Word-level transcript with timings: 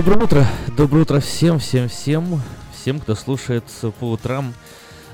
Доброе 0.00 0.24
утро, 0.24 0.46
доброе 0.78 1.02
утро 1.02 1.20
всем, 1.20 1.58
всем, 1.58 1.86
всем, 1.90 2.40
всем, 2.72 3.00
кто 3.00 3.14
слушает 3.14 3.64
по 3.98 4.12
утрам 4.12 4.54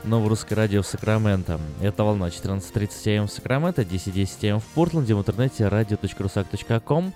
новое 0.05 0.29
русское 0.29 0.55
радио 0.55 0.83
в 0.83 0.87
Сакраменто. 0.87 1.59
Это 1.83 2.05
волна 2.05 2.29
14.30 2.29 3.19
АМ 3.19 3.27
в 3.27 3.33
Сакраменто, 3.33 3.83
10.10 3.83 4.49
АМ 4.49 4.61
в 4.61 4.65
Портленде, 4.67 5.17
в 5.17 5.19
интернете 5.19 5.65
radio.rusak.com. 5.65 7.13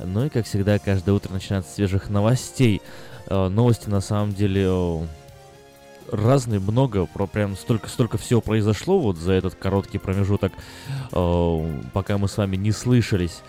Ну 0.00 0.24
и, 0.24 0.28
как 0.28 0.46
всегда, 0.46 0.80
каждое 0.80 1.12
утро 1.12 1.32
начинается 1.32 1.72
свежих 1.72 2.10
новостей. 2.10 2.82
Э, 3.28 3.46
новости, 3.46 3.88
на 3.88 4.00
самом 4.00 4.34
деле, 4.34 5.06
разные, 6.10 6.58
много, 6.58 7.06
про 7.06 7.28
прям 7.28 7.54
столько, 7.54 7.88
столько 7.88 8.18
всего 8.18 8.40
произошло 8.40 8.98
вот 8.98 9.16
за 9.16 9.34
этот 9.34 9.54
короткий 9.54 9.98
промежуток, 9.98 10.52
э, 11.12 11.80
пока 11.92 12.18
мы 12.18 12.26
с 12.26 12.36
вами 12.36 12.56
не 12.56 12.72
слышались. 12.72 13.42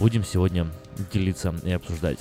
Будем 0.00 0.24
сегодня 0.24 0.66
делиться 1.12 1.54
и 1.62 1.70
обсуждать. 1.70 2.18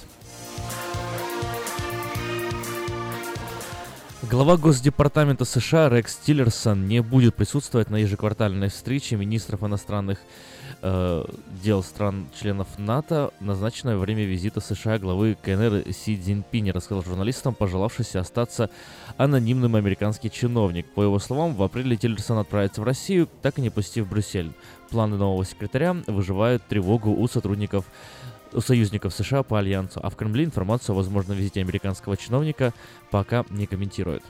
Глава 4.30 4.58
Госдепартамента 4.58 5.46
США 5.46 5.88
Рекс 5.88 6.16
Тиллерсон 6.16 6.88
не 6.88 7.04
будет 7.04 7.36
присутствовать 7.36 7.92
на 7.92 7.98
ежеквартальной 7.98 8.70
встрече 8.70 9.18
министров 9.18 9.64
иностранных 9.64 10.18
э, 10.82 11.26
дел 11.64 11.84
стран-членов 11.84 12.68
НАТО, 12.80 13.32
назначенной 13.40 13.98
во 13.98 14.02
время 14.02 14.26
визита 14.26 14.62
США 14.62 14.98
главы 14.98 15.38
КНР 15.44 15.94
Си 15.94 16.18
Цзиньпиня, 16.18 16.74
рассказал 16.74 17.04
журналистам, 17.04 17.54
пожелавшийся 17.54 18.20
остаться 18.20 18.72
анонимным 19.18 19.76
американский 19.76 20.32
чиновник. 20.32 20.88
По 20.96 21.04
его 21.04 21.20
словам, 21.20 21.54
в 21.54 21.62
апреле 21.62 21.96
Тиллерсон 21.96 22.40
отправится 22.40 22.82
в 22.82 22.84
Россию, 22.84 23.30
так 23.44 23.60
и 23.60 23.62
не 23.62 23.70
посетив 23.70 24.10
Брюссель. 24.10 24.54
Планы 24.90 25.18
нового 25.18 25.46
секретаря 25.46 25.96
выживают 26.08 26.64
тревогу 26.68 27.12
у 27.12 27.28
сотрудников 27.28 27.86
союзников 28.62 29.14
США 29.14 29.44
по 29.44 29.60
альянсу, 29.60 30.00
а 30.02 30.10
в 30.10 30.16
Кремле 30.16 30.46
информацию 30.46 30.94
о 30.94 30.98
возможном 30.98 31.38
визите 31.38 31.62
американского 31.62 32.18
чиновника 32.18 32.74
пока 33.12 33.46
не 33.50 33.66
комментирует. 33.66 34.24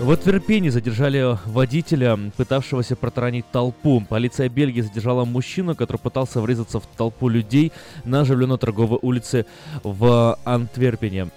В 0.00 0.12
Антверпене 0.12 0.70
задержали 0.70 1.36
водителя, 1.46 2.16
пытавшегося 2.36 2.94
протаранить 2.94 3.50
толпу. 3.50 4.00
Полиция 4.08 4.48
Бельгии 4.48 4.80
задержала 4.80 5.24
мужчину, 5.24 5.74
который 5.74 5.96
пытался 5.96 6.40
врезаться 6.40 6.78
в 6.78 6.86
толпу 6.86 7.28
людей 7.28 7.72
на 8.04 8.20
оживленной 8.20 8.58
торговой 8.58 9.00
улице 9.02 9.44
в 9.82 10.38
Антверпене. 10.44 11.30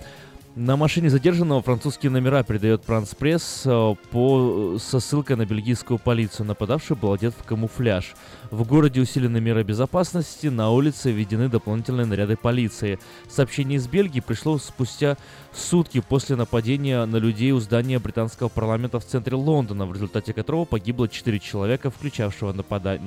На 0.55 0.75
машине 0.75 1.09
задержанного 1.09 1.61
французские 1.61 2.11
номера 2.11 2.43
передает 2.43 2.83
Франс 2.83 3.15
Пресс 3.15 3.63
э, 3.63 3.95
по, 4.11 4.77
со 4.79 4.99
ссылкой 4.99 5.37
на 5.37 5.45
бельгийскую 5.45 5.97
полицию. 5.97 6.45
Нападавший 6.45 6.97
был 6.97 7.13
одет 7.13 7.33
в 7.33 7.45
камуфляж. 7.45 8.15
В 8.49 8.67
городе 8.67 8.99
усилены 8.99 9.39
меры 9.39 9.63
безопасности, 9.63 10.47
на 10.47 10.69
улице 10.69 11.11
введены 11.11 11.47
дополнительные 11.47 12.05
наряды 12.05 12.35
полиции. 12.35 12.99
Сообщение 13.29 13.77
из 13.77 13.87
Бельгии 13.87 14.19
пришло 14.19 14.57
спустя 14.57 15.15
сутки 15.53 16.01
после 16.01 16.35
нападения 16.35 17.05
на 17.05 17.15
людей 17.15 17.53
у 17.53 17.59
здания 17.61 17.97
британского 17.99 18.49
парламента 18.49 18.99
в 18.99 19.05
центре 19.05 19.37
Лондона, 19.37 19.85
в 19.85 19.93
результате 19.93 20.33
которого 20.33 20.65
погибло 20.65 21.07
4 21.07 21.39
человека, 21.39 21.89
включавшего 21.89 22.51
напада- 22.51 22.99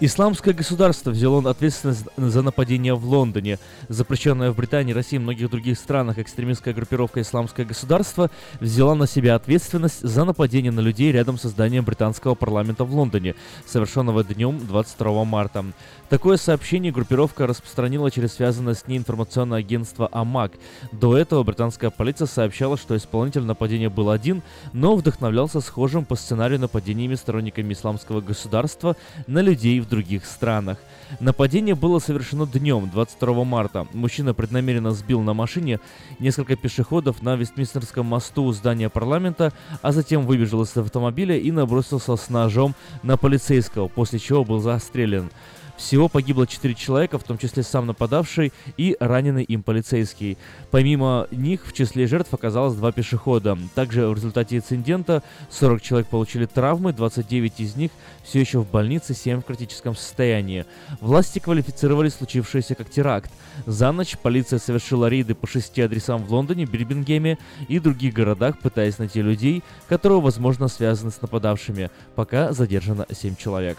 Исламское 0.00 0.52
государство 0.52 1.10
взяло 1.10 1.48
ответственность 1.48 2.06
за 2.16 2.42
нападение 2.42 2.94
в 2.94 3.06
Лондоне. 3.06 3.60
Запрещенная 3.88 4.50
в 4.50 4.56
Британии, 4.56 4.92
России 4.92 5.16
и 5.16 5.20
многих 5.20 5.50
других 5.50 5.78
странах 5.78 6.18
экстремистская 6.18 6.74
группировка 6.74 7.20
Исламское 7.20 7.64
государство 7.64 8.28
взяла 8.58 8.96
на 8.96 9.06
себя 9.06 9.36
ответственность 9.36 10.00
за 10.00 10.24
нападение 10.24 10.72
на 10.72 10.80
людей 10.80 11.12
рядом 11.12 11.38
с 11.38 11.42
зданием 11.42 11.84
британского 11.84 12.34
парламента 12.34 12.84
в 12.84 12.92
Лондоне, 12.92 13.36
совершенного 13.66 14.24
днем 14.24 14.58
22 14.66 15.24
марта. 15.24 15.64
Такое 16.08 16.38
сообщение 16.38 16.90
группировка 16.90 17.46
распространила 17.46 18.10
через 18.10 18.34
связанное 18.34 18.74
с 18.74 18.88
ней 18.88 18.98
информационное 18.98 19.60
агентство 19.60 20.08
АМАК. 20.10 20.54
До 20.90 21.16
этого 21.16 21.44
британская 21.44 21.90
полиция 21.90 22.26
сообщала, 22.26 22.76
что 22.76 22.96
исполнитель 22.96 23.42
нападения 23.42 23.90
был 23.90 24.10
один, 24.10 24.42
но 24.72 24.96
вдохновлялся 24.96 25.60
схожим 25.60 26.04
по 26.04 26.16
сценарию 26.16 26.58
нападениями 26.58 27.14
сторонниками 27.14 27.72
исламского 27.72 28.20
государства 28.20 28.96
на 29.28 29.38
людей 29.38 29.83
в 29.84 29.88
других 29.88 30.24
странах. 30.24 30.78
Нападение 31.20 31.74
было 31.74 31.98
совершено 31.98 32.46
днем, 32.46 32.90
22 32.90 33.44
марта. 33.44 33.86
Мужчина 33.92 34.34
преднамеренно 34.34 34.92
сбил 34.92 35.20
на 35.20 35.34
машине 35.34 35.80
несколько 36.18 36.56
пешеходов 36.56 37.22
на 37.22 37.36
Вестминстерском 37.36 38.06
мосту 38.06 38.44
у 38.44 38.52
здания 38.52 38.88
парламента, 38.88 39.52
а 39.82 39.92
затем 39.92 40.26
выбежал 40.26 40.62
из 40.62 40.76
автомобиля 40.76 41.36
и 41.36 41.50
набросился 41.50 42.16
с 42.16 42.28
ножом 42.30 42.74
на 43.02 43.16
полицейского, 43.16 43.88
после 43.88 44.18
чего 44.18 44.44
был 44.44 44.60
застрелен. 44.60 45.30
Всего 45.76 46.08
погибло 46.08 46.46
4 46.46 46.74
человека, 46.74 47.18
в 47.18 47.24
том 47.24 47.36
числе 47.36 47.62
сам 47.62 47.86
нападавший 47.86 48.52
и 48.76 48.96
раненый 49.00 49.42
им 49.42 49.62
полицейский. 49.62 50.38
Помимо 50.70 51.26
них 51.30 51.66
в 51.66 51.72
числе 51.72 52.06
жертв 52.06 52.32
оказалось 52.32 52.74
два 52.74 52.92
пешехода. 52.92 53.58
Также 53.74 54.06
в 54.08 54.14
результате 54.14 54.58
инцидента 54.58 55.22
40 55.50 55.82
человек 55.82 56.08
получили 56.08 56.46
травмы, 56.46 56.92
29 56.92 57.60
из 57.60 57.76
них 57.76 57.90
все 58.22 58.40
еще 58.40 58.60
в 58.60 58.70
больнице, 58.70 59.14
7 59.14 59.40
в 59.40 59.44
критическом 59.44 59.96
состоянии. 59.96 60.64
Власти 61.00 61.40
квалифицировали 61.40 62.08
случившееся 62.08 62.74
как 62.76 62.88
теракт. 62.88 63.30
За 63.66 63.90
ночь 63.92 64.16
полиция 64.16 64.58
совершила 64.58 65.08
рейды 65.08 65.34
по 65.34 65.46
шести 65.46 65.82
адресам 65.82 66.24
в 66.24 66.32
Лондоне, 66.32 66.66
Бирмингеме 66.66 67.38
и 67.68 67.80
других 67.80 68.14
городах, 68.14 68.58
пытаясь 68.58 68.98
найти 68.98 69.22
людей, 69.22 69.62
которые, 69.88 70.20
возможно, 70.20 70.68
связаны 70.68 71.10
с 71.10 71.20
нападавшими. 71.20 71.90
Пока 72.14 72.52
задержано 72.52 73.06
7 73.10 73.36
человек. 73.36 73.76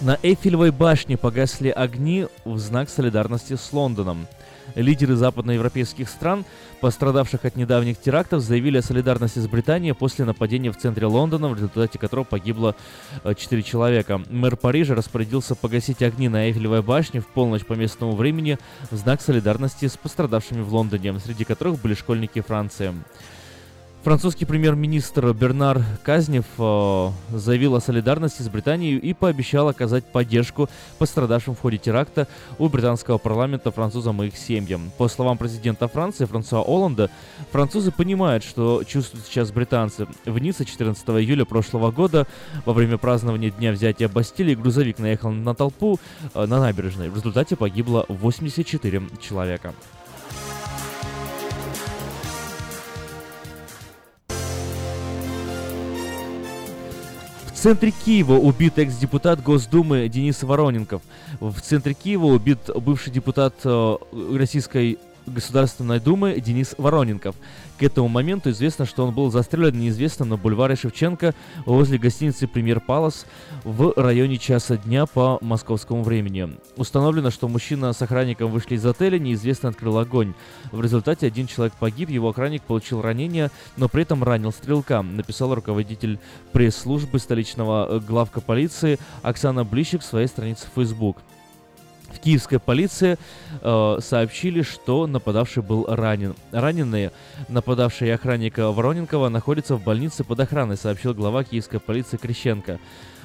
На 0.00 0.18
Эйфелевой 0.22 0.70
башне 0.70 1.18
погасли 1.18 1.68
огни 1.68 2.26
в 2.46 2.56
знак 2.56 2.88
солидарности 2.88 3.54
с 3.56 3.70
Лондоном. 3.70 4.26
Лидеры 4.74 5.14
западноевропейских 5.14 6.08
стран, 6.08 6.46
пострадавших 6.80 7.44
от 7.44 7.56
недавних 7.56 8.00
терактов, 8.00 8.40
заявили 8.40 8.78
о 8.78 8.82
солидарности 8.82 9.40
с 9.40 9.46
Британией 9.46 9.92
после 9.92 10.24
нападения 10.24 10.72
в 10.72 10.78
центре 10.78 11.06
Лондона, 11.06 11.48
в 11.48 11.54
результате 11.54 11.98
которого 11.98 12.24
погибло 12.24 12.76
4 13.24 13.60
э, 13.60 13.62
человека. 13.62 14.22
Мэр 14.30 14.56
Парижа 14.56 14.94
распорядился 14.94 15.54
погасить 15.54 16.00
огни 16.02 16.30
на 16.30 16.46
Эйфелевой 16.46 16.80
башне 16.82 17.20
в 17.20 17.26
полночь 17.26 17.66
по 17.66 17.74
местному 17.74 18.12
времени 18.12 18.58
в 18.90 18.96
знак 18.96 19.20
солидарности 19.20 19.86
с 19.86 19.98
пострадавшими 19.98 20.62
в 20.62 20.72
Лондоне, 20.72 21.18
среди 21.18 21.44
которых 21.44 21.78
были 21.78 21.92
школьники 21.92 22.40
Франции. 22.40 22.94
Французский 24.02 24.46
премьер-министр 24.46 25.34
Бернар 25.34 25.82
Казнев 26.04 26.46
э, 26.56 27.10
заявил 27.32 27.74
о 27.74 27.80
солидарности 27.82 28.40
с 28.40 28.48
Британией 28.48 28.96
и 28.96 29.12
пообещал 29.12 29.68
оказать 29.68 30.06
поддержку 30.06 30.70
пострадавшим 30.98 31.54
в 31.54 31.60
ходе 31.60 31.76
теракта 31.76 32.26
у 32.58 32.70
британского 32.70 33.18
парламента 33.18 33.70
французам 33.70 34.22
и 34.22 34.28
их 34.28 34.38
семьям. 34.38 34.90
По 34.96 35.06
словам 35.06 35.36
президента 35.36 35.86
Франции 35.86 36.24
Франсуа 36.24 36.62
Оланда, 36.62 37.10
французы 37.52 37.92
понимают, 37.92 38.42
что 38.42 38.84
чувствуют 38.84 39.26
сейчас 39.26 39.52
британцы. 39.52 40.06
В 40.24 40.38
Ницце 40.38 40.64
14 40.64 41.06
июля 41.10 41.44
прошлого 41.44 41.90
года 41.90 42.26
во 42.64 42.72
время 42.72 42.96
празднования 42.96 43.50
Дня 43.50 43.70
взятия 43.70 44.08
Бастилии 44.08 44.54
грузовик 44.54 44.98
наехал 44.98 45.30
на 45.30 45.54
толпу 45.54 46.00
э, 46.32 46.46
на 46.46 46.58
набережной. 46.58 47.10
В 47.10 47.16
результате 47.16 47.54
погибло 47.54 48.06
84 48.08 49.02
человека. 49.20 49.74
Центре 57.60 57.90
Киева 57.90 58.38
убит 58.38 58.78
экс-депутат 58.78 59.42
Госдумы 59.42 60.08
Денис 60.08 60.42
Вороненков. 60.42 61.02
В 61.40 61.60
центре 61.60 61.92
Киева 61.92 62.24
убит 62.24 62.58
бывший 62.74 63.12
депутат 63.12 63.54
э, 63.64 63.96
Российской 64.34 64.98
Государственной 65.30 66.00
Думы 66.00 66.40
Денис 66.40 66.74
Вороненков. 66.76 67.36
К 67.78 67.82
этому 67.82 68.08
моменту 68.08 68.50
известно, 68.50 68.84
что 68.84 69.06
он 69.06 69.14
был 69.14 69.30
застрелен 69.30 69.78
неизвестно 69.78 70.26
на 70.26 70.36
бульваре 70.36 70.76
Шевченко 70.76 71.34
возле 71.64 71.98
гостиницы 71.98 72.46
«Премьер 72.46 72.80
Палас» 72.80 73.24
в 73.64 73.94
районе 73.96 74.36
часа 74.36 74.76
дня 74.76 75.06
по 75.06 75.38
московскому 75.40 76.02
времени. 76.02 76.56
Установлено, 76.76 77.30
что 77.30 77.48
мужчина 77.48 77.92
с 77.92 78.02
охранником 78.02 78.50
вышли 78.50 78.74
из 78.74 78.84
отеля, 78.84 79.18
неизвестно 79.18 79.70
открыл 79.70 79.98
огонь. 79.98 80.34
В 80.72 80.82
результате 80.82 81.26
один 81.26 81.46
человек 81.46 81.72
погиб, 81.78 82.10
его 82.10 82.28
охранник 82.28 82.62
получил 82.62 83.00
ранение, 83.00 83.50
но 83.76 83.88
при 83.88 84.02
этом 84.02 84.22
ранил 84.22 84.52
стрелка, 84.52 85.00
написал 85.00 85.54
руководитель 85.54 86.18
пресс-службы 86.52 87.18
столичного 87.18 88.00
главка 88.00 88.40
полиции 88.40 88.98
Оксана 89.22 89.64
Блищик 89.64 90.02
в 90.02 90.04
своей 90.04 90.26
странице 90.26 90.66
в 90.66 90.78
Facebook. 90.78 91.16
В 92.14 92.18
киевской 92.18 92.58
полиции 92.58 93.16
э, 93.62 93.98
сообщили, 94.00 94.62
что 94.62 95.06
нападавший 95.06 95.62
был 95.62 95.86
ранен. 95.88 96.34
Раненые, 96.50 97.12
нападавшие 97.48 98.14
охранника 98.14 98.70
Вороненкова, 98.72 99.28
находятся 99.28 99.76
в 99.76 99.82
больнице 99.82 100.24
под 100.24 100.40
охраной, 100.40 100.76
сообщил 100.76 101.14
глава 101.14 101.44
киевской 101.44 101.78
полиции 101.78 102.16
Крещенко. 102.16 102.78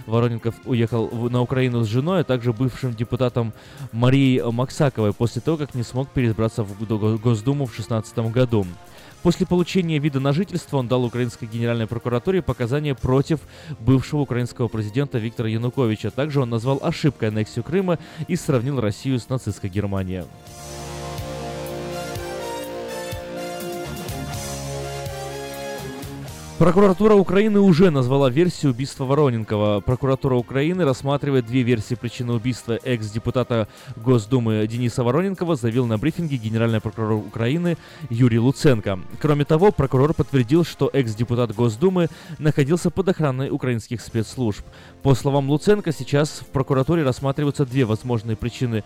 Вороненков 0.05 0.55
уехал 0.65 1.09
на 1.29 1.41
Украину 1.41 1.83
с 1.83 1.87
женой, 1.87 2.21
а 2.21 2.23
также 2.23 2.53
бывшим 2.53 2.93
депутатом 2.93 3.53
Марией 3.91 4.43
Максаковой 4.51 5.13
после 5.13 5.41
того, 5.41 5.57
как 5.57 5.73
не 5.73 5.83
смог 5.83 6.09
переизбраться 6.09 6.63
в 6.63 7.19
Госдуму 7.19 7.65
в 7.65 7.69
2016 7.69 8.17
году. 8.31 8.67
После 9.25 9.47
получения 9.47 9.97
вида 9.97 10.19
на 10.19 10.33
жительство 10.33 10.77
он 10.77 10.87
дал 10.87 11.03
украинской 11.03 11.45
генеральной 11.45 11.87
прокуратуре 11.87 12.43
показания 12.43 12.93
против 12.93 13.39
бывшего 13.79 14.19
украинского 14.19 14.67
президента 14.67 15.17
Виктора 15.17 15.49
Януковича. 15.49 16.11
Также 16.11 16.41
он 16.41 16.51
назвал 16.51 16.79
ошибкой 16.83 17.29
аннексию 17.29 17.63
Крыма 17.63 17.97
и 18.27 18.35
сравнил 18.35 18.79
Россию 18.79 19.19
с 19.19 19.27
нацистской 19.27 19.71
Германией. 19.71 20.25
Прокуратура 26.57 27.15
Украины 27.15 27.59
уже 27.59 27.91
назвала 27.91 28.29
версию 28.29 28.71
убийства 28.71 29.03
Вороненкова. 29.03 29.81
Прокуратура 29.81 30.35
Украины 30.35 30.85
рассматривает 30.85 31.45
две 31.45 31.63
версии 31.63 31.95
причины 31.95 32.31
убийства 32.31 32.79
экс-депутата 32.81 33.67
Госдумы 33.97 34.65
Дениса 34.65 35.03
Вороненкова, 35.03 35.57
заявил 35.57 35.85
на 35.85 35.97
брифинге 35.97 36.37
генеральный 36.37 36.79
прокурор 36.79 37.15
Украины 37.15 37.77
Юрий 38.09 38.39
Луценко. 38.39 38.99
Кроме 39.19 39.43
того, 39.43 39.73
прокурор 39.73 40.13
подтвердил, 40.13 40.63
что 40.63 40.89
экс-депутат 40.93 41.53
Госдумы 41.53 42.07
находился 42.39 42.89
под 42.89 43.09
охраной 43.09 43.49
украинских 43.49 43.99
спецслужб. 43.99 44.63
По 45.03 45.13
словам 45.13 45.49
Луценко, 45.49 45.91
сейчас 45.91 46.39
в 46.39 46.45
прокуратуре 46.45 47.03
рассматриваются 47.03 47.65
две 47.65 47.83
возможные 47.83 48.37
причины 48.37 48.85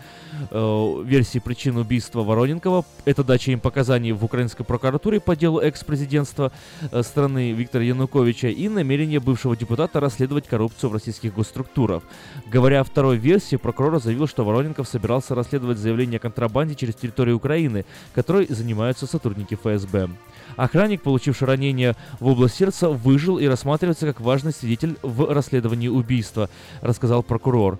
э, 0.50 1.04
версии 1.06 1.38
причин 1.38 1.78
убийства 1.78 2.24
Вороненкова. 2.24 2.84
Это 3.06 3.24
дача 3.24 3.52
им 3.52 3.60
показаний 3.60 4.12
в 4.12 4.26
украинской 4.26 4.64
прокуратуре 4.64 5.20
по 5.20 5.36
делу 5.36 5.60
экс-президентства 5.60 6.52
э, 6.92 7.04
страны 7.04 7.59
Виктора 7.60 7.84
Януковича 7.84 8.48
и 8.48 8.70
намерение 8.70 9.20
бывшего 9.20 9.56
депутата 9.56 10.00
расследовать 10.00 10.48
коррупцию 10.48 10.90
в 10.90 10.94
российских 10.94 11.34
госструктурах. 11.34 12.04
Говоря 12.48 12.80
о 12.80 12.84
второй 12.86 13.18
версии, 13.18 13.58
прокурор 13.58 14.02
заявил, 14.02 14.28
что 14.28 14.46
Вороненков 14.46 14.88
собирался 14.88 15.36
расследовать 15.36 15.78
заявление 15.78 16.18
о 16.18 16.22
контрабанде 16.22 16.76
через 16.76 16.96
территорию 16.96 17.36
Украины, 17.36 17.86
которой 18.16 18.48
занимаются 18.48 19.08
сотрудники 19.08 19.56
ФСБ. 19.56 20.10
Охранник, 20.56 21.02
получивший 21.02 21.48
ранение 21.48 21.96
в 22.20 22.28
область 22.28 22.56
сердца, 22.56 22.90
выжил 22.90 23.38
и 23.38 23.46
рассматривается 23.46 24.06
как 24.06 24.22
важный 24.22 24.54
свидетель 24.54 24.96
в 25.02 25.32
расследовании 25.32 25.90
убийства, 25.90 26.50
рассказал 26.82 27.24
прокурор. 27.24 27.78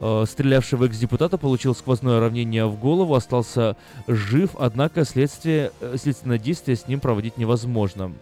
Э, 0.00 0.24
стрелявший 0.28 0.78
в 0.78 0.82
экс-депутата 0.82 1.38
получил 1.38 1.74
сквозное 1.74 2.20
равнение 2.20 2.66
в 2.66 2.78
голову, 2.78 3.14
остался 3.14 3.76
жив, 4.06 4.50
однако 4.58 5.04
следствие, 5.04 5.72
э, 5.80 5.96
следственное 5.98 6.38
действие 6.38 6.76
с 6.76 6.88
ним 6.88 7.00
проводить 7.00 7.38
невозможно. 7.38 8.12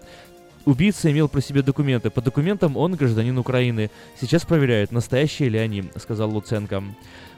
Убийца 0.65 1.11
имел 1.11 1.29
при 1.29 1.41
себе 1.41 1.63
документы. 1.63 2.11
По 2.11 2.21
документам 2.21 2.77
он 2.77 2.95
гражданин 2.95 3.37
Украины. 3.37 3.91
Сейчас 4.21 4.45
проверяют, 4.45 4.93
настоящие 4.93 5.49
ли 5.49 5.59
они, 5.59 5.85
сказал 5.97 6.31
Луценко. 6.31 6.85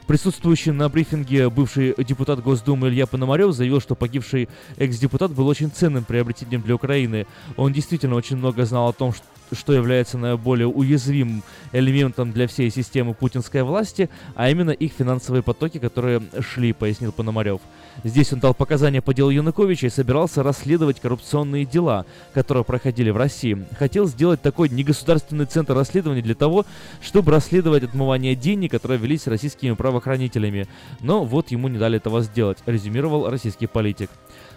Присутствующий 0.05 0.71
на 0.71 0.87
брифинге 0.87 1.49
бывший 1.49 1.95
депутат 1.97 2.39
Госдумы 2.39 2.89
Илья 2.89 3.07
Пономарев 3.07 3.53
заявил, 3.53 3.81
что 3.81 3.95
погибший 3.95 4.47
экс-депутат 4.77 5.31
был 5.31 5.47
очень 5.47 5.71
ценным 5.71 6.03
приобретением 6.03 6.61
для 6.61 6.75
Украины. 6.75 7.25
Он 7.57 7.73
действительно 7.73 8.15
очень 8.15 8.37
много 8.37 8.65
знал 8.65 8.89
о 8.89 8.93
том, 8.93 9.13
что 9.13 9.25
является 9.51 10.17
наиболее 10.17 10.67
уязвимым 10.67 11.43
элементом 11.71 12.31
для 12.31 12.47
всей 12.47 12.69
системы 12.69 13.13
путинской 13.13 13.63
власти, 13.63 14.09
а 14.35 14.49
именно 14.49 14.71
их 14.71 14.93
финансовые 14.93 15.43
потоки, 15.43 15.77
которые 15.77 16.21
шли, 16.41 16.73
пояснил 16.73 17.11
Пономарев. 17.11 17.61
Здесь 18.03 18.33
он 18.33 18.39
дал 18.39 18.53
показания 18.53 19.01
по 19.01 19.13
делу 19.13 19.29
Януковича 19.29 19.87
и 19.87 19.89
собирался 19.89 20.43
расследовать 20.43 20.99
коррупционные 20.99 21.65
дела, 21.65 22.05
которые 22.33 22.63
проходили 22.63 23.09
в 23.09 23.17
России. 23.17 23.65
Хотел 23.77 24.07
сделать 24.07 24.41
такой 24.41 24.69
негосударственный 24.69 25.45
центр 25.45 25.73
расследования 25.73 26.21
для 26.21 26.35
того, 26.35 26.65
чтобы 27.01 27.31
расследовать 27.31 27.83
отмывание 27.83 28.35
денег, 28.35 28.71
которые 28.71 28.97
велись 28.97 29.27
российскими 29.27 29.73
правоохранителями. 29.73 30.67
Но 31.01 31.23
вот 31.23 31.51
ему 31.51 31.67
не 31.67 31.77
дали 31.77 31.97
этого 31.97 32.21
сделать, 32.21 32.57
резюмировал 32.65 33.29
российский 33.29 33.67
политик. 33.67 34.09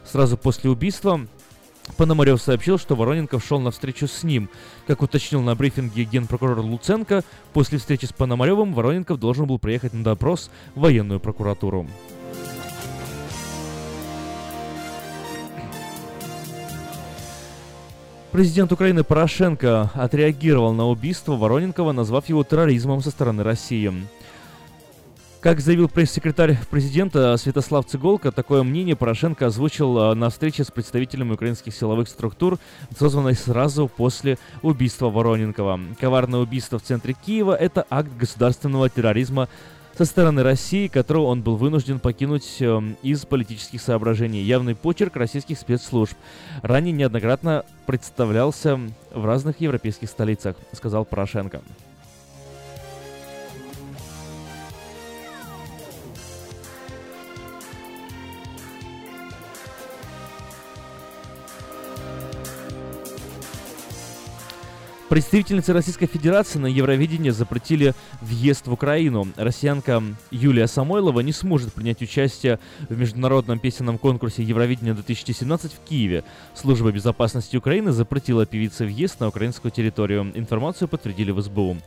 Сразу 0.05 0.37
после 0.37 0.71
убийства 0.71 1.21
Пономарев 1.97 2.41
сообщил, 2.41 2.79
что 2.79 2.95
Вороненков 2.95 3.45
шел 3.45 3.61
на 3.61 3.71
встречу 3.71 4.07
с 4.07 4.23
ним. 4.23 4.49
Как 4.87 5.03
уточнил 5.03 5.41
на 5.43 5.55
брифинге 5.55 6.05
генпрокурор 6.05 6.61
Луценко, 6.61 7.25
после 7.53 7.79
встречи 7.79 8.05
с 8.05 8.13
Пономаревым 8.13 8.75
Вороненков 8.75 9.19
должен 9.19 9.47
был 9.47 9.59
приехать 9.59 9.95
на 9.95 10.05
допрос 10.05 10.51
в 10.75 10.81
военную 10.81 11.21
прокуратуру. 11.21 11.87
Президент 18.31 18.71
Украины 18.73 19.05
Порошенко 19.05 19.91
отреагировал 19.95 20.75
на 20.75 20.87
убийство 20.87 21.37
Вороненкова, 21.37 21.93
назвав 21.93 22.29
его 22.29 22.45
терроризмом 22.45 23.03
со 23.03 23.11
стороны 23.11 23.43
России. 23.43 23.91
Как 25.41 25.61
заявил 25.61 25.89
пресс-секретарь 25.89 26.59
президента 26.69 27.37
Святослав 27.37 27.87
Цыголко, 27.87 28.33
такое 28.33 28.65
мнение 28.65 28.97
Порошенко 28.97 29.47
озвучил 29.47 29.97
э, 29.97 30.15
на 30.15 30.31
встрече 30.31 30.65
с 30.65 30.73
представителями 30.73 31.35
украинских 31.35 31.73
силовых 31.73 32.09
структур, 32.09 32.59
созванной 32.99 33.35
сразу 33.35 33.87
после 33.87 34.37
убийства 34.63 35.11
Вороненкова. 35.11 35.79
Коварное 36.01 36.41
убийство 36.41 36.81
в 36.81 36.83
центре 36.83 37.15
Киева– 37.15 37.55
это 37.61 37.87
акт 37.89 38.11
государственного 38.19 38.91
терроризма 38.91 39.49
со 39.97 40.05
стороны 40.07 40.43
России, 40.43 40.89
которого 40.89 41.27
он 41.27 41.43
был 41.43 41.55
вынужден 41.55 42.01
покинуть 42.01 42.57
э, 42.59 42.83
из 43.05 43.25
политических 43.25 43.81
соображений. 43.81 44.43
Явный 44.43 44.75
почерк 44.75 45.15
российских 45.15 45.57
спецслужб. 45.57 46.17
Ранее 46.63 46.93
неоднократно 46.93 47.65
представлялся 47.87 48.81
в 49.15 49.25
разных 49.25 49.61
европейских 49.61 50.09
столицах, 50.09 50.57
сказал 50.73 51.05
Порошенко. 51.05 51.63
Представительницы 65.09 65.73
Российской 65.73 66.05
Федерации 66.05 66.59
на 66.59 66.67
Евровидении 66.67 67.31
запретили 67.31 67.95
въезд 68.21 68.67
в 68.67 68.73
Украину. 68.75 69.27
Россиянка 69.37 70.03
Юлия 70.31 70.67
Самойлова 70.67 71.21
не 71.21 71.33
сможет 71.33 71.73
принять 71.73 72.03
участие 72.03 72.59
в 72.91 72.99
международном 72.99 73.59
песенном 73.59 73.97
конкурсе 73.97 74.43
Евровидения 74.43 74.93
2017 74.93 75.73
в 75.73 75.89
Киеве. 75.89 76.25
Служба 76.55 76.93
безопасности 76.93 77.57
Украины 77.57 77.93
запретила 77.93 78.45
певице 78.45 78.85
въезд 78.85 79.19
на 79.21 79.29
украинскую 79.29 79.73
территорию. 79.73 80.31
Информацию 80.35 80.89
подтвердили 80.89 81.31
в 81.31 81.41
СБУ. 81.41 81.79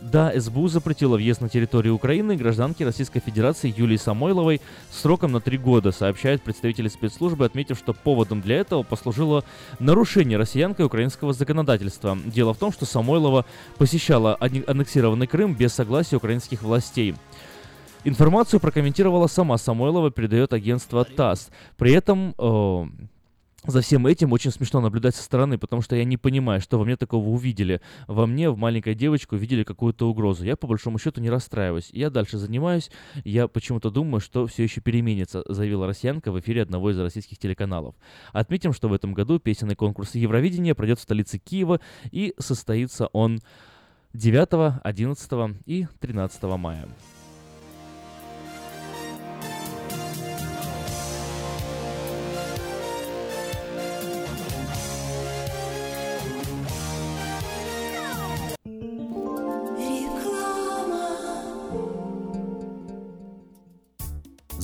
Да, 0.00 0.32
СБУ 0.38 0.68
запретила 0.68 1.16
въезд 1.16 1.40
на 1.40 1.48
территорию 1.48 1.94
Украины 1.94 2.36
гражданке 2.36 2.84
Российской 2.84 3.20
Федерации 3.20 3.74
Юлии 3.76 3.96
Самойловой 3.96 4.60
сроком 4.90 5.32
на 5.32 5.40
три 5.40 5.58
года, 5.58 5.92
сообщают 5.92 6.42
представители 6.42 6.88
спецслужбы, 6.88 7.44
отметив, 7.44 7.78
что 7.78 7.92
поводом 7.92 8.40
для 8.40 8.56
этого 8.56 8.82
послужило 8.82 9.44
нарушение 9.78 10.38
россиянкой 10.38 10.86
украинского 10.86 11.32
законодательства. 11.32 12.16
Дело 12.24 12.54
в 12.54 12.58
том, 12.58 12.72
что 12.72 12.86
Самойлова 12.86 13.44
посещала 13.78 14.36
аннексированный 14.40 15.26
Крым 15.26 15.54
без 15.54 15.72
согласия 15.72 16.16
украинских 16.16 16.62
властей. 16.62 17.14
Информацию 18.04 18.60
прокомментировала 18.60 19.26
сама 19.26 19.58
Самойлова, 19.58 20.12
передает 20.12 20.52
агентство 20.52 21.04
ТАСС. 21.04 21.50
При 21.76 21.92
этом 21.92 22.34
э, 22.38 22.84
за 23.66 23.80
всем 23.80 24.06
этим 24.06 24.32
очень 24.32 24.50
смешно 24.50 24.80
наблюдать 24.80 25.16
со 25.16 25.22
стороны, 25.22 25.58
потому 25.58 25.82
что 25.82 25.96
я 25.96 26.04
не 26.04 26.16
понимаю, 26.16 26.60
что 26.60 26.78
во 26.78 26.84
мне 26.84 26.96
такого 26.96 27.28
увидели. 27.28 27.80
Во 28.06 28.26
мне, 28.26 28.50
в 28.50 28.56
маленькой 28.56 28.94
девочке, 28.94 29.36
увидели 29.36 29.64
какую-то 29.64 30.08
угрозу. 30.08 30.44
Я, 30.44 30.56
по 30.56 30.66
большому 30.66 30.98
счету, 30.98 31.20
не 31.20 31.30
расстраиваюсь. 31.30 31.90
Я 31.92 32.10
дальше 32.10 32.38
занимаюсь. 32.38 32.90
Я 33.24 33.48
почему-то 33.48 33.90
думаю, 33.90 34.20
что 34.20 34.46
все 34.46 34.62
еще 34.62 34.80
переменится, 34.80 35.44
заявила 35.48 35.86
россиянка 35.86 36.32
в 36.32 36.40
эфире 36.40 36.62
одного 36.62 36.90
из 36.90 36.98
российских 36.98 37.38
телеканалов. 37.38 37.94
Отметим, 38.32 38.72
что 38.72 38.88
в 38.88 38.92
этом 38.92 39.14
году 39.14 39.38
песенный 39.38 39.74
конкурс 39.74 40.14
Евровидения 40.14 40.74
пройдет 40.74 40.98
в 40.98 41.02
столице 41.02 41.38
Киева 41.38 41.80
и 42.10 42.34
состоится 42.38 43.08
он 43.08 43.40
9, 44.14 44.80
11 44.82 45.56
и 45.66 45.86
13 46.00 46.42
мая. 46.42 46.88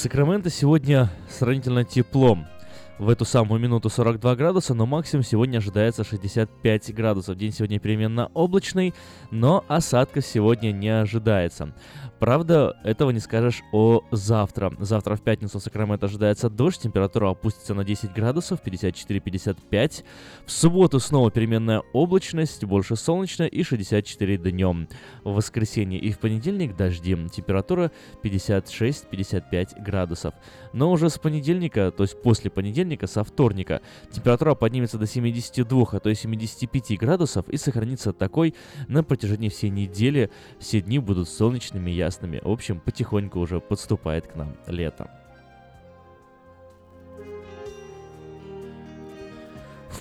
Сакраменто 0.00 0.48
сегодня 0.48 1.10
сравнительно 1.28 1.84
тепло. 1.84 2.38
В 2.98 3.10
эту 3.10 3.26
самую 3.26 3.60
минуту 3.60 3.90
42 3.90 4.34
градуса, 4.34 4.72
но 4.72 4.86
максимум 4.86 5.22
сегодня 5.22 5.58
ожидается 5.58 6.04
65 6.04 6.94
градусов. 6.94 7.36
День 7.36 7.52
сегодня 7.52 7.78
переменно 7.78 8.30
облачный, 8.32 8.94
но 9.30 9.62
осадков 9.68 10.24
сегодня 10.24 10.72
не 10.72 10.88
ожидается. 10.88 11.74
Правда, 12.20 12.76
этого 12.84 13.10
не 13.12 13.18
скажешь 13.18 13.62
о 13.72 14.02
завтра. 14.10 14.70
Завтра 14.78 15.16
в 15.16 15.22
пятницу 15.22 15.58
в 15.58 15.62
Сакраменто 15.62 16.04
ожидается 16.04 16.50
дождь, 16.50 16.82
температура 16.82 17.30
опустится 17.30 17.72
на 17.72 17.82
10 17.82 18.12
градусов, 18.12 18.60
54-55. 18.62 20.04
В 20.44 20.50
субботу 20.52 21.00
снова 21.00 21.30
переменная 21.30 21.82
облачность, 21.94 22.62
больше 22.64 22.96
солнечно 22.96 23.44
и 23.44 23.62
64 23.62 24.36
днем. 24.36 24.86
В 25.24 25.32
воскресенье 25.32 25.98
и 25.98 26.12
в 26.12 26.18
понедельник 26.18 26.76
дожди, 26.76 27.16
температура 27.32 27.90
56-55 28.22 29.82
градусов. 29.82 30.34
Но 30.72 30.90
уже 30.90 31.10
с 31.10 31.18
понедельника, 31.18 31.90
то 31.90 32.04
есть 32.04 32.20
после 32.22 32.50
понедельника, 32.50 33.06
со 33.06 33.24
вторника, 33.24 33.80
температура 34.10 34.54
поднимется 34.54 34.98
до 34.98 35.06
72, 35.06 35.86
а 35.92 36.00
то 36.00 36.10
и 36.10 36.14
75 36.14 36.98
градусов 36.98 37.48
и 37.48 37.56
сохранится 37.56 38.12
такой 38.12 38.54
на 38.88 39.02
протяжении 39.02 39.48
всей 39.48 39.70
недели. 39.70 40.30
Все 40.58 40.80
дни 40.80 40.98
будут 40.98 41.28
солнечными, 41.28 41.90
ясными. 41.90 42.40
В 42.42 42.50
общем, 42.50 42.80
потихоньку 42.80 43.40
уже 43.40 43.60
подступает 43.60 44.26
к 44.26 44.36
нам 44.36 44.56
лето. 44.66 45.10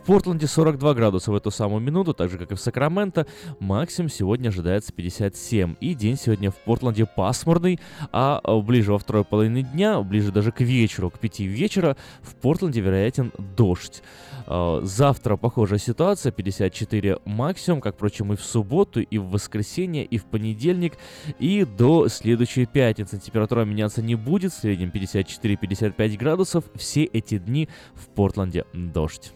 Портленде 0.10 0.48
42 0.48 0.95
градуса 0.95 1.32
в 1.32 1.36
эту 1.36 1.52
самую 1.52 1.82
минуту, 1.82 2.15
так 2.15 2.32
же 2.32 2.39
как 2.39 2.52
и 2.52 2.56
в 2.56 2.60
Сакраменто. 2.60 3.28
Максимум 3.60 4.10
сегодня 4.10 4.50
ожидается 4.50 4.91
57. 4.91 5.76
И 5.82 5.93
день 5.93 6.17
сегодня 6.17 6.50
в 6.50 6.56
Портленде 6.56 7.06
пасмурный, 7.06 7.80
а 8.12 8.41
а, 8.43 8.60
ближе 8.60 8.91
во 8.91 8.98
второй 8.98 9.24
половине 9.24 9.62
дня, 9.62 10.02
ближе 10.02 10.32
даже 10.32 10.52
к 10.52 10.62
вечеру, 10.62 11.12
к 11.12 11.19
5 11.19 11.41
вечера, 11.41 11.95
в 12.24 12.34
Портленде 12.34 12.82
вероятен 12.82 13.32
дождь. 13.56 14.02
А, 14.48 14.82
Завтра 14.82 15.38
похожая 15.38 15.78
ситуация, 15.78 16.32
54 16.32 17.19
максимум, 17.26 17.80
как, 17.80 17.93
впрочем, 17.93 18.34
и 18.34 18.36
в 18.36 18.41
субботу, 18.41 19.02
и 19.02 19.19
в 19.19 19.30
воскресенье, 19.30 20.04
и 20.04 20.17
в 20.17 20.26
понедельник, 20.26 20.93
и 21.38 21.65
до 21.65 22.08
следующей 22.08 22.65
пятницы. 22.65 23.19
Температура 23.19 23.63
меняться 23.63 24.02
не 24.02 24.15
будет, 24.15 24.54
в 24.54 24.60
среднем 24.60 24.89
54-55 24.89 26.17
градусов. 26.17 26.63
Все 26.74 27.04
эти 27.04 27.38
дни 27.38 27.69
в 27.93 28.08
Портленде 28.08 28.65
дождь. 28.74 29.34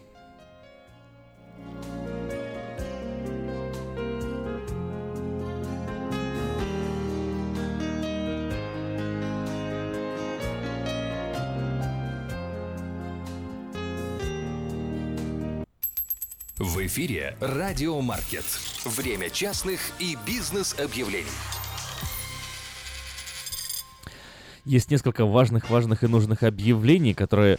В 16.58 16.86
эфире 16.86 17.36
Радио 17.40 18.00
Маркет. 18.00 18.44
Время 18.84 19.28
частных 19.28 19.80
и 19.98 20.16
бизнес-объявлений. 20.24 21.26
Есть 24.64 24.88
несколько 24.88 25.26
важных-важных 25.26 26.04
и 26.04 26.06
нужных 26.06 26.44
объявлений, 26.44 27.12
которые 27.12 27.58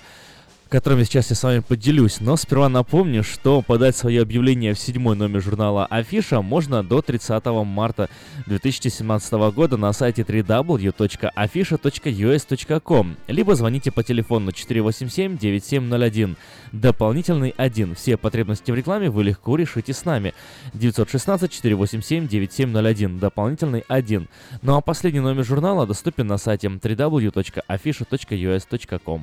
которыми 0.75 1.03
сейчас 1.05 1.29
я 1.29 1.37
с 1.37 1.43
вами 1.43 1.59
поделюсь. 1.59 2.19
Но 2.19 2.35
сперва 2.35 2.67
напомню, 2.67 3.23
что 3.23 3.61
подать 3.61 3.95
свое 3.95 4.21
объявление 4.21 4.73
в 4.73 4.79
седьмой 4.79 5.15
номер 5.15 5.41
журнала 5.41 5.85
Афиша 5.85 6.41
можно 6.41 6.83
до 6.83 7.01
30 7.01 7.45
марта 7.63 8.09
2017 8.45 9.31
года 9.55 9.77
на 9.77 9.93
сайте 9.93 10.23
www.afisha.us.com 10.23 13.15
либо 13.29 13.55
звоните 13.55 13.89
по 13.89 14.03
телефону 14.03 14.51
487-9701. 14.51 16.35
Дополнительный 16.73 17.53
1. 17.55 17.95
Все 17.95 18.17
потребности 18.17 18.71
в 18.71 18.75
рекламе 18.75 19.09
вы 19.09 19.23
легко 19.23 19.55
решите 19.55 19.93
с 19.93 20.03
нами. 20.03 20.33
916-487-9701. 20.73 23.19
Дополнительный 23.19 23.85
1. 23.87 24.27
Ну 24.61 24.75
а 24.75 24.81
последний 24.81 25.21
номер 25.21 25.45
журнала 25.45 25.87
доступен 25.87 26.27
на 26.27 26.37
сайте 26.37 26.67
www.afisha.us.com. 26.67 29.21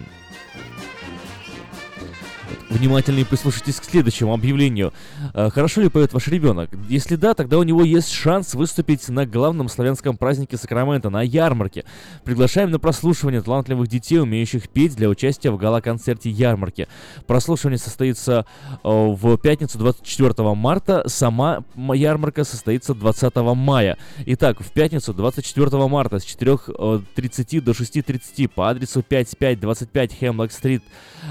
Внимательнее 2.69 3.25
прислушайтесь 3.25 3.79
к 3.79 3.83
следующему 3.83 4.33
объявлению. 4.33 4.93
Э, 5.33 5.49
хорошо 5.49 5.81
ли 5.81 5.89
поет 5.89 6.13
ваш 6.13 6.27
ребенок? 6.27 6.69
Если 6.89 7.15
да, 7.15 7.33
тогда 7.33 7.57
у 7.57 7.63
него 7.63 7.83
есть 7.83 8.11
шанс 8.11 8.53
выступить 8.53 9.07
на 9.09 9.25
главном 9.25 9.69
славянском 9.69 10.17
празднике 10.17 10.57
Сакрамента, 10.57 11.09
на 11.09 11.21
ярмарке. 11.21 11.85
Приглашаем 12.23 12.71
на 12.71 12.79
прослушивание 12.79 13.41
талантливых 13.41 13.87
детей, 13.87 14.19
умеющих 14.19 14.69
петь 14.69 14.95
для 14.95 15.09
участия 15.09 15.51
в 15.51 15.57
гала-концерте 15.57 16.29
ярмарки. 16.29 16.87
Прослушивание 17.27 17.77
состоится 17.77 18.45
э, 18.71 18.77
в 18.83 19.37
пятницу 19.37 19.77
24 19.77 20.33
марта, 20.55 21.03
сама 21.07 21.63
ярмарка 21.75 22.43
состоится 22.43 22.93
20 22.93 23.35
мая. 23.55 23.97
Итак, 24.25 24.61
в 24.61 24.71
пятницу 24.71 25.13
24 25.13 25.87
марта 25.87 26.19
с 26.19 26.25
4.30 26.25 27.61
до 27.61 27.71
6.30 27.71 28.47
по 28.49 28.69
адресу 28.69 29.01
5525 29.01 30.19
Хемлок-стрит, 30.19 30.83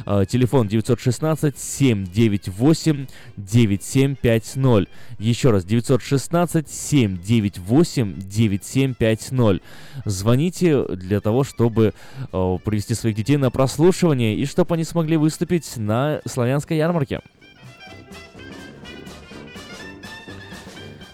э, 0.06 0.24
телефон 0.28 0.68
916 0.68 1.10
916 1.11 1.59
798 1.59 3.07
9750. 3.37 4.88
Еще 5.18 5.51
раз, 5.51 5.64
916 5.64 6.68
798 6.68 8.14
9750. 8.18 9.62
Звоните 10.05 10.85
для 10.85 11.20
того, 11.20 11.44
чтобы 11.44 11.92
э, 12.33 12.59
привести 12.64 12.94
своих 12.94 13.16
детей 13.16 13.37
на 13.37 13.51
прослушивание 13.51 14.37
и 14.37 14.46
чтобы 14.46 14.75
они 14.75 14.85
смогли 14.85 15.16
выступить 15.16 15.77
на 15.77 16.20
славянской 16.27 16.77
ярмарке. 16.77 17.20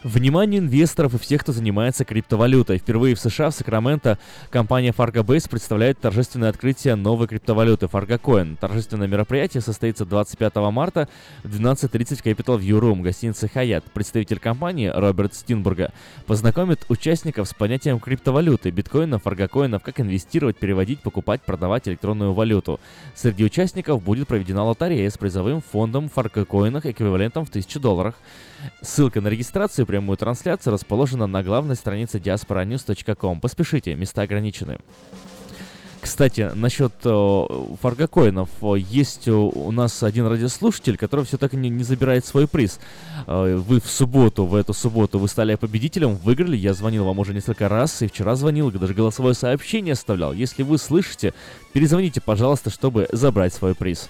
Внимание 0.07 0.61
инвесторов 0.61 1.15
и 1.15 1.19
всех, 1.19 1.41
кто 1.41 1.51
занимается 1.51 2.05
криптовалютой. 2.05 2.79
Впервые 2.79 3.17
в 3.17 3.19
США, 3.19 3.51
в 3.51 3.55
Сакраменто, 3.55 4.21
компания 4.51 4.95
FargoBase 4.97 5.51
представляет 5.51 5.99
торжественное 5.99 6.49
открытие 6.49 6.95
новой 6.95 7.27
криптовалюты 7.27 7.87
FargoCoin. 7.87 8.57
Торжественное 8.57 9.09
мероприятие 9.09 9.63
состоится 9.63 10.05
25 10.05 10.55
марта 10.71 11.09
в 11.43 11.49
12.30 11.49 12.15
в 12.15 12.25
Capital 12.25 12.61
View 12.61 12.79
Room, 12.79 13.01
гостиницы 13.03 13.51
Hyatt. 13.53 13.83
Представитель 13.93 14.39
компании 14.39 14.87
Роберт 14.87 15.35
Стинбурга 15.35 15.93
познакомит 16.27 16.87
участников 16.89 17.49
с 17.49 17.55
понятием 17.55 17.99
криптовалюты, 17.99 18.71
биткоинов, 18.71 19.25
фаргокоинов, 19.25 19.83
как 19.83 19.99
инвестировать, 19.99 20.57
переводить, 20.57 21.01
покупать, 21.01 21.43
продавать 21.43 21.89
электронную 21.89 22.33
валюту. 22.33 22.79
Среди 23.17 23.45
участников 23.45 24.05
будет 24.05 24.29
проведена 24.29 24.63
лотерея 24.63 25.11
с 25.11 25.19
призовым 25.19 25.63
фондом 25.63 26.09
фаргокоинах 26.09 26.87
эквивалентом 26.87 27.45
в 27.45 27.49
1000 27.49 27.81
долларах. 27.81 28.15
Ссылка 28.83 29.21
на 29.21 29.29
регистрацию 29.29 29.85
и 29.85 29.87
прямую 29.87 30.17
трансляцию 30.17 30.73
расположена 30.73 31.27
на 31.27 31.43
главной 31.43 31.77
странице 31.77 32.19
diasporanews.com. 32.19 33.41
Поспешите, 33.41 33.95
места 33.95 34.23
ограничены. 34.23 34.79
Кстати, 36.07 36.53
насчет 36.55 36.93
э, 37.03 37.47
фаргокоинов. 37.83 38.49
Есть 38.77 39.27
у 39.27 39.73
нас 39.73 40.05
один 40.05 40.29
радиослушатель, 40.29 40.97
который 40.97 41.25
все 41.25 41.37
так 41.37 41.53
и 41.53 41.57
не, 41.57 41.69
не 41.69 41.83
забирает 41.83 42.25
свой 42.25 42.47
приз. 42.47 42.79
Э, 43.27 43.57
вы 43.57 43.81
в 43.81 43.87
субботу, 43.87 44.45
в 44.45 44.55
эту 44.55 44.73
субботу 44.73 45.19
вы 45.19 45.27
стали 45.27 45.57
победителем, 45.57 46.15
выиграли. 46.15 46.57
Я 46.57 46.75
звонил 46.75 47.05
вам 47.05 47.19
уже 47.19 47.35
несколько 47.35 47.69
раз, 47.69 48.03
и 48.03 48.07
вчера 48.07 48.37
звонил, 48.37 48.71
даже 48.71 48.95
голосовое 48.95 49.35
сообщение 49.35 49.95
оставлял. 49.95 50.33
Если 50.33 50.63
вы 50.63 50.79
слышите, 50.79 51.35
перезвоните, 51.73 52.21
пожалуйста, 52.21 52.71
чтобы 52.71 53.09
забрать 53.11 53.53
свой 53.53 53.75
приз. 53.75 54.09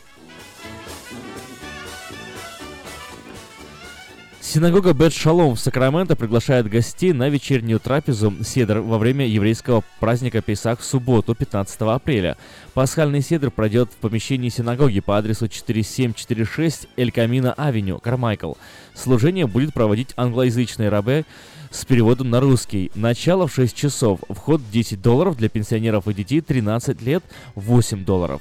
Синагога 4.48 4.94
Бет 4.94 5.12
Шалом 5.12 5.56
в 5.56 5.58
Сакраменто 5.58 6.14
приглашает 6.14 6.68
гостей 6.68 7.12
на 7.12 7.28
вечернюю 7.28 7.80
трапезу 7.80 8.32
Седр 8.44 8.78
во 8.78 8.96
время 8.96 9.26
еврейского 9.26 9.82
праздника 9.98 10.40
Песах 10.40 10.78
в 10.78 10.84
субботу, 10.84 11.34
15 11.34 11.80
апреля. 11.80 12.36
Пасхальный 12.72 13.22
седр 13.22 13.50
пройдет 13.50 13.90
в 13.90 13.96
помещении 13.96 14.48
синагоги 14.48 15.00
по 15.00 15.18
адресу 15.18 15.48
4746 15.48 16.86
Эль 16.96 17.10
Камина 17.10 17.54
Авеню, 17.54 17.98
Кармайкл. 17.98 18.52
Служение 18.94 19.48
будет 19.48 19.74
проводить 19.74 20.14
англоязычные 20.16 20.90
рабы 20.90 21.24
с 21.72 21.84
переводом 21.84 22.30
на 22.30 22.38
русский. 22.38 22.92
Начало 22.94 23.48
в 23.48 23.52
6 23.52 23.74
часов. 23.74 24.20
Вход 24.28 24.62
10 24.70 25.02
долларов 25.02 25.36
для 25.36 25.48
пенсионеров 25.48 26.06
и 26.06 26.14
детей 26.14 26.40
13 26.40 27.02
лет 27.02 27.24
8 27.56 28.04
долларов. 28.04 28.40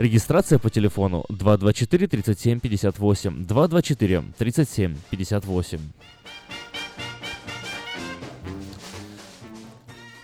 Регистрация 0.00 0.58
по 0.58 0.70
телефону 0.70 1.26
224 1.28 2.06
37 2.06 2.60
58 2.60 3.44
224 3.44 4.24
37 4.38 4.96
58. 5.10 5.78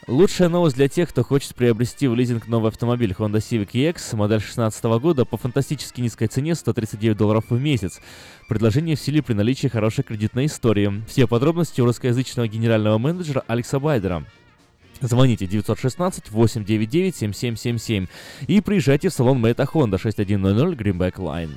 Лучшая 0.06 0.48
новость 0.48 0.76
для 0.76 0.88
тех, 0.88 1.10
кто 1.10 1.22
хочет 1.22 1.54
приобрести 1.54 2.08
в 2.08 2.14
лизинг 2.14 2.48
новый 2.48 2.70
автомобиль 2.70 3.12
Honda 3.12 3.36
Civic 3.36 3.72
EX, 3.72 4.16
модель 4.16 4.38
2016 4.38 4.84
года 4.98 5.26
по 5.26 5.36
фантастически 5.36 6.00
низкой 6.00 6.28
цене 6.28 6.54
139 6.54 7.14
долларов 7.14 7.44
в 7.50 7.60
месяц. 7.60 8.00
Предложение 8.48 8.96
в 8.96 9.00
силе 9.00 9.22
при 9.22 9.34
наличии 9.34 9.68
хорошей 9.68 10.04
кредитной 10.04 10.46
истории. 10.46 11.04
Все 11.06 11.26
подробности 11.26 11.82
у 11.82 11.84
русскоязычного 11.84 12.48
генерального 12.48 12.96
менеджера 12.96 13.44
Алекса 13.46 13.78
Байдера. 13.78 14.24
Звоните 15.00 15.46
916-899-7777 15.46 18.08
и 18.48 18.60
приезжайте 18.60 19.08
в 19.08 19.14
салон 19.14 19.40
Мэйта 19.40 19.62
Honda 19.64 19.98
6100 19.98 20.72
Greenback 20.72 21.14
Line. 21.14 21.50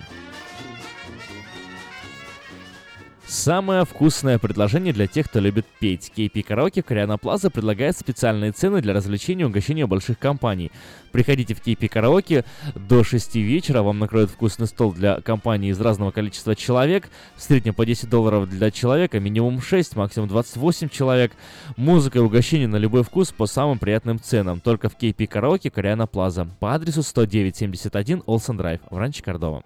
Самое 3.29 3.85
вкусное 3.85 4.39
предложение 4.39 4.91
для 4.91 5.05
тех, 5.05 5.27
кто 5.27 5.39
любит 5.39 5.67
петь. 5.79 6.11
KP 6.17 6.41
Караоке 6.41 6.81
Кориана 6.81 7.19
Плаза 7.19 7.51
предлагает 7.51 7.95
специальные 7.95 8.53
цены 8.53 8.81
для 8.81 8.91
развлечения 8.91 9.43
и 9.43 9.45
угощения 9.45 9.85
больших 9.85 10.17
компаний. 10.17 10.71
Приходите 11.11 11.53
в 11.53 11.63
KP 11.63 11.89
Караоке 11.89 12.43
до 12.73 13.03
6 13.03 13.35
вечера, 13.35 13.83
вам 13.83 13.99
накроют 13.99 14.31
вкусный 14.31 14.65
стол 14.65 14.93
для 14.93 15.21
компании 15.21 15.69
из 15.69 15.79
разного 15.79 16.09
количества 16.09 16.55
человек, 16.55 17.07
в 17.35 17.43
среднем 17.43 17.75
по 17.75 17.85
10 17.85 18.09
долларов 18.09 18.49
для 18.49 18.71
человека, 18.71 19.19
минимум 19.19 19.61
6, 19.61 19.95
максимум 19.95 20.27
28 20.27 20.89
человек. 20.89 21.31
Музыка 21.77 22.17
и 22.17 22.21
угощение 22.21 22.67
на 22.67 22.77
любой 22.77 23.03
вкус 23.03 23.31
по 23.31 23.45
самым 23.45 23.77
приятным 23.77 24.19
ценам, 24.19 24.59
только 24.59 24.89
в 24.89 24.97
KP 24.97 25.27
Караоке 25.27 25.69
Koreana 25.69 26.07
Plaza 26.07 26.47
по 26.59 26.73
адресу 26.73 27.03
10971 27.03 28.23
Olson 28.25 28.57
Drive 28.57 28.81
в 28.89 28.97
Rancho 28.97 29.21
Cordova. 29.21 29.63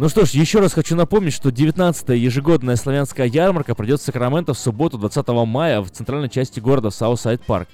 Ну 0.00 0.08
что 0.08 0.24
ж, 0.24 0.30
еще 0.30 0.60
раз 0.60 0.74
хочу 0.74 0.94
напомнить, 0.94 1.32
что 1.32 1.48
19-я 1.48 2.14
ежегодная 2.14 2.76
славянская 2.76 3.26
ярмарка 3.26 3.74
пройдет 3.74 4.00
в 4.00 4.04
Сакраменто 4.04 4.54
в 4.54 4.58
субботу 4.58 4.96
20 4.96 5.26
мая 5.44 5.80
в 5.80 5.90
центральной 5.90 6.28
части 6.28 6.60
города 6.60 6.90
Southside 6.90 7.44
Park. 7.44 7.68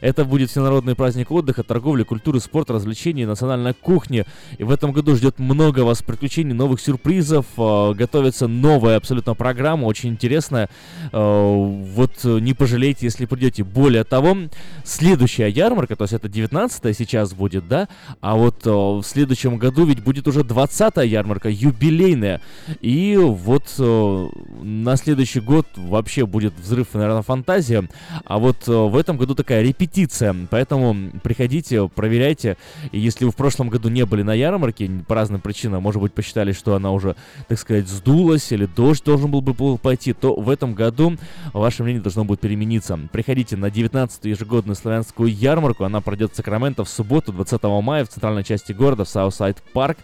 Это 0.00 0.24
будет 0.24 0.50
всенародный 0.50 0.94
праздник 0.94 1.30
отдыха, 1.30 1.62
торговли, 1.62 2.04
культуры, 2.04 2.38
спорта, 2.40 2.74
развлечений, 2.74 3.24
национальной 3.24 3.74
кухни. 3.74 4.24
И 4.58 4.64
в 4.64 4.70
этом 4.70 4.92
году 4.92 5.16
ждет 5.16 5.38
много 5.38 5.80
вас 5.80 6.02
приключений, 6.02 6.52
новых 6.52 6.80
сюрпризов. 6.80 7.46
Э, 7.56 7.94
готовится 7.94 8.46
новая 8.46 8.96
абсолютно 8.96 9.34
программа, 9.34 9.86
очень 9.86 10.10
интересная. 10.10 10.68
Э, 11.12 11.18
вот 11.18 12.22
не 12.24 12.54
пожалейте, 12.54 13.06
если 13.06 13.24
придете. 13.24 13.64
Более 13.64 14.04
того, 14.04 14.36
следующая 14.84 15.48
ярмарка, 15.48 15.96
то 15.96 16.04
есть 16.04 16.12
это 16.12 16.28
19 16.28 16.96
сейчас 16.96 17.32
будет, 17.32 17.66
да? 17.66 17.88
А 18.20 18.36
вот 18.36 18.66
э, 18.66 18.70
в 18.70 19.02
следующем 19.02 19.56
году 19.56 19.86
ведь 19.86 20.04
будет 20.04 20.28
уже 20.28 20.40
20-я 20.40 21.02
ярмарка, 21.02 21.48
юбилейная. 21.70 22.40
И 22.80 23.16
вот 23.16 23.74
на 23.78 24.96
следующий 24.96 25.40
год 25.40 25.66
вообще 25.76 26.26
будет 26.26 26.52
взрыв, 26.58 26.94
наверное, 26.94 27.22
фантазия. 27.22 27.88
А 28.24 28.38
вот 28.38 28.66
в 28.66 28.96
этом 28.96 29.16
году 29.16 29.34
такая 29.34 29.62
репетиция. 29.62 30.34
Поэтому 30.50 31.10
приходите, 31.22 31.88
проверяйте. 31.88 32.56
И 32.92 32.98
если 32.98 33.24
вы 33.24 33.30
в 33.30 33.36
прошлом 33.36 33.68
году 33.68 33.88
не 33.88 34.04
были 34.04 34.22
на 34.22 34.34
ярмарке, 34.34 34.90
по 35.06 35.14
разным 35.14 35.40
причинам, 35.40 35.82
может 35.82 36.00
быть, 36.00 36.12
посчитали, 36.12 36.52
что 36.52 36.74
она 36.74 36.92
уже, 36.92 37.16
так 37.48 37.58
сказать, 37.58 37.88
сдулась, 37.88 38.52
или 38.52 38.66
дождь 38.66 39.04
должен 39.04 39.30
был 39.30 39.40
бы 39.40 39.78
пойти, 39.78 40.12
то 40.12 40.34
в 40.34 40.50
этом 40.50 40.74
году 40.74 41.16
ваше 41.52 41.82
мнение 41.82 42.02
должно 42.02 42.24
будет 42.24 42.40
перемениться. 42.40 42.98
Приходите 43.12 43.56
на 43.56 43.66
19-ю 43.66 44.30
ежегодную 44.30 44.76
славянскую 44.76 45.32
ярмарку. 45.32 45.84
Она 45.84 46.00
пройдет 46.00 46.32
в 46.32 46.36
Сакраменто 46.36 46.84
в 46.84 46.88
субботу, 46.88 47.32
20 47.32 47.62
мая, 47.82 48.04
в 48.04 48.08
центральной 48.08 48.44
части 48.44 48.72
города, 48.72 49.04
в 49.04 49.08
Southside 49.08 49.62
Park. 49.72 49.98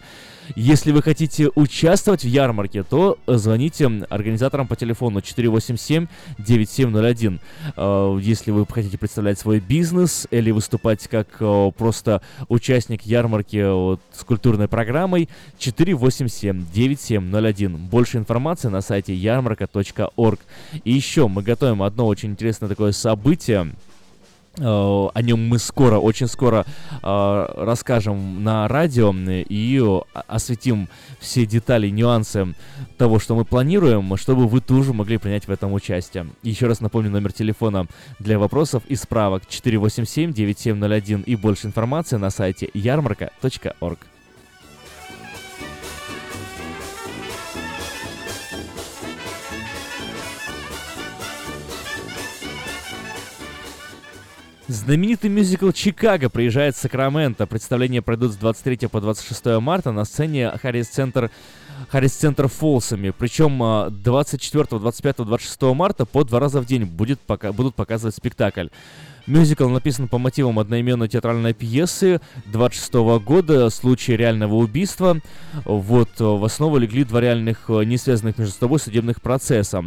Если 0.55 0.91
вы 0.91 1.01
хотите 1.01 1.49
участвовать 1.55 2.23
в 2.23 2.27
ярмарке, 2.27 2.83
то 2.83 3.17
звоните 3.27 3.87
организаторам 4.09 4.67
по 4.67 4.75
телефону 4.75 5.19
487-9701. 5.19 7.39
Э, 7.75 8.19
если 8.21 8.51
вы 8.51 8.65
хотите 8.65 8.97
представлять 8.97 9.39
свой 9.39 9.59
бизнес 9.59 10.27
или 10.31 10.51
выступать 10.51 11.05
как 11.07 11.27
э, 11.39 11.71
просто 11.77 12.21
участник 12.47 13.01
ярмарки 13.03 13.97
с 14.13 14.23
культурной 14.25 14.67
программой, 14.67 15.29
487-9701. 15.59 17.77
Больше 17.77 18.17
информации 18.17 18.69
на 18.69 18.81
сайте 18.81 19.13
ярмарка.орг. 19.13 20.39
И 20.83 20.91
еще 20.91 21.27
мы 21.27 21.43
готовим 21.43 21.83
одно 21.83 22.07
очень 22.07 22.31
интересное 22.31 22.69
такое 22.69 22.91
событие. 22.91 23.71
О 24.59 25.21
нем 25.21 25.47
мы 25.47 25.59
скоро, 25.59 25.99
очень 25.99 26.27
скоро 26.27 26.65
э, 27.03 27.45
расскажем 27.57 28.43
на 28.43 28.67
радио 28.67 29.13
и 29.15 29.81
осветим 30.27 30.89
все 31.19 31.45
детали, 31.45 31.89
нюансы 31.89 32.55
того, 32.97 33.19
что 33.19 33.35
мы 33.35 33.45
планируем, 33.45 34.17
чтобы 34.17 34.47
вы 34.47 34.61
тоже 34.61 34.93
могли 34.93 35.17
принять 35.17 35.47
в 35.47 35.51
этом 35.51 35.73
участие. 35.73 36.27
Еще 36.43 36.67
раз 36.67 36.81
напомню 36.81 37.11
номер 37.11 37.31
телефона 37.31 37.87
для 38.19 38.39
вопросов 38.39 38.83
и 38.87 38.95
справок 38.95 39.43
487-9701 39.43 41.23
и 41.23 41.35
больше 41.35 41.67
информации 41.67 42.17
на 42.17 42.29
сайте 42.31 42.69
ярмарка.орг. 42.73 43.99
Знаменитый 54.67 55.29
мюзикл 55.29 55.71
«Чикаго» 55.71 56.29
приезжает 56.29 56.75
в 56.75 56.79
Сакраменто. 56.79 57.47
Представления 57.47 58.01
пройдут 58.01 58.33
с 58.33 58.35
23 58.35 58.87
по 58.87 58.99
26 58.99 59.61
марта 59.61 59.93
на 59.93 60.03
сцене 60.03 60.51
Харрис 60.61 60.89
Центр 60.89 61.31
Харрис 61.89 62.11
Центр 62.11 62.49
Фолсами. 62.49 63.13
Причем 63.17 63.59
24, 63.89 64.65
25, 64.69 65.17
26 65.19 65.61
марта 65.73 66.05
по 66.05 66.25
два 66.25 66.41
раза 66.41 66.59
в 66.59 66.65
день 66.65 66.83
будет 66.83 67.21
пока, 67.21 67.53
будут 67.53 67.75
показывать 67.75 68.15
спектакль. 68.15 68.67
Мюзикл 69.25 69.69
написан 69.69 70.09
по 70.09 70.17
мотивам 70.17 70.59
одноименной 70.59 71.07
театральной 71.07 71.53
пьесы 71.53 72.19
26 72.47 72.93
года 73.23 73.69
«Случай 73.69 74.17
реального 74.17 74.55
убийства». 74.55 75.21
Вот, 75.63 76.09
в 76.19 76.43
основу 76.43 76.77
легли 76.77 77.05
два 77.05 77.21
реальных, 77.21 77.69
не 77.69 77.97
связанных 77.97 78.37
между 78.37 78.53
собой 78.53 78.79
судебных 78.79 79.21
процесса. 79.21 79.83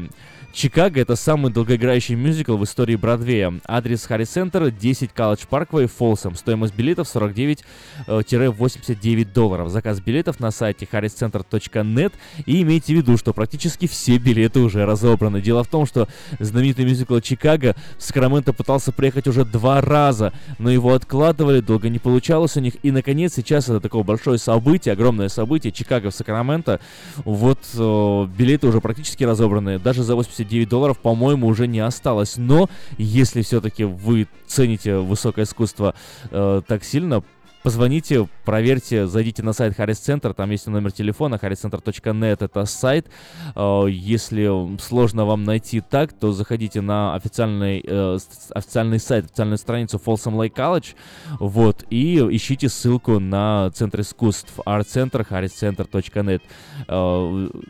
Чикаго— 0.53 1.01
это 1.03 1.15
самый 1.15 1.53
долгоиграющий 1.53 2.17
мюзикл 2.17 2.57
в 2.57 2.65
истории 2.65 2.97
Бродвея. 2.97 3.55
Адрес 3.67 4.05
Харри 4.05 4.25
Центр 4.25 4.73
10 4.73 5.13
Колледж 5.13 5.45
Парквей, 5.49 5.87
Фолсом. 5.87 6.35
Стоимость 6.35 6.75
билетов 6.75 7.07
49-89 7.15 9.33
долларов. 9.33 9.71
Заказ 9.71 10.01
билетов 10.01 10.41
на 10.41 10.51
сайте 10.51 10.89
harriscenter.net. 10.91 12.13
И 12.47 12.63
имейте 12.63 12.95
в 12.95 12.97
виду, 12.97 13.17
что 13.17 13.33
практически 13.33 13.87
все 13.87 14.19
билеты 14.19 14.59
уже 14.59 14.85
разобраны. 14.85 15.41
Дело 15.41 15.63
в 15.63 15.69
том, 15.69 15.87
что 15.87 16.09
знаменитый 16.41 16.85
мюзикл 16.85 17.21
Чикаго 17.21 17.77
в 17.97 18.03
Сакраменто 18.03 18.53
пытался 18.53 18.91
приехать 18.91 19.29
уже 19.29 19.45
два 19.45 19.81
раза, 19.81 20.33
но 20.59 20.69
его 20.71 20.95
откладывали, 20.95 21.61
долго 21.61 21.89
не 21.89 22.01
получалось 22.01 22.57
у 22.57 22.61
них. 22.61 22.75
И, 22.83 22.91
наконец, 22.91 23.35
сейчас 23.35 23.69
это 23.69 23.79
такое 23.79 24.03
большое 24.03 24.39
событие, 24.39 24.95
огромное 24.95 25.29
событие. 25.29 25.71
Чикаго 25.73 26.11
в 26.11 26.15
Сакраменто. 26.15 26.81
Вот 27.25 27.61
э, 27.75 28.27
билеты 28.37 28.67
уже 28.67 28.81
практически 28.81 29.23
разобраны. 29.23 29.79
Даже 29.79 30.03
за 30.03 30.17
80 30.17 30.40
79 30.41 30.69
долларов, 30.69 30.99
по-моему, 30.99 31.47
уже 31.47 31.67
не 31.67 31.81
осталось. 31.81 32.37
Но 32.37 32.69
если 32.99 33.43
все-таки 33.43 33.85
вы 33.85 34.27
цените 34.47 34.99
высокое 34.99 35.45
искусство 35.45 35.95
э, 36.31 36.63
так 36.67 36.85
сильно, 36.85 37.23
Позвоните, 37.63 38.27
проверьте, 38.47 39.07
зайдите 39.07 39.43
на 39.43 39.53
сайт 39.53 39.77
Харрис 39.77 39.99
Центр, 39.99 40.33
там 40.33 40.51
есть 40.51 40.67
номер 40.67 40.93
телефона, 40.93 41.35
harriscenter.net, 41.35 42.39
это 42.41 42.65
сайт. 42.65 43.07
Э, 43.55 43.85
если 43.87 44.79
сложно 44.79 45.27
вам 45.27 45.45
найти 45.45 45.83
так, 45.83 46.15
то 46.15 46.33
заходите 46.33 46.81
на 46.81 47.15
официальный, 47.15 47.85
э, 47.87 48.19
официальный 48.55 48.99
сайт, 48.99 49.27
официальную 49.27 49.59
страницу 49.59 50.01
Folsom 50.03 50.37
Lake 50.37 50.55
College, 50.55 50.95
вот, 51.39 51.85
и 51.91 52.17
ищите 52.31 52.71
ссылку 52.71 53.19
на 53.19 53.71
Центр 53.75 54.01
искусств, 54.01 54.55
Center, 54.65 55.27
harriscenter.net. 55.29 56.41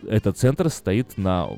Этот 0.09 0.39
центр 0.39 0.69
стоит 0.71 1.19
на 1.19 1.49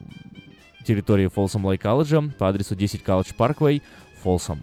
территории 0.82 1.26
Folsom 1.26 1.62
Lake 1.62 1.82
College 1.82 2.32
по 2.32 2.48
адресу 2.48 2.74
10 2.74 3.02
College 3.02 3.34
Parkway, 3.36 3.82
Folsom. 4.22 4.58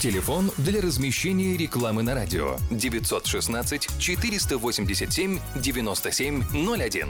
Телефон 0.00 0.52
для 0.58 0.80
размещения 0.80 1.56
рекламы 1.56 2.04
на 2.04 2.14
радио 2.14 2.56
916 2.70 3.88
487 3.98 5.40
9701. 5.56 7.08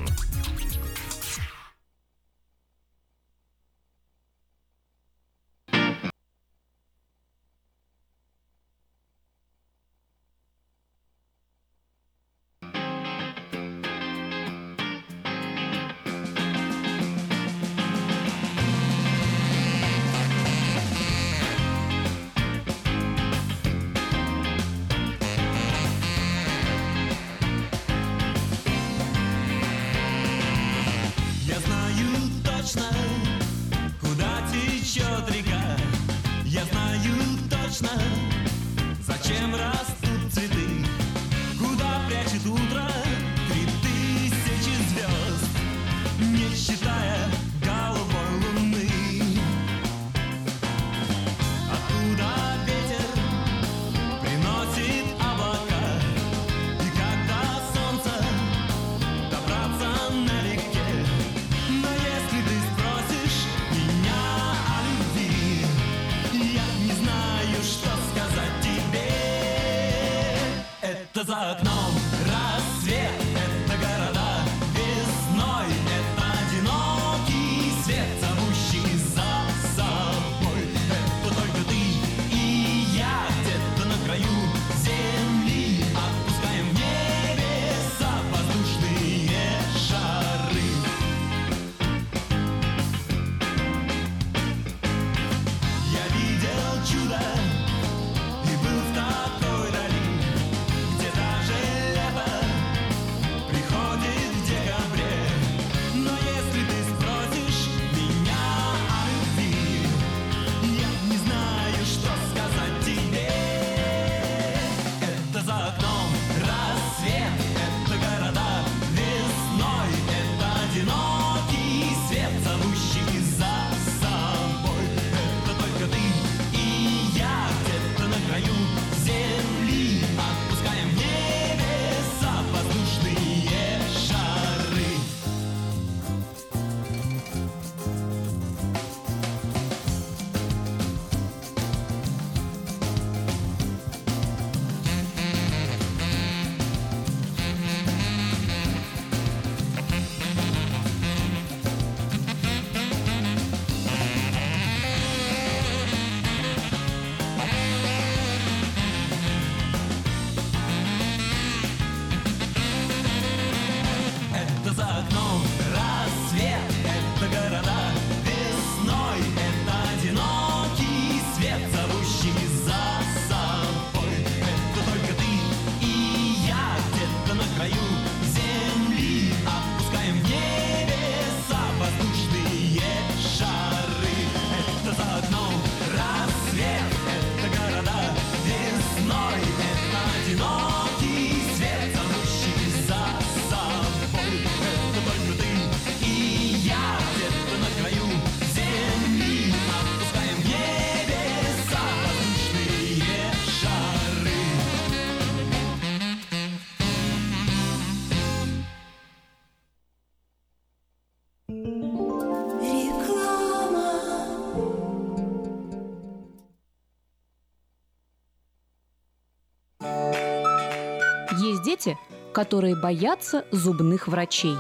Дети, 221.79 221.99
которые 222.33 222.77
боятся 222.77 223.45
зубных 223.51 224.09
врачей. 224.09 224.57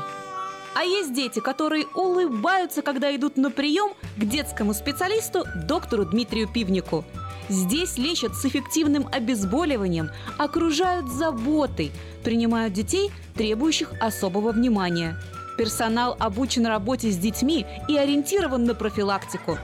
А 0.74 0.84
есть 0.84 1.12
дети, 1.12 1.40
которые 1.40 1.86
улыбаются, 1.94 2.82
когда 2.82 3.14
идут 3.14 3.36
на 3.36 3.50
прием 3.50 3.92
к 4.16 4.24
детскому 4.24 4.74
специалисту 4.74 5.44
доктору 5.66 6.04
Дмитрию 6.04 6.48
Пивнику. 6.48 7.04
Здесь 7.48 7.96
лечат 7.98 8.34
с 8.34 8.44
эффективным 8.44 9.08
обезболиванием, 9.10 10.10
окружают 10.36 11.08
заботой, 11.08 11.90
принимают 12.22 12.74
детей, 12.74 13.10
требующих 13.34 13.92
особого 14.00 14.52
внимания. 14.52 15.16
Персонал 15.56 16.14
обучен 16.20 16.66
работе 16.66 17.10
с 17.10 17.16
детьми 17.16 17.66
и 17.88 17.96
ориентирован 17.96 18.64
на 18.64 18.74
профилактику. 18.74 19.58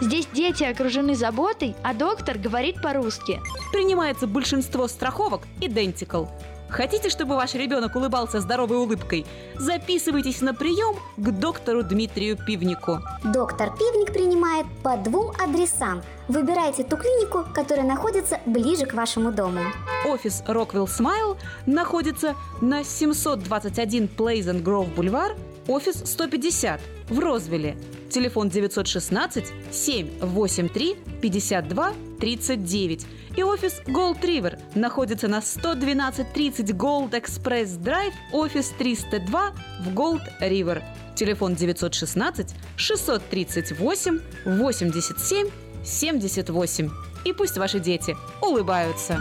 Здесь 0.00 0.28
дети 0.32 0.62
окружены 0.62 1.14
заботой, 1.14 1.74
а 1.82 1.94
доктор 1.94 2.38
говорит 2.38 2.80
по-русски. 2.82 3.40
Принимается 3.72 4.26
большинство 4.26 4.86
страховок 4.86 5.42
Identical. 5.60 6.28
Хотите, 6.72 7.10
чтобы 7.10 7.36
ваш 7.36 7.54
ребенок 7.54 7.94
улыбался 7.96 8.40
здоровой 8.40 8.78
улыбкой? 8.78 9.26
Записывайтесь 9.56 10.40
на 10.40 10.54
прием 10.54 10.96
к 11.18 11.30
доктору 11.30 11.82
Дмитрию 11.82 12.38
Пивнику. 12.38 13.00
Доктор 13.22 13.76
Пивник 13.76 14.10
принимает 14.12 14.64
по 14.82 14.96
двум 14.96 15.32
адресам. 15.38 16.02
Выбирайте 16.28 16.82
ту 16.82 16.96
клинику, 16.96 17.44
которая 17.52 17.84
находится 17.84 18.40
ближе 18.46 18.86
к 18.86 18.94
вашему 18.94 19.32
дому. 19.32 19.60
Офис 20.06 20.42
Rockwell 20.46 20.86
Smile 20.86 21.36
находится 21.66 22.34
на 22.62 22.84
721 22.84 24.08
Pleasant 24.16 24.62
Grove 24.62 24.94
Бульвар, 24.94 25.36
офис 25.68 26.02
150 26.06 26.80
в 27.10 27.18
Розвилле. 27.18 27.76
Телефон 28.10 28.48
916 28.48 29.52
783 29.70 30.96
52 31.20 31.92
39. 32.22 33.04
И 33.36 33.42
офис 33.42 33.82
Gold 33.84 34.20
River 34.20 34.56
находится 34.76 35.26
на 35.26 35.38
11230 35.38 36.70
Gold 36.70 37.10
Express 37.10 37.76
Drive, 37.80 38.12
офис 38.32 38.72
302 38.78 39.52
в 39.80 39.88
Gold 39.88 40.22
River. 40.40 40.84
Телефон 41.16 41.56
916 41.56 42.54
638 42.76 44.20
87 44.44 45.48
78. 45.84 46.90
И 47.24 47.32
пусть 47.32 47.58
ваши 47.58 47.80
дети 47.80 48.16
улыбаются. 48.40 49.20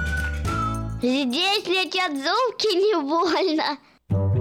Здесь 1.02 1.66
летят 1.66 2.12
зубки 2.12 2.76
не 2.76 3.02
больно. 3.02 4.41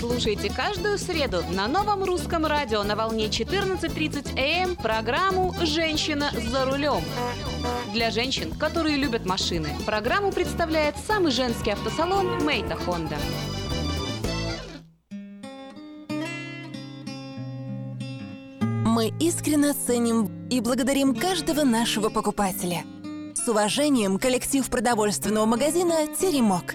Слушайте 0.00 0.50
каждую 0.50 0.98
среду 0.98 1.42
на 1.50 1.68
новом 1.68 2.04
русском 2.04 2.46
радио 2.46 2.82
на 2.82 2.96
волне 2.96 3.26
14.30 3.26 4.38
АМ 4.38 4.76
программу 4.76 5.54
«Женщина 5.62 6.30
за 6.32 6.64
рулем». 6.64 7.02
Для 7.92 8.10
женщин, 8.10 8.50
которые 8.52 8.96
любят 8.96 9.26
машины, 9.26 9.68
программу 9.84 10.32
представляет 10.32 10.96
самый 11.06 11.32
женский 11.32 11.70
автосалон 11.70 12.44
«Мейта 12.44 12.76
Хонда». 12.76 13.16
Мы 18.60 19.12
искренне 19.20 19.74
ценим 19.74 20.48
и 20.48 20.60
благодарим 20.60 21.14
каждого 21.14 21.62
нашего 21.62 22.08
покупателя. 22.08 22.84
С 23.34 23.46
уважением, 23.48 24.18
коллектив 24.18 24.68
продовольственного 24.68 25.46
магазина 25.46 26.06
«Теремок». 26.18 26.74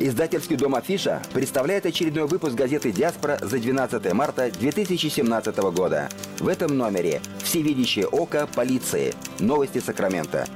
Издательский 0.00 0.54
дом 0.54 0.76
«Афиша» 0.76 1.20
представляет 1.32 1.84
очередной 1.84 2.28
выпуск 2.28 2.54
газеты 2.54 2.92
«Диаспора» 2.92 3.36
за 3.42 3.58
12 3.58 4.12
марта 4.12 4.48
2017 4.48 5.56
года. 5.72 6.08
В 6.38 6.46
этом 6.46 6.78
номере 6.78 7.20
«Всевидящее 7.42 8.06
око 8.06 8.46
полиции. 8.54 9.12
Новости 9.40 9.80
Сакрамента». 9.80 10.46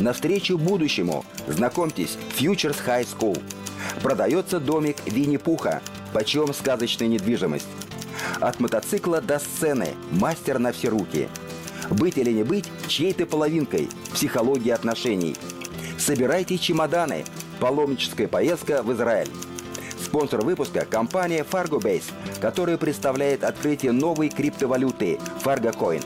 Навстречу 0.00 0.58
будущему. 0.58 1.24
Знакомьтесь, 1.46 2.18
Futures 2.36 2.78
High 2.84 3.06
School. 3.06 3.40
Продается 4.02 4.58
домик 4.58 4.96
Винни-Пуха. 5.06 5.80
Почем 6.12 6.52
сказочная 6.52 7.06
недвижимость. 7.06 7.68
От 8.40 8.58
мотоцикла 8.58 9.20
до 9.20 9.38
сцены. 9.38 9.94
Мастер 10.10 10.58
на 10.58 10.72
все 10.72 10.88
руки. 10.88 11.28
Быть 11.90 12.18
или 12.18 12.32
не 12.32 12.42
быть 12.42 12.66
чьей-то 12.88 13.26
половинкой. 13.26 13.88
Психология 14.12 14.74
отношений. 14.74 15.36
Собирайте 15.98 16.58
чемоданы. 16.58 17.24
Паломническая 17.60 18.28
поездка 18.28 18.82
в 18.84 18.92
Израиль. 18.92 19.28
Спонсор 20.00 20.42
выпуска– 20.42 20.84
компания 20.90 21.44
FargoBase, 21.44 22.12
которая 22.40 22.78
представляет 22.78 23.42
открытие 23.42 23.90
новой 23.90 24.28
криптовалюты 24.28 25.18
FargoCoin. 25.44 26.04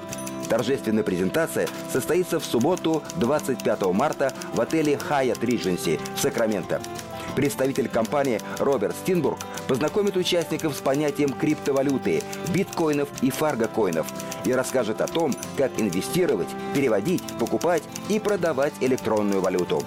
Торжественная 0.48 1.04
презентация 1.04 1.68
состоится 1.92 2.40
в 2.40 2.44
субботу 2.44 3.02
25 3.16 3.82
марта 3.92 4.32
в 4.54 4.60
отеле 4.60 4.94
Hyatt 4.94 5.40
Regency 5.40 6.00
в 6.16 6.20
Сакраменто. 6.20 6.80
Представитель 7.36 7.88
компании 7.88 8.40
Роберт 8.58 8.94
Стинбург 8.96 9.38
познакомит 9.68 10.16
участников 10.16 10.74
с 10.74 10.80
понятием 10.80 11.30
криптовалюты, 11.32 12.22
биткоинов 12.52 13.08
и 13.22 13.30
фаргокоинов 13.30 14.06
и 14.44 14.52
расскажет 14.52 15.00
о 15.00 15.06
том, 15.06 15.34
как 15.56 15.70
инвестировать, 15.78 16.48
переводить, 16.74 17.22
покупать 17.38 17.82
и 18.08 18.18
продавать 18.18 18.74
электронную 18.80 19.40
валюту. 19.40 19.82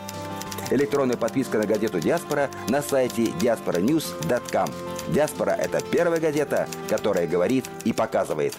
Электронная 0.71 1.17
подписка 1.17 1.59
на 1.59 1.65
газету 1.65 1.99
«Диаспора» 1.99 2.49
на 2.69 2.81
сайте 2.81 3.25
diasporanews.com. 3.25 4.69
«Диаспора»— 5.09 5.51
это 5.59 5.79
первая 5.81 6.19
газета, 6.19 6.67
которая 6.89 7.27
говорит 7.27 7.65
и 7.83 7.93
показывает. 7.93 8.55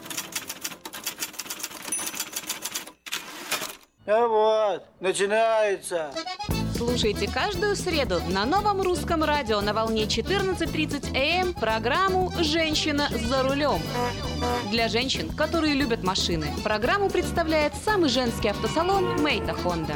А 4.07 4.29
вот, 4.29 4.85
начинается. 5.01 6.13
Слушайте 6.77 7.29
каждую 7.29 7.75
среду 7.75 8.21
на 8.29 8.45
новом 8.45 8.83
русском 8.83 9.25
радио 9.25 9.61
на 9.61 9.73
волне 9.73 10.05
14.30 10.05 11.17
АМ 11.17 11.55
программу 11.55 12.31
«Женщина 12.39 13.09
за 13.11 13.43
рулем». 13.43 13.81
Для 14.71 14.89
женщин, 14.89 15.31
которые 15.35 15.75
любят 15.75 16.05
машины, 16.05 16.47
программу 16.63 17.09
представляет 17.09 17.73
самый 17.75 18.11
женский 18.11 18.49
автосалон 18.49 19.23
«Мейта 19.23 19.55
Хонда». 19.55 19.95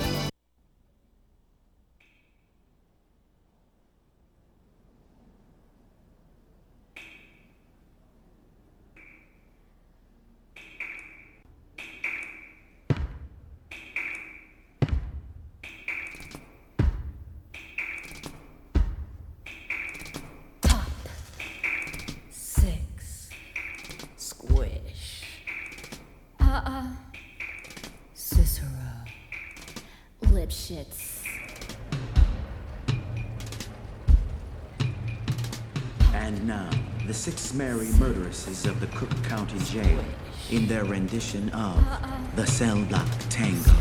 Their 40.71 40.85
rendition 40.85 41.49
of 41.49 41.85
the 42.37 42.47
Cell 42.47 42.81
Block 42.85 43.09
Tango. 43.29 43.80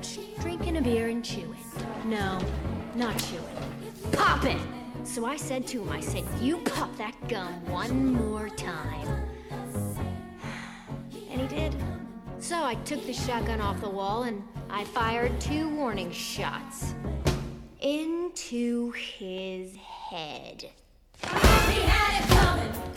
Couch, 0.00 0.18
drinking 0.40 0.76
a 0.76 0.82
beer 0.82 1.08
and 1.08 1.24
chewing. 1.24 1.56
No, 2.04 2.38
not 2.94 3.16
chewing. 3.18 4.12
Popping! 4.12 4.60
So 5.04 5.24
I 5.24 5.36
said 5.36 5.66
to 5.68 5.82
him, 5.82 5.90
I 5.90 6.00
said, 6.00 6.24
You 6.40 6.58
pop 6.58 6.96
that 6.98 7.16
gum 7.28 7.64
one 7.66 8.14
more 8.14 8.48
time. 8.50 9.08
And 11.30 11.40
he 11.40 11.46
did. 11.46 11.76
So 12.40 12.64
I 12.64 12.74
took 12.74 13.06
the 13.06 13.12
shotgun 13.12 13.60
off 13.60 13.80
the 13.80 13.88
wall 13.88 14.24
and 14.24 14.42
I 14.68 14.82
fired 14.82 15.40
two 15.40 15.68
warning 15.68 16.10
shots 16.10 16.94
into 17.80 18.90
his 18.92 19.76
head. 19.76 20.68
He 21.22 21.80
had 21.82 22.20
it 22.20 22.28
coming. 22.28 22.89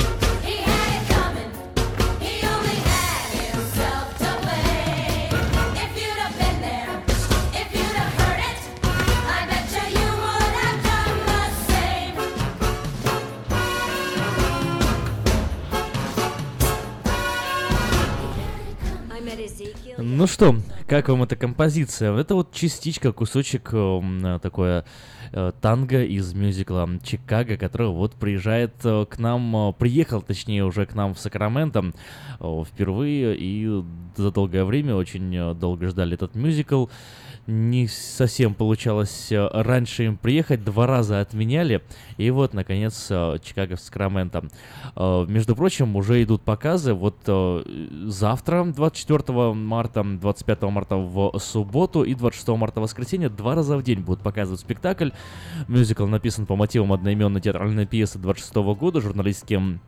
Ну 20.24 20.28
что, 20.28 20.56
как 20.88 21.10
вам 21.10 21.24
эта 21.24 21.36
композиция? 21.36 22.16
Это 22.16 22.36
вот 22.36 22.54
частичка, 22.54 23.12
кусочек 23.12 23.74
эм, 23.74 24.26
э, 24.26 24.40
такое 24.40 24.86
э, 25.34 25.52
танго 25.60 26.02
из 26.02 26.34
мюзикла 26.34 26.90
Чикаго, 27.04 27.58
который 27.58 27.90
вот 27.90 28.14
приезжает 28.14 28.74
э, 28.86 29.06
к 29.06 29.20
нам, 29.20 29.54
э, 29.54 29.74
приехал, 29.74 30.22
точнее, 30.22 30.64
уже 30.64 30.86
к 30.86 30.96
нам 30.96 31.14
в 31.14 31.20
Сакраменто 31.20 31.92
э, 32.40 32.64
впервые, 32.66 33.36
и 33.38 33.84
за 34.16 34.32
долгое 34.32 34.64
время, 34.64 34.96
очень 34.96 35.36
э, 35.36 35.54
долго 35.56 35.90
ждали 35.90 36.14
этот 36.14 36.36
мюзикл. 36.36 36.86
Не 37.46 37.90
совсем 37.90 38.54
получалось 38.54 39.30
э, 39.30 39.48
раньше 39.52 40.06
им 40.06 40.16
приехать, 40.16 40.64
два 40.64 40.88
раза 40.88 41.20
отменяли, 41.20 41.82
и 42.16 42.30
вот, 42.32 42.54
наконец, 42.54 43.08
э, 43.10 43.38
Чикаго 43.44 43.76
в 43.76 43.82
Сакраменто. 43.82 44.46
Э, 44.96 45.26
Между 45.28 45.54
прочим, 45.54 45.98
уже 45.98 46.24
идут 46.24 46.44
показы, 46.44 46.94
вот 46.94 47.18
завтра, 48.06 48.64
24 48.64 49.54
марта, 49.54 50.04
25 50.06 50.62
марта 50.64 50.96
в 50.96 51.38
субботу 51.40 52.04
и 52.04 52.16
26 52.16 52.48
марта 52.50 52.80
в 52.80 52.84
воскресенье 52.84 53.28
два 53.28 53.56
раза 53.56 53.78
в 53.78 53.84
день 53.84 54.00
будут 54.00 54.24
показывать 54.24 54.62
спектакль. 54.62 55.10
Мюзикл 55.68 56.06
написан 56.06 56.46
по 56.46 56.56
мотивам 56.56 56.94
одноименной 56.94 57.42
театральной 57.42 57.86
пьесы 57.86 58.20
26 58.20 58.56
года 58.78 59.02
журналистским 59.02 59.82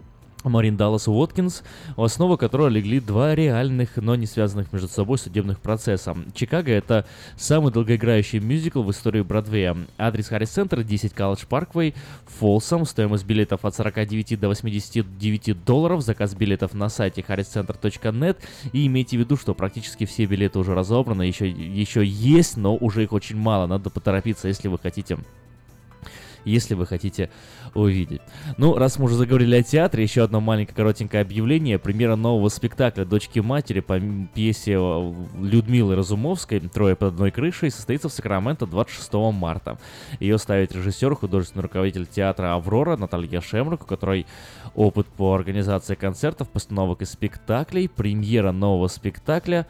Марин 0.49 0.77
Даллас 0.77 1.07
Уоткинс, 1.07 1.63
в 1.95 2.03
основу 2.03 2.37
которой 2.37 2.69
легли 2.69 2.99
два 2.99 3.35
реальных, 3.35 3.97
но 3.97 4.15
не 4.15 4.25
связанных 4.25 4.71
между 4.71 4.87
собой 4.87 5.17
судебных 5.17 5.59
процесса. 5.59 6.15
«Чикаго»— 6.33 6.71
это 6.73 7.05
самый 7.35 7.71
долгоиграющий 7.71 8.39
мюзикл 8.39 8.81
в 8.83 8.91
истории 8.91 9.21
Бродвея. 9.21 9.75
Адрес 9.97 10.27
Харрис 10.27 10.49
Центр 10.49 10.83
10 10.83 11.13
Колледж 11.13 11.45
Парквей, 11.47 11.95
Фолсом, 12.39 12.85
стоимость 12.85 13.25
билетов 13.25 13.65
от 13.65 13.75
49 13.75 14.39
до 14.39 14.47
89 14.47 15.65
долларов, 15.65 16.01
заказ 16.01 16.33
билетов 16.35 16.73
на 16.73 16.89
сайте 16.89 17.23
harriscenter.net 17.27 18.37
и 18.71 18.87
имейте 18.87 19.17
в 19.17 19.19
виду, 19.21 19.37
что 19.37 19.53
практически 19.53 20.05
все 20.05 20.25
билеты 20.25 20.59
уже 20.59 20.73
разобраны, 20.73 21.23
еще, 21.23 21.49
еще 21.49 22.05
есть, 22.05 22.57
но 22.57 22.75
уже 22.75 23.03
их 23.03 23.13
очень 23.13 23.37
мало, 23.37 23.67
надо 23.67 23.89
поторопиться, 23.89 24.47
если 24.47 24.67
вы 24.67 24.79
хотите 24.79 25.17
если 26.45 26.75
вы 26.75 26.85
хотите 26.85 27.29
увидеть. 27.73 28.21
Ну, 28.57 28.75
раз 28.77 28.97
мы 28.97 29.05
уже 29.05 29.15
заговорили 29.15 29.55
о 29.55 29.63
театре, 29.63 30.03
еще 30.03 30.23
одно 30.23 30.39
маленькое 30.39 30.75
коротенькое 30.75 31.21
объявление. 31.21 31.79
Премьера 31.79 32.15
нового 32.15 32.49
спектакля 32.49 33.05
«Дочки 33.05 33.39
матери» 33.39 33.81
по 33.81 33.99
пьесе 33.99 34.73
э, 34.73 35.13
Людмилы 35.41 35.95
Разумовской 35.95 36.59
«Трое 36.59 36.95
под 36.95 37.13
одной 37.13 37.31
крышей» 37.31 37.71
состоится 37.71 38.09
в 38.09 38.13
Сакраменто 38.13 38.65
26 38.65 39.13
марта. 39.33 39.77
Ее 40.19 40.37
ставит 40.37 40.73
режиссер, 40.73 41.15
художественный 41.15 41.63
руководитель 41.63 42.05
театра 42.05 42.53
«Аврора» 42.53 42.95
Наталья 42.95 43.41
Шемрук, 43.41 43.83
у 43.83 43.85
которой 43.85 44.25
опыт 44.75 45.07
по 45.07 45.33
организации 45.33 45.95
концертов, 45.95 46.49
постановок 46.49 47.01
и 47.01 47.05
спектаклей. 47.05 47.89
Премьера 47.89 48.51
нового 48.51 48.87
спектакля 48.87 49.67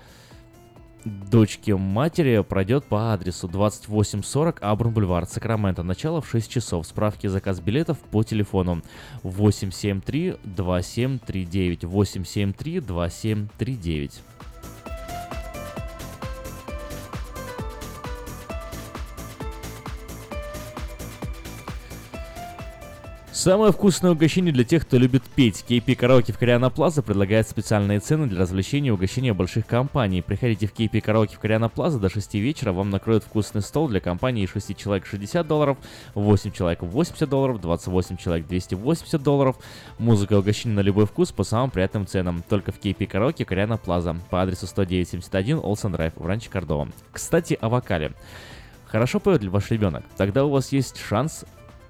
дочки 1.06 1.72
матери 1.72 2.44
пройдет 2.44 2.84
по 2.86 3.14
адресу 3.14 3.48
2840 3.48 4.62
Абрун 4.62 4.94
Бульвар, 4.94 5.26
Сакраменто. 5.26 5.82
Начало 5.84 6.22
в 6.22 6.30
6 6.30 6.52
часов. 6.52 6.86
Справки 6.88 7.28
и 7.28 7.30
заказ 7.30 7.60
билетов 7.60 8.00
по 8.00 8.24
телефону 8.24 8.82
873-2739. 9.24 11.82
873-2739. 11.82 14.12
Самое 23.36 23.74
вкусное 23.74 24.12
угощение 24.12 24.54
для 24.54 24.64
тех, 24.64 24.84
кто 24.84 24.98
любит 24.98 25.24
петь. 25.24 25.66
KP 25.68 25.94
Караоке 25.96 26.32
в 26.32 26.40
Кориана 26.40 26.70
Плаза 26.70 27.02
предлагает 27.02 27.46
специальные 27.46 28.00
цены 28.00 28.28
для 28.28 28.40
развлечения 28.40 28.88
и 28.88 28.92
угощения 28.92 29.34
больших 29.34 29.68
компаний. 29.68 30.22
Приходите 30.22 30.68
в 30.68 30.74
KP 30.74 31.02
Караоке 31.02 31.36
в 31.36 31.40
Кориана 31.40 31.68
Плаза 31.68 32.00
до 32.00 32.10
6 32.10 32.36
вечера, 32.36 32.72
вам 32.72 32.92
накроют 32.92 33.26
вкусный 33.26 33.62
стол 33.62 33.90
для 33.90 34.00
компании 34.00 34.46
6 34.46 34.78
человек 34.78 35.06
60 35.06 35.46
долларов, 35.46 35.78
8 36.14 36.52
человек 36.54 36.82
80 36.82 37.28
долларов, 37.28 37.60
28 37.60 38.16
человек 38.16 38.48
280 38.48 39.22
долларов. 39.22 39.58
Музыка 40.00 40.36
и 40.36 40.38
угощение 40.38 40.78
на 40.78 40.82
любой 40.82 41.06
вкус 41.06 41.34
по 41.34 41.44
самым 41.44 41.72
приятным 41.72 42.08
ценам. 42.08 42.42
Только 42.48 42.72
в 42.72 42.80
KP 42.80 43.06
Караоке 43.06 43.44
Кориана 43.44 43.76
Плаза 43.76 44.16
по 44.30 44.42
адресу 44.44 44.66
10971 44.66 45.60
Олсен 45.62 45.92
Драйв 45.92 46.14
в 46.16 46.26
Ранче 46.26 46.50
Кордова. 46.50 46.88
Кстати, 47.12 47.58
о 47.60 47.68
вокале. 47.68 48.14
Хорошо 48.86 49.20
поет 49.20 49.44
ли 49.44 49.50
ваш 49.50 49.72
ребенок? 49.72 50.06
Тогда 50.16 50.46
у 50.46 50.50
вас 50.52 50.72
есть 50.72 50.98
шанс 50.98 51.44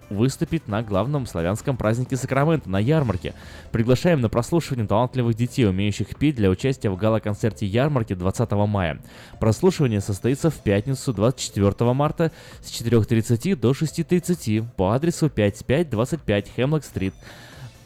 выступить 0.09 0.67
на 0.67 0.81
главном 0.81 1.25
славянском 1.25 1.77
празднике 1.77 2.15
Сакрамента 2.15 2.69
на 2.69 2.79
ярмарке. 2.79 3.33
Приглашаем 3.71 4.21
на 4.21 4.29
прослушивание 4.29 4.87
талантливых 4.87 5.35
детей, 5.35 5.67
умеющих 5.67 6.15
петь 6.15 6.35
для 6.35 6.49
участия 6.49 6.89
в 6.89 6.97
гала-концерте 6.97 7.65
ярмарки 7.65 8.13
20 8.13 8.51
мая. 8.51 9.01
Прослушивание 9.39 10.01
состоится 10.01 10.49
в 10.49 10.55
пятницу 10.55 11.13
24 11.13 11.93
марта 11.93 12.31
с 12.61 12.69
4.30 12.69 13.55
до 13.55 13.71
6.30 13.71 14.65
по 14.75 14.93
адресу 14.93 15.29
5525 15.29 16.51
Хемлок-стрит. 16.55 17.13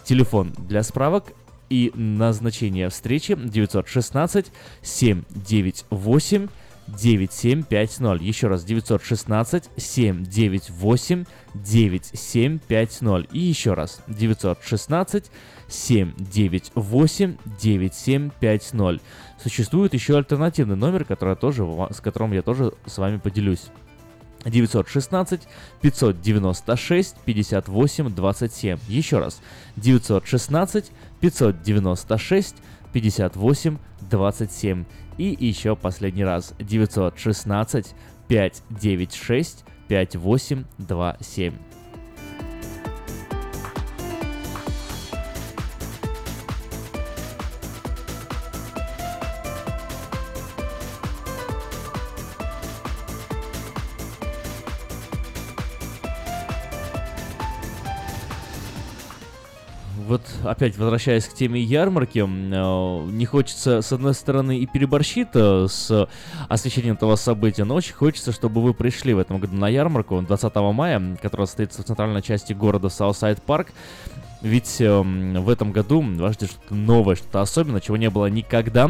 Телефон 0.04 0.54
для 0.58 0.84
справок 0.84 1.34
и 1.70 1.92
назначение 1.96 2.90
встречи 2.90 3.36
916 3.36 4.52
798 4.82 6.48
9750. 6.98 8.22
Еще 8.22 8.48
раз, 8.48 8.64
916 8.64 9.70
798 9.78 11.26
9750. 11.54 13.34
И 13.34 13.40
еще 13.40 13.74
раз, 13.74 14.02
916 14.08 15.32
798 15.68 17.38
9750. 17.62 19.02
Существует 19.42 19.94
еще 19.94 20.18
альтернативный 20.18 20.76
номер, 20.76 21.06
который 21.06 21.36
тоже, 21.36 21.64
с 21.92 22.02
которым 22.02 22.34
я 22.34 22.42
тоже 22.42 22.74
с 22.86 22.98
вами 22.98 23.18
поделюсь. 23.18 23.66
916 24.46 25.42
596 25.82 27.16
58 27.26 28.10
27. 28.10 28.80
Еще 28.88 29.20
раз. 29.20 29.42
916 29.76 30.92
596 31.20 32.56
58 32.94 33.78
27. 34.02 34.86
И 35.20 35.36
еще 35.38 35.76
последний 35.76 36.24
раз. 36.24 36.56
916 36.60 37.94
596 38.30 39.66
5827. 39.90 41.54
Вот 60.10 60.22
опять 60.44 60.78
возвращаясь 60.78 61.26
к 61.26 61.34
теме 61.34 61.62
ярмарки, 61.62 62.20
э, 62.20 63.12
не 63.12 63.26
хочется, 63.26 63.82
с 63.82 63.94
одной 63.94 64.14
стороны, 64.14 64.58
и 64.58 64.66
переборщить 64.66 65.30
с 65.34 66.10
освещением 66.50 66.96
этого 66.96 67.16
события, 67.16 67.64
но 67.64 67.76
очень 67.76 67.94
хочется, 67.94 68.32
чтобы 68.32 68.62
вы 68.62 68.74
пришли 68.74 69.14
в 69.14 69.20
этом 69.20 69.40
году 69.40 69.56
на 69.56 69.70
ярмарку 69.70 70.22
20 70.22 70.56
мая, 70.74 71.18
которая 71.22 71.48
состоится 71.48 71.84
в 71.84 71.86
центральной 71.86 72.22
части 72.22 72.54
города 72.54 72.90
Southside 72.90 73.42
Park. 73.42 73.70
Ведь 74.42 74.80
э, 74.80 75.02
в 75.02 75.50
этом 75.50 75.72
году 75.72 76.02
вас 76.02 76.36
ждет 76.36 76.52
что-то 76.52 76.76
новое, 76.76 77.16
что-то 77.16 77.42
особенное, 77.42 77.82
чего 77.82 77.98
не 77.98 78.10
было 78.10 78.28
никогда. 78.28 78.90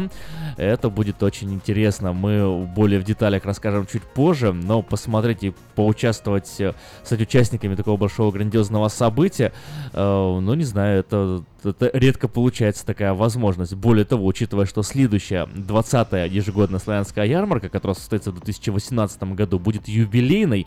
Это 0.56 0.90
будет 0.90 1.22
очень 1.22 1.52
интересно. 1.52 2.12
Мы 2.12 2.66
более 2.66 3.00
в 3.00 3.04
деталях 3.04 3.44
расскажем 3.44 3.86
чуть 3.86 4.02
позже, 4.02 4.52
но 4.52 4.82
посмотреть 4.82 5.42
и 5.42 5.54
поучаствовать, 5.74 6.60
э, 6.60 6.74
стать 7.02 7.20
участниками 7.20 7.74
такого 7.74 7.96
большого 7.96 8.30
грандиозного 8.30 8.88
события, 8.88 9.52
э, 9.92 10.38
ну 10.40 10.54
не 10.54 10.64
знаю, 10.64 11.00
это 11.00 11.42
это 11.64 11.90
редко 11.92 12.28
получается 12.28 12.84
такая 12.86 13.14
возможность. 13.14 13.74
Более 13.74 14.04
того, 14.04 14.26
учитывая, 14.26 14.66
что 14.66 14.82
следующая 14.82 15.46
20-я 15.46 16.24
ежегодная 16.24 16.80
славянская 16.80 17.26
ярмарка, 17.26 17.68
которая 17.68 17.94
состоится 17.94 18.30
в 18.30 18.34
2018 18.34 19.22
году, 19.34 19.58
будет 19.58 19.88
юбилейной, 19.88 20.66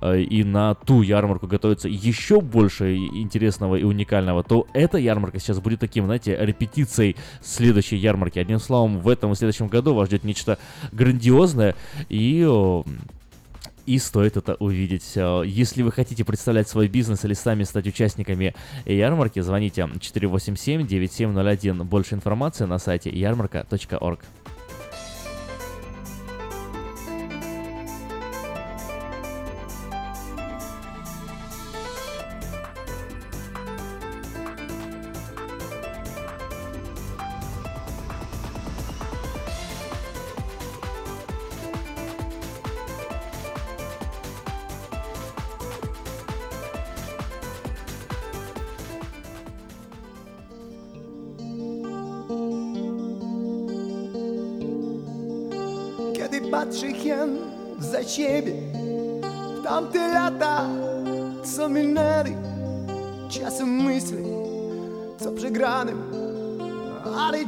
э, 0.00 0.20
и 0.20 0.44
на 0.44 0.74
ту 0.74 1.02
ярмарку 1.02 1.46
готовится 1.46 1.88
еще 1.88 2.40
больше 2.40 2.96
интересного 2.96 3.76
и 3.76 3.84
уникального, 3.84 4.42
то 4.42 4.66
эта 4.72 4.98
ярмарка 4.98 5.38
сейчас 5.38 5.60
будет 5.60 5.80
таким, 5.80 6.06
знаете, 6.06 6.36
репетицией 6.38 7.16
следующей 7.42 7.96
ярмарки. 7.96 8.38
Одним 8.38 8.60
словом, 8.60 9.00
в 9.00 9.08
этом 9.08 9.32
и 9.32 9.34
следующем 9.34 9.68
году 9.68 9.94
вас 9.94 10.08
ждет 10.08 10.24
нечто 10.24 10.58
грандиозное 10.92 11.74
и 12.08 12.46
и 13.86 13.98
стоит 13.98 14.36
это 14.36 14.56
увидеть. 14.56 15.12
Э, 15.16 15.42
если 15.46 15.82
вы 15.82 15.92
хотите 15.92 16.24
представлять 16.24 16.68
свой 16.68 16.88
бизнес 16.88 17.24
или 17.24 17.34
сами 17.34 17.62
стать 17.64 17.86
участниками 17.86 18.54
ярмарки, 18.84 19.40
звоните 19.40 19.82
487-9701. 19.82 21.84
Больше 21.84 22.14
информации 22.14 22.64
на 22.64 22.78
сайте 22.78 23.10
ярмарка.орг. 23.10 24.20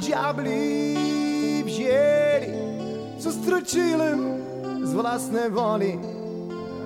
diabli 0.09 0.95
wzięli 1.65 2.53
Co 3.19 3.33
straciłem 3.33 4.43
z 4.85 4.93
własnej 4.93 5.51
woli 5.51 5.99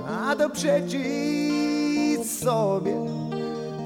A 0.08 0.36
to 0.36 0.50
przeczyć 0.50 2.26
sobie 2.26 2.94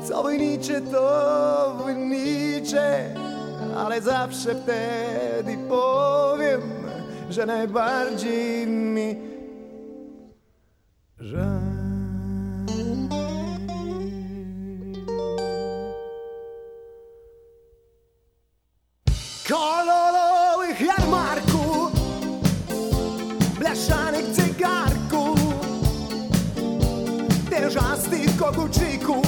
Co 0.08 0.22
wynicze, 0.22 0.80
to 0.80 1.82
wynicze 1.86 3.14
Ale 3.76 4.00
zawsze 4.00 4.54
wtedy 4.54 5.58
powiem 5.68 6.60
że 7.30 7.46
najbardziej 7.46 8.66
mi. 8.66 9.16
pouco 28.56 28.68
de 28.70 28.98
culpa. 28.98 29.25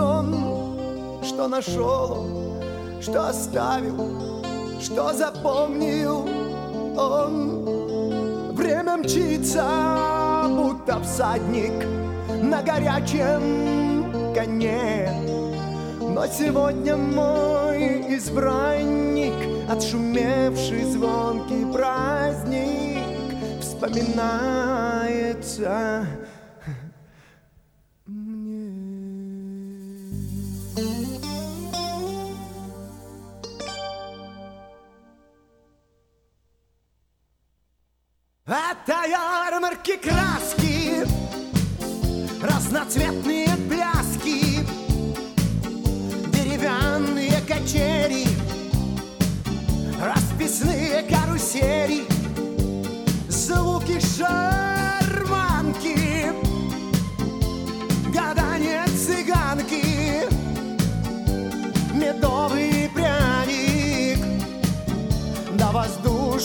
Сон 0.00 0.34
Что 1.22 1.48
нашел 1.48 2.26
что 3.00 3.28
оставил 3.28 4.42
Что 4.80 5.12
запомнил 5.14 6.28
он. 6.98 8.54
Время 8.54 8.96
мчится, 8.98 9.64
будто 10.48 11.00
всадник 11.00 11.72
На 12.42 12.62
горячем 12.62 14.34
коне. 14.34 15.10
Но 16.00 16.26
сегодня 16.26 16.96
мой 16.96 18.16
избранник 18.16 19.34
Отшумевший 19.70 20.84
звонкий 20.84 21.64
праздник 21.72 22.98
Вспоминается 23.62 26.06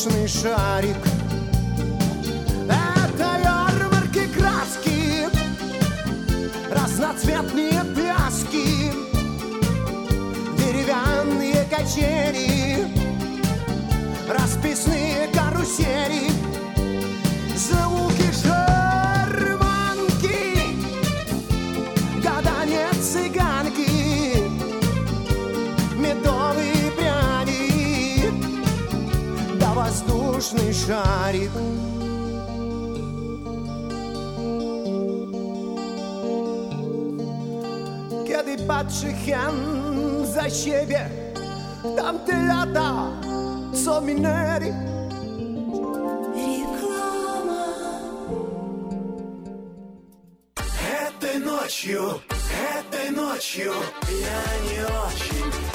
воздушный 0.05 0.27
шарик. 0.27 0.97
Это 2.67 3.39
ярмарки 3.43 4.27
краски 4.27 5.27
Разноцветные 6.71 7.83
пляски 7.95 8.91
Деревянные 10.57 11.65
качели 11.69 12.87
Расписные 14.27 15.27
карусели 15.33 16.34
воздушный 30.55 30.73
шарик 30.73 31.51
Kiedy 38.27 38.57
patrzy 38.67 39.13
hen 39.13 40.25
za 40.25 40.49
siebie 40.49 41.09
Tamte 41.97 42.33
lata, 42.47 43.11
co 43.83 44.01
minęli 44.01 44.73
Этой 51.07 51.39
ночью, 51.39 52.21
этой 52.77 53.09
ночью 53.09 53.73
я 54.09 54.69
не 54.69 54.83
очень. 54.85 55.74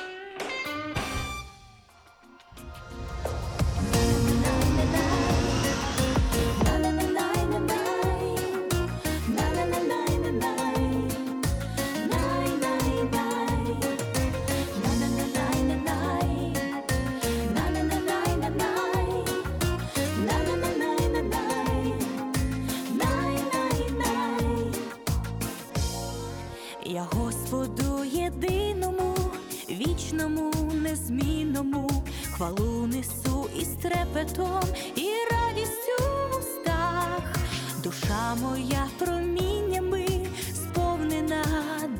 хвалу 32.41 32.87
несу 32.87 33.49
і 33.55 33.65
трепетом, 33.65 34.63
і 34.95 35.09
радістю 35.31 36.03
в 36.31 36.39
устах, 36.39 37.35
душа 37.83 38.35
моя 38.41 38.87
проміннями 38.99 40.07
сповнена 40.53 41.45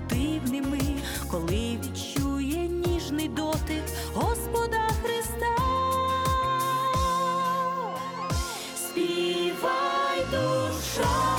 дивними, 0.10 0.80
коли 1.32 1.80
відчує 1.84 2.68
ніжний 2.68 3.28
дотик 3.28 3.84
Господа 4.14 4.88
Христа, 5.04 5.56
співай 8.76 10.26
душа. 10.32 11.31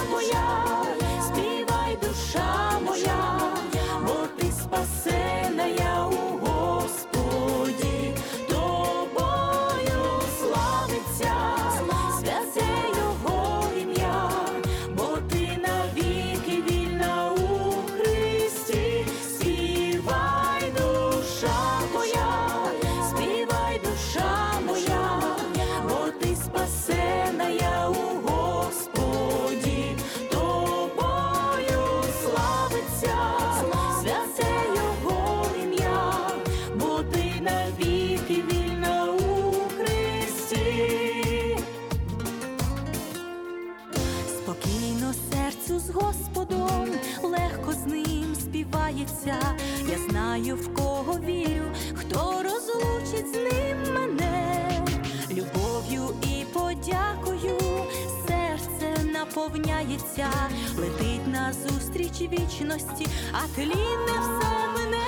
Наповняється, 59.43 60.31
летить 60.79 61.27
назустріч 61.27 62.21
вічності, 62.21 63.07
а 63.33 63.55
тлінне 63.55 64.19
все 64.21 64.69
мене. 64.75 65.07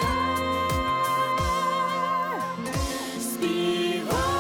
Співай, 3.20 4.33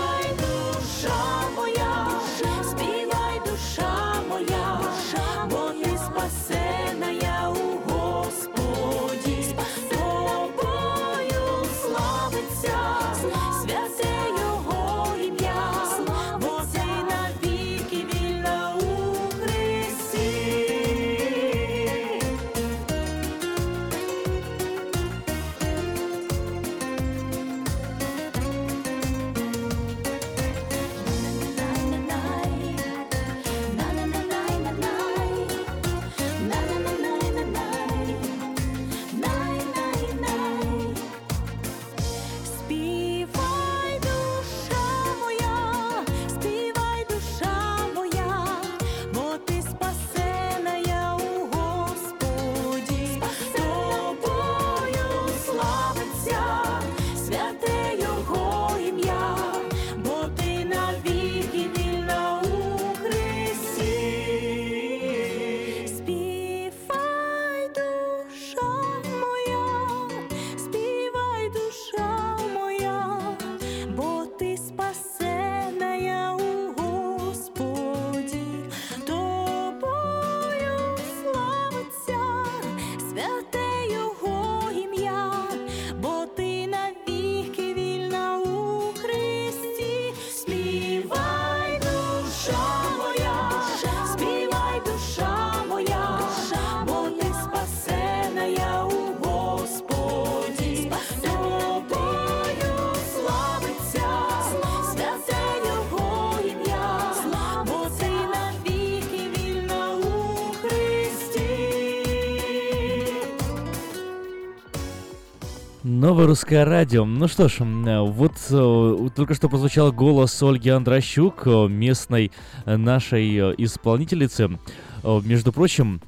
Новое 116.14 116.28
русское 116.28 116.64
радио. 116.64 117.04
Ну 117.04 117.26
что 117.26 117.48
ж, 117.48 117.56
вот 117.58 118.34
э, 118.48 119.08
только 119.16 119.34
что 119.34 119.48
прозвучал 119.48 119.90
голос 119.90 120.40
Ольги 120.44 120.70
Андрощук, 120.70 121.42
э, 121.44 121.66
местной 121.66 122.30
э, 122.66 122.76
нашей 122.76 123.36
исполнительницы. 123.54 124.60
Между 125.02 125.52
прочим, 125.52 126.00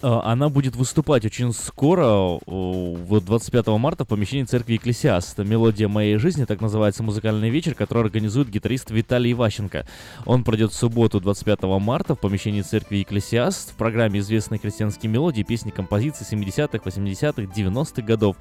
она 0.00 0.48
будет 0.48 0.76
выступать 0.76 1.24
очень 1.24 1.52
скоро, 1.52 2.04
э, 2.04 2.38
вот 2.46 3.24
25 3.24 3.78
марта, 3.78 4.04
в 4.04 4.08
помещении 4.08 4.44
церкви 4.44 4.76
Экклесиаст. 4.76 5.38
«Мелодия 5.38 5.88
моей 5.88 6.16
жизни», 6.18 6.44
так 6.44 6.60
называется 6.60 7.02
музыкальный 7.02 7.50
вечер, 7.50 7.74
который 7.74 8.04
организует 8.04 8.48
гитарист 8.48 8.90
Виталий 8.90 9.32
Иващенко. 9.32 9.86
Он 10.24 10.44
пройдет 10.44 10.72
в 10.72 10.76
субботу, 10.76 11.20
25 11.20 11.62
марта, 11.80 12.14
в 12.14 12.20
помещении 12.20 12.62
церкви 12.62 13.02
Экклесиаст. 13.02 13.72
В 13.72 13.74
программе 13.74 14.20
известные 14.20 14.58
крестьянские 14.58 15.10
мелодии, 15.10 15.42
песни, 15.42 15.70
композиции 15.70 16.24
70-х, 16.24 16.78
80-х, 16.78 17.42
90-х 17.42 18.02
годов. 18.02 18.36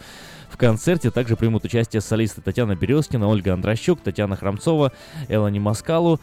В 0.50 0.58
концерте 0.58 1.12
также 1.12 1.36
примут 1.36 1.66
участие 1.66 2.02
солисты 2.02 2.42
Татьяна 2.42 2.76
Березкина, 2.76 3.28
Ольга 3.28 3.54
Андрощук, 3.54 4.02
Татьяна 4.02 4.36
Храмцова, 4.36 4.92
Элани 5.28 5.60
Маскалу, 5.60 6.20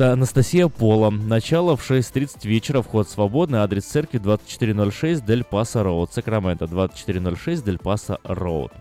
Анастасия 0.00 0.68
Пола. 0.68 1.10
Начало 1.10 1.76
в 1.76 1.90
6.30 1.90 2.46
вечера. 2.46 2.82
Вход 2.82 3.08
свободный. 3.08 3.60
Адрес 3.60 3.84
церкви 3.84 4.18
2406 4.18 5.24
Дель 5.24 5.44
Паса 5.44 5.82
Роуд. 5.82 6.12
Сакраменто 6.12 6.66
2406 6.66 7.64
Дель 7.64 7.78
Паса 7.78 8.18
Роуд. 8.24 8.72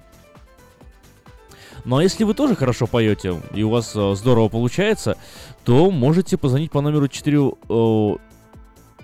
Ну 1.85 1.97
а 1.97 2.03
если 2.03 2.23
вы 2.23 2.33
тоже 2.33 2.55
хорошо 2.55 2.87
поете 2.87 3.39
и 3.53 3.61
у 3.61 3.69
вас 3.69 3.95
э, 3.95 4.15
здорово 4.15 4.49
получается, 4.49 5.17
то 5.63 5.91
можете 5.91 6.35
позвонить 6.35 6.71
по 6.71 6.81
номеру 6.81 7.07
4 7.07 7.37
э, 7.37 8.15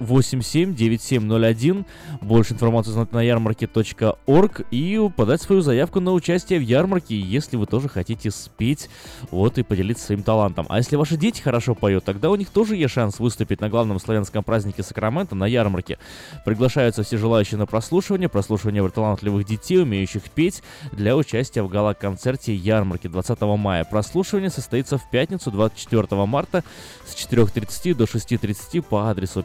879701. 0.02 1.86
Больше 2.22 2.54
информации 2.54 2.92
узнать 2.92 3.12
на 3.12 3.22
ярмарке.орг 3.22 4.62
и 4.72 5.10
подать 5.16 5.42
свою 5.42 5.62
заявку 5.62 6.00
на 6.00 6.12
участие 6.12 6.60
в 6.60 6.64
ярмарке, 6.64 7.20
если 7.20 7.58
вы 7.58 7.66
тоже 7.66 7.90
хотите 7.90 8.32
спеть, 8.32 8.90
вот 9.30 9.58
и 9.58 9.64
поделиться 9.64 10.06
своим 10.06 10.24
талантом. 10.24 10.66
А 10.70 10.78
если 10.78 10.96
ваши 10.96 11.18
дети 11.18 11.42
хорошо 11.42 11.76
поют, 11.76 12.04
тогда 12.04 12.30
у 12.30 12.36
них 12.36 12.50
тоже 12.50 12.76
есть 12.76 12.94
шанс 12.94 13.20
выступить 13.20 13.62
на 13.62 13.70
главном 13.70 14.00
славянском 14.00 14.44
празднике 14.44 14.84
Сакрамента 14.84 15.36
на 15.36 15.46
ярмарке. 15.46 15.98
Приглашаются 16.46 17.04
все 17.04 17.18
желающие 17.18 17.58
на 17.58 17.66
прослушивание, 17.66 18.30
прослушивание 18.30 18.88
талантливых 18.90 19.46
детей, 19.46 19.82
умеющих 19.82 20.24
петь, 20.32 20.64
для 20.92 21.16
участия 21.16 21.62
в 21.62 21.70
гала-концерте 21.70 22.54
ярмарки 22.54 23.08
20 23.08 23.42
мая. 23.42 23.84
Прослушивание 23.86 24.50
состоится 24.50 24.98
в 24.98 25.10
пятницу 25.10 25.52
24 25.52 26.26
марта 26.26 26.64
с 27.06 27.16
4.30 27.16 27.96
до 27.96 28.04
6.30 28.06 28.82
по 28.82 29.10
адресу 29.10 29.44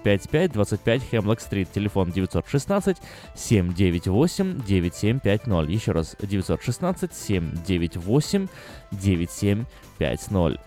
5525 0.53 1.03
Хемлок-стрит. 1.11 1.72
Телефон 1.72 2.11
916 2.11 2.97
798 3.34 4.61
9750. 4.66 5.68
Еще 5.68 5.92
раз 5.92 6.16
916 6.20 7.14
798 7.14 8.49
9750. 8.92 10.61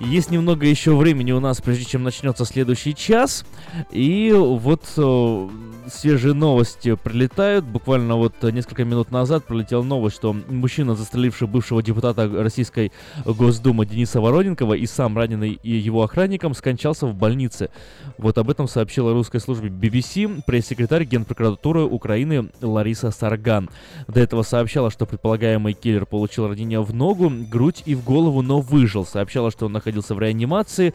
Есть 0.00 0.30
немного 0.30 0.66
еще 0.66 0.96
времени 0.96 1.32
у 1.32 1.40
нас, 1.40 1.60
прежде 1.60 1.84
чем 1.84 2.02
начнется 2.02 2.46
следующий 2.46 2.94
час. 2.94 3.44
И 3.90 4.32
вот 4.34 4.84
э, 4.96 5.48
свежие 5.88 6.34
новости 6.34 6.94
прилетают. 6.94 7.64
Буквально 7.64 8.16
вот 8.16 8.34
несколько 8.42 8.84
минут 8.84 9.10
назад 9.10 9.44
пролетела 9.44 9.82
новость, 9.82 10.16
что 10.16 10.32
мужчина, 10.32 10.94
застреливший 10.94 11.48
бывшего 11.48 11.82
депутата 11.82 12.28
Российской 12.28 12.92
Госдумы 13.24 13.86
Дениса 13.86 14.20
Вороненкова 14.20 14.74
и 14.74 14.86
сам 14.86 15.16
раненый 15.16 15.58
его 15.62 16.02
охранником, 16.02 16.54
скончался 16.54 17.06
в 17.06 17.14
больнице. 17.14 17.70
Вот 18.18 18.38
об 18.38 18.50
этом 18.50 18.68
сообщила 18.68 19.12
русской 19.12 19.40
службе 19.40 19.68
BBC 19.68 20.42
пресс-секретарь 20.46 21.04
Генпрокуратуры 21.04 21.82
Украины 21.82 22.50
Лариса 22.60 23.10
Сарган. 23.10 23.70
До 24.08 24.20
этого 24.20 24.42
сообщала, 24.42 24.90
что 24.90 25.06
предполагаемый 25.06 25.72
киллер 25.72 26.06
получил 26.06 26.48
ранение 26.48 26.82
в 26.82 26.94
ногу, 26.94 27.30
грудь 27.50 27.82
и 27.86 27.94
в 27.94 28.04
голову, 28.04 28.42
но 28.42 28.60
выжил. 28.60 29.06
Сообщала, 29.06 29.50
что 29.50 29.66
он 29.66 29.72
находился 29.72 30.14
в 30.14 30.20
реанимации. 30.20 30.94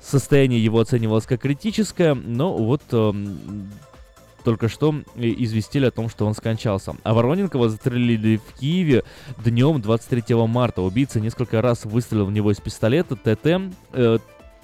Состояние 0.00 0.62
его 0.62 0.80
оценивалось 0.80 1.24
как 1.24 1.40
критическое, 1.40 2.14
но 2.14 2.54
вот 2.54 2.82
эм, 2.92 3.70
только 4.44 4.68
что 4.68 4.94
э, 5.16 5.34
известили 5.38 5.86
о 5.86 5.90
том, 5.90 6.08
что 6.08 6.26
он 6.26 6.34
скончался. 6.34 6.94
А 7.02 7.14
Вороненкова 7.14 7.68
застрелили 7.68 8.36
в 8.36 8.58
Киеве 8.60 9.02
днем 9.44 9.80
23 9.80 10.34
марта. 10.46 10.82
Убийца 10.82 11.20
несколько 11.20 11.62
раз 11.62 11.84
выстрелил 11.84 12.26
в 12.26 12.32
него 12.32 12.52
из 12.52 12.60
пистолета 12.60 13.16
ТТ. 13.16 13.72
э, 13.92 14.18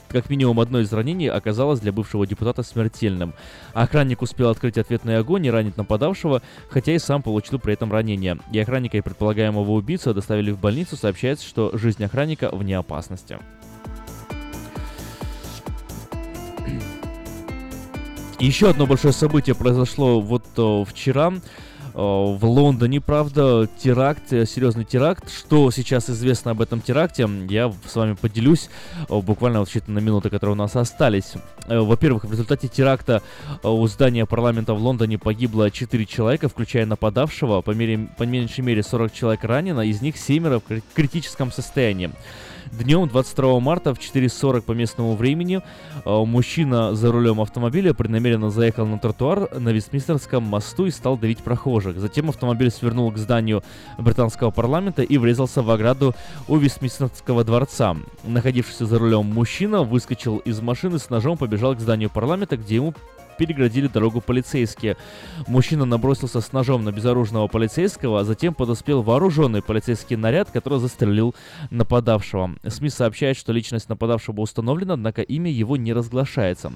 как 0.09 0.29
минимум 0.29 0.59
одно 0.59 0.81
из 0.81 0.93
ранений 0.93 1.29
оказалось 1.29 1.79
для 1.79 1.93
бывшего 1.93 2.27
депутата 2.27 2.65
смертельным. 2.65 3.33
Охранник 3.75 4.23
успел 4.23 4.49
открыть 4.51 4.77
ответный 4.77 5.19
огонь 5.19 5.47
и 5.47 5.51
ранить 5.51 5.77
нападавшего, 5.77 6.43
хотя 6.69 6.93
и 6.93 6.99
сам 6.99 7.23
получил 7.23 7.61
при 7.61 7.75
этом 7.75 7.93
ранение. 7.93 8.39
И 8.53 8.59
охранника 8.59 8.99
и 8.99 9.03
предполагаемого 9.03 9.71
убийцу 9.71 10.13
доставили 10.13 10.51
в 10.51 10.59
больницу. 10.59 10.97
Сообщается, 10.97 11.47
что 11.47 11.71
жизнь 11.79 12.05
охранника 12.05 12.51
вне 12.53 12.77
опасности. 12.77 13.39
Еще 18.41 18.71
одно 18.71 18.87
большое 18.87 19.13
событие 19.13 19.55
произошло 19.55 20.19
вот 20.19 20.45
э, 20.57 20.85
вчера. 20.89 21.31
Э, 21.31 21.39
в 21.95 22.39
Лондоне, 22.43 22.99
правда, 23.03 23.69
теракт, 23.79 24.33
э, 24.33 24.47
серьезный 24.47 24.87
теракт. 24.87 25.31
Что 25.31 25.71
сейчас 25.71 26.09
известно 26.09 26.53
об 26.53 26.63
этом 26.63 26.81
теракте, 26.81 27.29
я 27.51 27.71
с 27.87 27.95
вами 27.95 28.15
поделюсь 28.15 28.71
буквально 29.11 29.59
вот 29.59 29.69
считанные 29.69 30.01
минуты, 30.01 30.31
которые 30.31 30.55
у 30.55 30.57
нас 30.57 30.75
остались. 30.75 31.35
Во-первых, 31.69 32.25
в 32.25 32.33
результате 32.33 32.69
теракта 32.69 33.21
у 33.63 33.87
здания 33.89 34.25
парламента 34.25 34.73
в 34.73 34.83
Лондоне 34.83 35.19
погибло 35.19 35.71
4 35.71 36.07
человека, 36.07 36.49
включая 36.49 36.87
нападавшего. 36.87 37.61
По, 37.61 37.73
мере, 37.73 38.09
по 38.17 38.23
меньшей 38.23 38.65
мере 38.65 38.83
40 38.83 39.13
человек 39.13 39.45
ранено, 39.45 39.83
из 39.83 40.01
них 40.01 40.17
7 40.17 40.45
в 40.49 40.63
критическом 40.95 41.53
состоянии. 41.53 42.11
Днем 42.73 43.09
22 43.09 43.59
марта 43.59 43.93
в 43.93 43.99
4.40 43.99 44.61
по 44.61 44.73
местному 44.73 45.17
времени 45.17 45.61
э, 46.05 46.25
мужчина 46.25 46.95
за 46.95 47.11
рулем 47.11 47.41
автомобиля 47.41 47.95
преднамеренно 47.95 48.51
заехал 48.51 48.87
на 48.87 48.97
тротуар 49.01 49.59
на 49.59 49.71
Вестминстерском 49.71 50.45
мосту 50.45 50.87
и 50.87 50.93
стал 50.93 51.19
давить 51.19 51.39
прохожих. 51.39 51.99
Затем 51.99 52.29
автомобиль 52.29 52.71
свернул 52.71 53.11
к 53.11 53.19
зданию 53.19 53.65
британского 53.99 54.53
парламента 54.53 55.03
и 55.03 55.19
врезался 55.19 55.63
в 55.63 55.71
ограду 55.71 56.15
у 56.47 56.59
Вестминстерского 56.59 57.43
дворца. 57.43 57.97
Находившийся 58.23 58.87
за 58.87 59.01
рулем 59.01 59.27
мужчина 59.27 59.83
выскочил 59.83 60.39
из 60.39 60.61
машины 60.61 61.01
с 61.01 61.11
ножом, 61.11 61.37
побежал 61.37 61.75
к 61.75 61.81
зданию 61.81 62.09
парламента, 62.09 62.57
где 62.57 62.77
ему 62.77 62.95
переградили 63.41 63.87
дорогу 63.87 64.21
полицейские. 64.21 64.99
Мужчина 65.47 65.87
набросился 65.87 66.43
с 66.43 66.53
ножом 66.53 66.85
на 66.85 66.93
безоружного 66.93 67.47
полицейского, 67.47 68.21
а 68.21 68.25
затем 68.25 68.53
подоспел 68.53 69.01
вооруженный 69.01 69.63
полицейский 69.63 70.17
наряд, 70.17 70.51
который 70.51 70.79
застрелил 70.79 71.35
нападавшего. 71.71 72.57
СМИ 72.69 72.91
сообщают, 72.91 73.39
что 73.39 73.55
личность 73.55 73.89
нападавшего 73.89 74.43
установлена, 74.43 74.93
однако 74.93 75.23
имя 75.23 75.51
его 75.51 75.79
не 75.79 75.95
разглашается. 75.95 76.71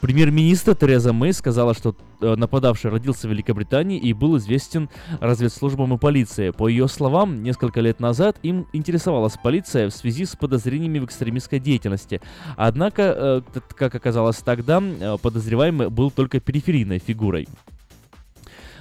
Премьер-министр 0.00 0.74
Тереза 0.74 1.12
Мэй 1.12 1.32
сказала, 1.32 1.74
что 1.74 1.96
э, 2.20 2.34
нападавший 2.36 2.90
родился 2.90 3.26
в 3.26 3.30
Великобритании 3.30 3.98
и 3.98 4.12
был 4.12 4.36
известен 4.36 4.90
разведслужбам 5.20 5.94
и 5.94 5.98
полиции. 5.98 6.50
По 6.50 6.68
ее 6.68 6.86
словам, 6.86 7.42
несколько 7.42 7.80
лет 7.80 7.98
назад 7.98 8.38
им 8.42 8.66
интересовалась 8.72 9.36
полиция 9.42 9.88
в 9.88 9.94
связи 9.94 10.26
с 10.26 10.36
подозрениями 10.36 10.98
в 10.98 11.06
экстремистской 11.06 11.60
деятельности. 11.60 12.20
Однако, 12.56 13.42
э, 13.54 13.60
как 13.74 13.94
оказалось 13.94 14.36
тогда, 14.36 14.82
э, 14.82 15.16
подозреваемый 15.20 15.88
был 15.88 16.10
только 16.10 16.40
периферийной 16.40 16.98
фигурой. 16.98 17.48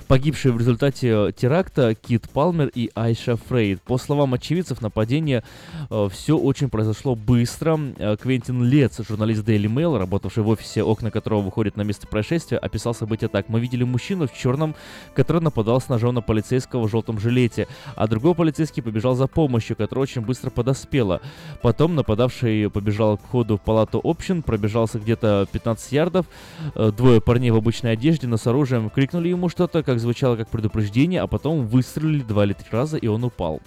Погибшие 0.08 0.52
в 0.52 0.60
результате 0.60 1.08
э, 1.10 1.32
теракта 1.36 1.96
Кит 1.96 2.30
Палмер 2.30 2.68
и 2.76 2.92
Айша 2.94 3.38
Фрейд. 3.38 3.82
По 3.82 3.98
словам 3.98 4.36
очевидцев, 4.36 4.80
нападение 4.80 5.44
э, 5.90 6.10
все 6.12 6.38
очень 6.38 6.70
произошло 6.70 7.16
быстро. 7.16 7.80
Э, 7.98 8.16
Квентин 8.16 8.64
Лец, 8.64 9.00
журналист 9.08 9.44
Daily 9.44 9.66
Mail, 9.66 9.98
работавший 9.98 10.44
в 10.44 10.50
офисе, 10.50 10.84
окна 10.84 11.10
которого 11.10 11.42
выходят 11.42 11.76
на 11.76 11.82
место 11.82 12.06
происшествия, 12.06 12.60
описал 12.60 12.94
события 12.94 13.30
так. 13.30 13.50
Мы 13.50 13.60
видели 13.60 13.84
мужчину 13.84 14.28
в 14.28 14.34
черном, 14.34 14.76
который 15.16 15.42
нападал 15.42 15.82
с 15.82 15.90
ножом 15.90 16.14
на 16.14 16.22
полицейского 16.22 16.88
в 16.88 16.92
желтом 16.92 17.20
жилете, 17.20 17.68
а 17.96 18.08
другой 18.08 18.36
полицейский 18.36 18.84
побежал 18.84 19.16
за 19.16 19.26
помощью, 19.26 19.76
которая 19.76 20.04
очень 20.04 20.22
быстро 20.22 20.52
подоспела. 20.52 21.20
Потом 21.64 21.96
нападавший 21.96 22.70
побежал 22.70 23.18
к 23.18 23.22
входу 23.22 23.58
в 23.58 23.62
палату 23.62 24.02
общин, 24.04 24.44
пробежался 24.44 25.00
где-то 25.00 25.48
15 25.52 25.92
ярдов. 25.92 26.28
Двое 26.76 27.22
парней 27.22 27.50
в 27.50 27.56
обычной 27.56 27.94
одежде, 27.94 28.28
но 28.28 28.38
с 28.38 28.46
оружием 28.46 28.92
крикнули 28.92 29.30
ему 29.30 29.50
что-то, 29.50 29.82
как 29.82 29.95
звучало 30.00 30.36
как 30.36 30.50
предупреждение, 30.50 31.22
а 31.22 31.28
потом 31.28 31.68
выстрелили 31.68 32.22
два 32.22 32.46
или 32.46 32.54
три 32.54 32.68
раза, 32.72 32.98
и 32.98 33.08
он 33.08 33.24
упал. 33.24 33.62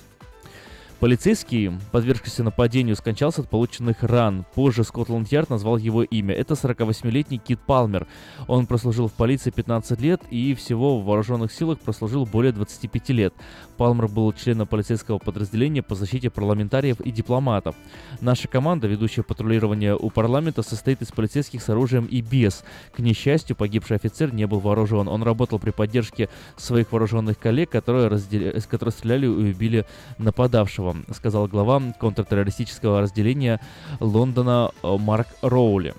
Полицейский, 1.01 1.71
подвергшийся 1.93 2.43
нападению, 2.43 2.97
скончался 2.97 3.43
от 3.43 3.49
полученных 3.49 4.03
ран. 4.03 4.45
Позже 4.57 4.83
Скотланд-Ярд 4.83 5.49
назвал 5.49 5.77
его 5.77 6.03
имя. 6.03 6.35
Это 6.35 6.55
48-летний 6.55 7.39
Кит 7.39 7.61
Палмер. 7.61 8.09
Он 8.49 8.67
прослужил 8.67 9.07
в 9.07 9.13
полиции 9.13 9.51
15 9.51 10.01
лет 10.01 10.23
и 10.31 10.57
всего 10.57 10.99
в 10.99 11.05
вооруженных 11.05 11.53
силах 11.53 11.79
прослужил 11.79 12.27
более 12.27 12.51
25 12.51 13.11
лет. 13.11 13.33
Палмер 13.79 14.09
был 14.09 14.33
членом 14.33 14.67
полицейского 14.67 15.19
подразделения 15.19 15.83
по 15.83 15.95
защите 15.95 16.31
парламентариев 16.31 17.01
и 17.01 17.13
дипломатов. 17.13 17.77
Наша 18.21 18.49
команда, 18.49 18.89
ведущая 18.89 19.23
патрулирование 19.23 19.97
у 19.97 20.11
парламента, 20.11 20.63
состоит 20.63 21.01
из 21.01 21.13
полицейских 21.13 21.63
с 21.63 21.69
оружием 21.71 22.05
и 22.05 22.21
без. 22.21 22.65
К 22.93 22.99
несчастью, 22.99 23.55
погибший 23.55 23.97
офицер 23.97 24.35
не 24.35 24.47
был 24.47 24.59
вооружен. 24.59 25.07
Он 25.07 25.23
работал 25.23 25.61
при 25.61 25.71
поддержке 25.71 26.29
своих 26.57 26.91
вооруженных 26.91 27.39
коллег, 27.39 27.71
которые, 27.71 28.09
раздел... 28.09 28.53
которые 28.69 28.93
стреляли 28.93 29.27
и 29.27 29.29
убили 29.29 29.87
нападавшего. 30.19 30.97
Сказал 31.15 31.47
глава 31.47 31.81
контртеррористического 32.01 33.01
разделения 33.01 33.61
Лондона 34.01 34.73
э, 34.83 34.97
Марк 34.99 35.29
Роули. 35.41 35.95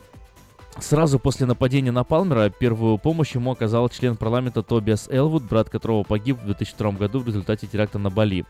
Сразу 0.82 1.20
после 1.20 1.46
нападения 1.46 1.92
на 1.92 2.04
Палмера 2.04 2.50
первую 2.50 2.98
помощь 2.98 3.36
ему 3.36 3.52
оказал 3.52 3.90
член 3.90 4.16
парламента 4.16 4.64
Тобиас 4.64 5.08
Элвуд, 5.10 5.44
брат 5.44 5.70
которого 5.70 6.04
погиб 6.04 6.40
в 6.42 6.46
2002 6.46 6.92
году 6.92 7.20
в 7.20 7.28
результате 7.28 7.68
теракта 7.68 8.00
на 8.00 8.10
Бали. 8.10 8.46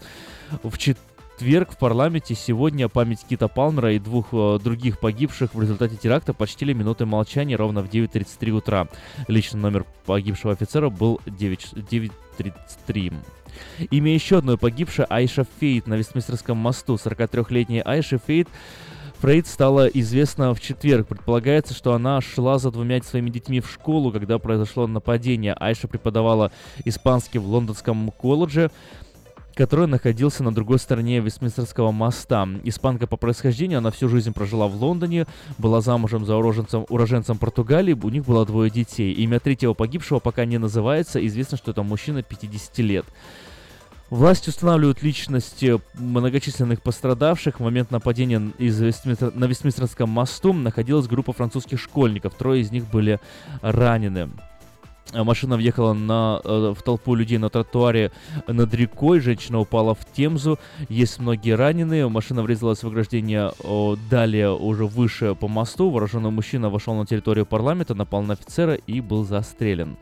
В 0.63 0.77
четверг 0.77 1.71
в 1.71 1.77
парламенте 1.77 2.35
сегодня 2.35 2.87
память 2.87 3.25
Кита 3.27 3.47
Палмера 3.47 3.93
и 3.93 3.99
двух 3.99 4.27
э, 4.31 4.59
других 4.63 4.99
погибших 4.99 5.53
в 5.53 5.61
результате 5.61 5.95
теракта 5.95 6.33
почтили 6.33 6.73
минутой 6.73 7.07
молчания 7.07 7.55
ровно 7.55 7.81
в 7.81 7.89
9.33 7.89 8.51
утра. 8.51 8.87
Личный 9.27 9.59
номер 9.59 9.85
погибшего 10.05 10.53
офицера 10.53 10.89
был 10.89 11.19
9.33. 11.25 13.13
Имя 13.91 14.13
еще 14.13 14.37
одной 14.37 14.57
погибшей 14.57 15.05
Айша 15.09 15.45
Фейт 15.59 15.87
на 15.87 15.95
Вестминстерском 15.95 16.57
мосту. 16.57 16.95
43-летняя 16.95 17.81
Айша 17.83 18.17
Фейт 18.19 18.47
Фрейд 19.19 19.47
стала 19.47 19.87
известна 19.87 20.53
в 20.53 20.61
четверг. 20.61 21.07
Предполагается, 21.07 21.73
что 21.73 21.93
она 21.93 22.21
шла 22.21 22.57
за 22.57 22.71
двумя 22.71 23.01
своими 23.01 23.29
детьми 23.29 23.59
в 23.59 23.69
школу, 23.69 24.13
когда 24.13 24.39
произошло 24.39 24.87
нападение. 24.87 25.53
Айша 25.59 25.89
преподавала 25.89 26.53
испанский 26.85 27.39
в 27.39 27.45
лондонском 27.45 28.11
колледже 28.11 28.71
который 29.55 29.87
находился 29.87 30.41
на 30.41 30.53
другой 30.55 30.79
стороне 30.79 31.19
Вестминстерского 31.19 31.91
моста. 31.91 32.47
Испанка 32.63 33.07
по 33.07 33.17
происхождению, 33.17 33.79
она 33.79 33.91
всю 33.91 34.07
жизнь 34.07 34.31
прожила 34.31 34.67
в 34.67 34.81
Лондоне, 34.81 35.25
была 35.57 35.81
замужем 35.81 36.25
за 36.25 36.37
уроженцем, 36.37 36.85
уроженцем 36.87 37.37
Португалии, 37.37 37.91
у 37.91 38.07
них 38.07 38.23
было 38.23 38.45
двое 38.45 38.71
детей. 38.71 39.11
Имя 39.11 39.41
третьего 39.41 39.73
погибшего 39.73 40.19
пока 40.19 40.45
не 40.45 40.59
называется, 40.59 41.25
известно, 41.27 41.57
что 41.57 41.71
это 41.71 41.83
мужчина 41.83 42.23
50 42.23 42.77
лет. 42.77 43.05
Власти 44.09 44.49
устанавливают 44.49 45.03
личности 45.03 45.79
многочисленных 45.93 46.81
пострадавших. 46.81 47.59
В 47.59 47.63
момент 47.63 47.91
нападения 47.91 48.51
из 48.57 48.79
Вестминстер... 48.79 49.31
на 49.35 49.45
Вестминстерском 49.45 50.09
мосту 50.09 50.51
находилась 50.51 51.07
группа 51.07 51.31
французских 51.31 51.79
школьников. 51.79 52.33
Трое 52.33 52.61
из 52.61 52.71
них 52.71 52.89
были 52.89 53.19
ранены. 53.61 54.29
Машина 55.13 55.57
въехала 55.57 55.93
на, 55.93 56.41
э, 56.43 56.73
в 56.75 56.81
толпу 56.81 57.13
людей 57.13 57.37
на 57.37 57.49
тротуаре 57.49 58.11
над 58.47 58.73
рекой. 58.73 59.19
Женщина 59.19 59.59
упала 59.59 59.93
в 59.93 60.05
Темзу. 60.11 60.57
Есть 60.87 61.19
многие 61.19 61.55
раненые. 61.55 62.09
Машина 62.09 62.41
врезалась 62.41 62.81
в 62.83 62.87
ограждение 62.87 63.51
далее, 64.09 64.51
уже 64.51 64.85
выше 64.85 65.35
по 65.35 65.47
мосту. 65.47 65.91
Вооруженный 65.91 66.31
мужчина 66.31 66.71
вошел 66.71 66.95
на 66.95 67.05
территорию 67.05 67.45
парламента, 67.45 67.93
напал 67.93 68.23
на 68.23 68.33
офицера 68.33 68.73
и 68.73 69.01
был 69.01 69.23
застрелен. 69.23 69.97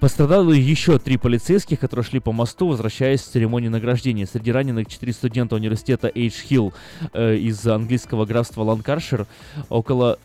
Пострадали 0.00 0.56
еще 0.56 0.98
три 0.98 1.18
полицейских, 1.18 1.78
которые 1.78 2.04
шли 2.04 2.20
по 2.20 2.32
мосту, 2.32 2.68
возвращаясь 2.68 3.20
с 3.20 3.24
церемонии 3.24 3.68
награждения. 3.68 4.26
Среди 4.26 4.50
раненых 4.50 4.88
четыре 4.88 5.12
студента 5.12 5.56
университета 5.56 6.10
Эйдж 6.14 6.40
Хилл 6.42 6.72
э, 7.12 7.36
из 7.36 7.66
английского 7.66 8.24
графства 8.24 8.62
Ланкаршир. 8.62 9.26
Около 9.68 10.18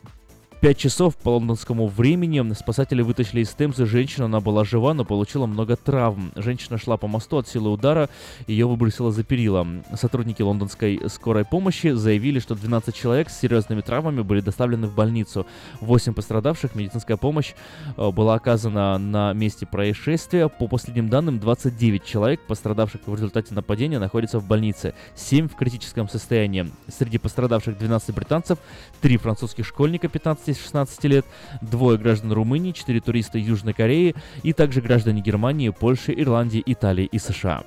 пять 0.62 0.78
часов 0.78 1.16
по 1.16 1.30
лондонскому 1.30 1.88
времени 1.88 2.54
спасатели 2.54 3.02
вытащили 3.02 3.42
из 3.42 3.50
Темзы 3.50 3.86
женщину. 3.86 4.26
Она 4.26 4.40
была 4.40 4.64
жива, 4.64 4.94
но 4.94 5.06
получила 5.06 5.46
много 5.46 5.76
травм. 5.76 6.32
Женщина 6.36 6.78
шла 6.78 6.98
по 6.98 7.08
мосту 7.08 7.38
от 7.38 7.48
силы 7.48 7.70
удара, 7.70 8.10
ее 8.48 8.68
выбросило 8.68 9.12
за 9.12 9.24
перила. 9.24 9.66
Сотрудники 9.94 10.42
лондонской 10.42 11.02
скорой 11.08 11.46
помощи 11.46 11.92
заявили, 11.92 12.40
что 12.40 12.56
12 12.56 12.96
человек 12.96 13.30
с 13.30 13.40
серьезными 13.40 13.82
травмами 13.82 14.22
были 14.22 14.42
доставлены 14.42 14.88
в 14.88 14.96
больницу. 14.96 15.46
8 15.82 16.14
пострадавших, 16.14 16.76
медицинская 16.76 17.18
помощь 17.18 17.54
э, 17.98 18.12
была 18.12 18.36
оказана 18.36 18.98
на 18.98 19.34
месте 19.34 19.66
происшествия. 19.66 20.48
По 20.48 20.68
последним 20.68 21.10
данным, 21.10 21.40
29 21.40 22.04
человек, 22.04 22.42
пострадавших 22.48 23.02
в 23.06 23.14
результате 23.14 23.54
нападения, 23.54 24.00
находятся 24.00 24.40
в 24.40 24.48
больнице. 24.48 24.94
7 25.16 25.48
в 25.48 25.56
критическом 25.56 26.10
состоянии. 26.10 26.72
Среди 26.88 27.18
пострадавших 27.18 27.78
12 27.78 28.16
британцев, 28.16 28.60
3 29.02 29.18
французских 29.18 29.66
школьника 29.66 30.08
15 30.08 30.45
16 30.54 31.04
лет, 31.06 31.26
двое 31.62 31.98
граждан 31.98 32.32
Румынии, 32.32 32.72
четыре 32.72 33.02
туриста 33.02 33.38
Южной 33.38 33.74
Кореи 33.74 34.16
и 34.44 34.54
также 34.54 34.82
граждане 34.82 35.22
Германии, 35.22 35.70
Польши, 35.70 36.14
Ирландии, 36.16 36.62
Италии 36.66 37.10
и 37.12 37.20
США. 37.20 37.64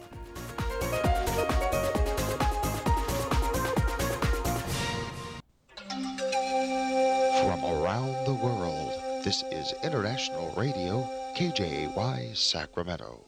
This 9.28 9.42
is 9.52 9.74
International 9.82 10.54
Radio, 10.56 11.04
KJY 11.36 12.34
Sacramento. 12.34 13.27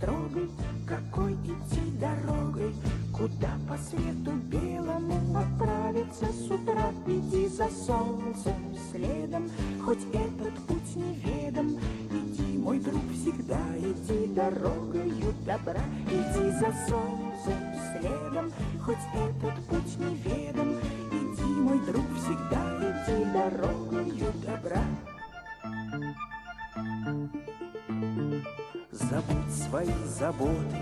Строгой, 0.00 0.50
какой 0.86 1.34
идти 1.34 1.98
дорогой, 2.00 2.74
Куда 3.12 3.50
по 3.68 3.76
свету 3.76 4.32
белому 4.50 5.38
отправиться 5.38 6.24
с 6.32 6.50
утра. 6.50 6.90
Иди 7.06 7.48
за 7.48 7.68
солнцем 7.68 8.74
следом, 8.90 9.50
хоть 9.84 10.02
этот 10.14 10.54
путь 10.66 10.96
неведом. 10.96 11.78
Иди, 12.10 12.56
мой 12.56 12.78
друг, 12.78 13.02
всегда 13.12 13.60
иди 13.76 14.26
дорогою 14.32 15.34
добра. 15.44 15.82
Иди 16.06 16.50
за 16.50 16.72
солнцем 16.88 17.60
следом, 17.92 18.50
хоть 18.82 18.96
этот 19.12 19.66
путь 19.66 19.98
неведом. 19.98 20.78
Иди, 21.12 21.60
мой 21.60 21.78
друг, 21.80 22.06
всегда 22.16 22.78
иди 22.80 23.24
дорогою 23.34 24.32
добра. 24.46 24.82
Забудь 29.10 29.52
свои 29.52 30.04
заботы, 30.06 30.76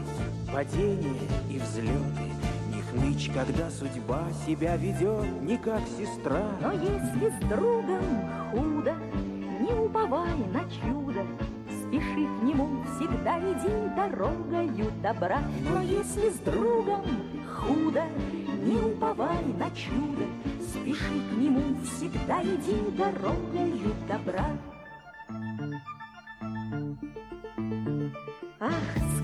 падения 0.53 1.19
и 1.49 1.59
взлеты. 1.59 2.29
Не 2.75 2.83
хнычь, 2.83 3.31
когда 3.33 3.71
судьба 3.71 4.25
себя 4.47 4.77
ведет 4.77 5.25
не 5.41 5.57
как 5.57 5.81
сестра. 5.99 6.43
Но 6.61 6.73
если 6.73 7.31
с 7.31 7.49
другом 7.49 8.05
худо, 8.51 8.95
не 9.61 9.73
уповай 9.73 10.37
на 10.53 10.61
чудо, 10.69 11.25
Спеши 11.71 12.27
к 12.27 12.43
нему, 12.43 12.85
всегда 12.97 13.39
иди 13.39 13.97
дорогою 13.97 14.93
добра. 15.03 15.41
Но 15.63 15.81
если 15.81 16.29
с 16.29 16.39
другом 16.41 17.05
худо, 17.51 18.03
не 18.63 18.77
уповай 18.77 19.43
на 19.59 19.71
чудо, 19.71 20.27
Спеши 20.69 21.19
к 21.31 21.39
нему, 21.39 21.79
всегда 21.83 22.43
иди 22.43 22.79
дорогою 22.95 23.95
добра. 24.07 24.51
Ах, 28.69 28.75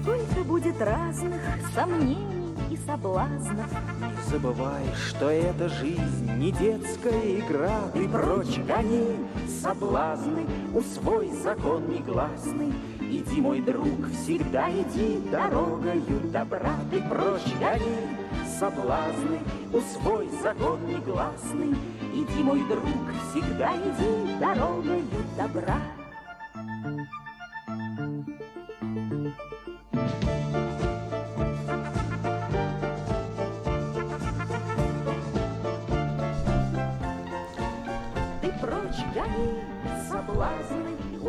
сколько 0.01 0.43
будет 0.45 0.81
разных 0.81 1.41
сомнений 1.75 2.55
и 2.71 2.79
соблазнов. 2.79 3.71
Не 4.01 4.31
забывай, 4.31 4.85
что 4.95 5.29
эта 5.29 5.69
жизнь 5.69 6.33
не 6.39 6.51
детская 6.51 7.41
игра. 7.41 7.81
Ты 7.93 8.09
прочь 8.09 8.59
гони 8.67 9.19
соблазны, 9.63 10.47
усвой 10.73 11.31
закон 11.43 11.89
негласный. 11.89 12.73
Иди, 13.01 13.41
мой 13.41 13.61
друг, 13.61 14.09
всегда 14.13 14.71
иди 14.71 15.21
дорогою 15.31 16.21
добра. 16.33 16.75
Ты 16.91 17.03
прочь 17.03 17.53
гони 17.61 18.17
соблазны, 18.59 19.41
усвой 19.73 20.31
закон 20.43 20.79
негласный. 20.87 21.77
Иди, 22.15 22.43
мой 22.43 22.61
друг, 22.67 22.85
всегда 23.31 23.73
иди 23.77 24.39
дорогою 24.41 25.05
добра. 25.37 25.81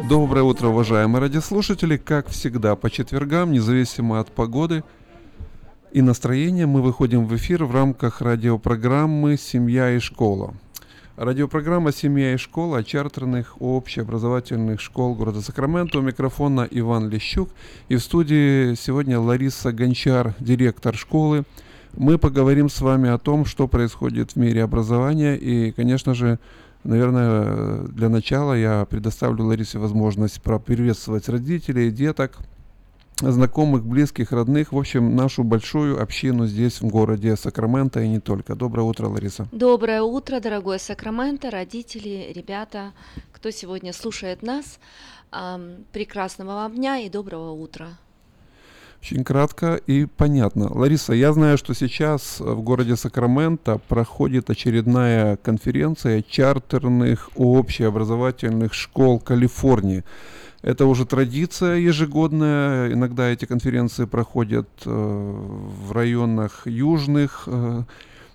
Доброе 0.10 0.44
утро, 0.44 0.68
уважаемые 0.68 1.22
радиослушатели. 1.22 1.98
Как 1.98 2.28
всегда, 2.30 2.76
по 2.76 2.90
четвергам, 2.90 3.52
независимо 3.52 4.20
от 4.20 4.32
погоды 4.32 4.84
и 5.92 6.02
настроения, 6.02 6.66
мы 6.66 6.82
выходим 6.82 7.26
в 7.26 7.36
эфир 7.36 7.66
в 7.66 7.74
рамках 7.74 8.22
радиопрограммы 8.22 9.38
«Семья 9.38 9.92
и 9.92 10.00
школа». 10.00 10.54
Радиопрограмма 11.18 11.94
«Семья 11.94 12.34
и 12.34 12.38
школа» 12.38 12.84
чартерных 12.84 13.62
общеобразовательных 13.62 14.82
школ 14.82 15.16
города 15.16 15.42
Сакраменто. 15.42 16.00
У 16.00 16.02
микрофона 16.02 16.68
Иван 16.70 17.10
Лещук. 17.10 17.50
И 17.88 17.96
в 17.96 18.02
студии 18.02 18.76
сегодня 18.76 19.20
Лариса 19.20 19.72
Гончар, 19.72 20.36
директор 20.40 20.94
школы. 20.94 21.46
Мы 21.96 22.18
поговорим 22.18 22.70
с 22.70 22.82
вами 22.82 23.10
о 23.10 23.18
том, 23.18 23.46
что 23.46 23.70
происходит 23.70 24.34
в 24.34 24.36
мире 24.36 24.64
образования. 24.64 25.36
И, 25.38 25.72
конечно 25.72 26.14
же, 26.14 26.38
наверное, 26.86 27.80
для 27.88 28.10
начала 28.10 28.54
я 28.54 28.86
предоставлю 28.86 29.46
Ларисе 29.46 29.80
возможность 29.80 30.42
поприветствовать 30.42 31.28
родителей, 31.28 31.92
деток 31.92 32.38
знакомых, 33.18 33.86
близких, 33.86 34.32
родных, 34.32 34.74
в 34.74 34.78
общем, 34.78 35.16
нашу 35.16 35.44
большую 35.44 36.02
общину 36.02 36.48
здесь, 36.48 36.82
в 36.82 36.88
городе 36.88 37.36
Сакраменто 37.36 38.02
и 38.02 38.10
не 38.10 38.20
только. 38.20 38.56
Доброе 38.56 38.84
утро, 38.84 39.08
Лариса. 39.08 39.48
Доброе 39.52 40.02
утро, 40.02 40.40
дорогой 40.40 40.80
Сакраменто, 40.80 41.50
родители, 41.50 42.32
ребята, 42.36 42.92
кто 43.32 43.52
сегодня 43.52 43.94
слушает 43.94 44.42
нас. 44.42 44.80
Прекрасного 45.92 46.56
вам 46.56 46.76
дня 46.76 46.98
и 47.00 47.10
доброго 47.10 47.52
утра. 47.52 47.88
Очень 49.06 49.24
кратко 49.24 49.76
и 49.76 50.06
понятно. 50.06 50.68
Лариса, 50.74 51.14
я 51.14 51.32
знаю, 51.32 51.60
что 51.60 51.76
сейчас 51.76 52.40
в 52.40 52.62
городе 52.62 52.96
Сакраменто 52.96 53.80
проходит 53.88 54.50
очередная 54.50 55.38
конференция 55.38 56.24
чартерных 56.28 57.30
общеобразовательных 57.36 58.74
школ 58.74 59.20
Калифорнии. 59.20 60.04
Это 60.64 60.88
уже 60.88 61.06
традиция 61.06 61.76
ежегодная. 61.76 62.92
Иногда 62.92 63.30
эти 63.30 63.46
конференции 63.46 64.06
проходят 64.06 64.70
э, 64.88 64.90
в 64.90 65.92
районах 65.92 66.66
южных, 66.66 67.44
э, 67.46 67.84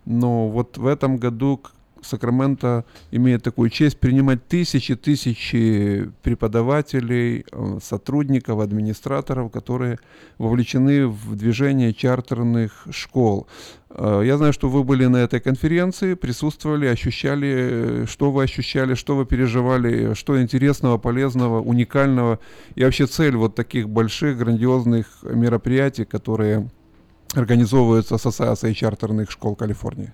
но 0.04 0.48
вот 0.48 0.78
в 0.78 0.86
этом 0.86 1.16
году 1.16 1.60
Сакраменто 2.02 2.84
имеет 3.10 3.42
такую 3.42 3.70
честь 3.70 3.98
принимать 3.98 4.46
тысячи 4.46 4.94
тысячи 4.94 6.10
преподавателей, 6.22 7.44
э, 7.52 7.78
сотрудников, 7.82 8.60
администраторов, 8.60 9.50
которые 9.50 9.98
вовлечены 10.38 11.06
в 11.06 11.36
движение 11.36 11.92
чартерных 11.92 12.86
школ. 12.90 13.46
Э, 13.90 14.22
Я 14.24 14.36
знаю, 14.36 14.52
что 14.52 14.68
вы 14.68 14.84
были 14.84 15.06
на 15.06 15.18
этой 15.18 15.40
конференции, 15.40 16.14
присутствовали, 16.14 16.86
ощущали, 16.86 18.02
э, 18.02 18.06
что 18.06 18.30
вы 18.30 18.44
ощущали, 18.44 18.94
что 18.94 19.16
вы 19.16 19.26
переживали, 19.26 20.14
что 20.14 20.40
интересного, 20.40 20.98
полезного, 20.98 21.60
уникального. 21.60 22.38
И 22.74 22.84
вообще 22.84 23.06
цель 23.06 23.36
вот 23.36 23.54
таких 23.54 23.88
больших, 23.88 24.38
грандиозных 24.38 25.06
мероприятий, 25.22 26.04
которые 26.04 26.70
организовываются 27.34 28.16
Ассоциацией 28.16 28.74
чартерных 28.74 29.30
школ 29.30 29.54
Калифорнии. 29.54 30.12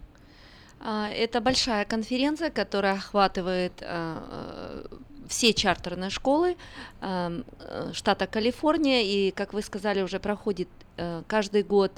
А, 0.89 1.09
Это 1.09 1.41
большая 1.41 1.85
конференция, 1.85 2.51
которая 2.51 2.95
охватывает 2.95 3.73
а, 3.83 4.85
э, 4.93 4.97
все 5.29 5.53
чартерные 5.53 6.11
школы 6.11 6.57
э, 7.01 7.43
штата 7.93 8.29
Калифорния, 8.29 9.03
и, 9.03 9.33
как 9.33 9.53
вы 9.53 9.63
сказали, 9.63 10.03
уже 10.03 10.21
проходит 10.21 10.69
э, 10.97 11.23
каждый 11.27 11.65
год, 11.65 11.93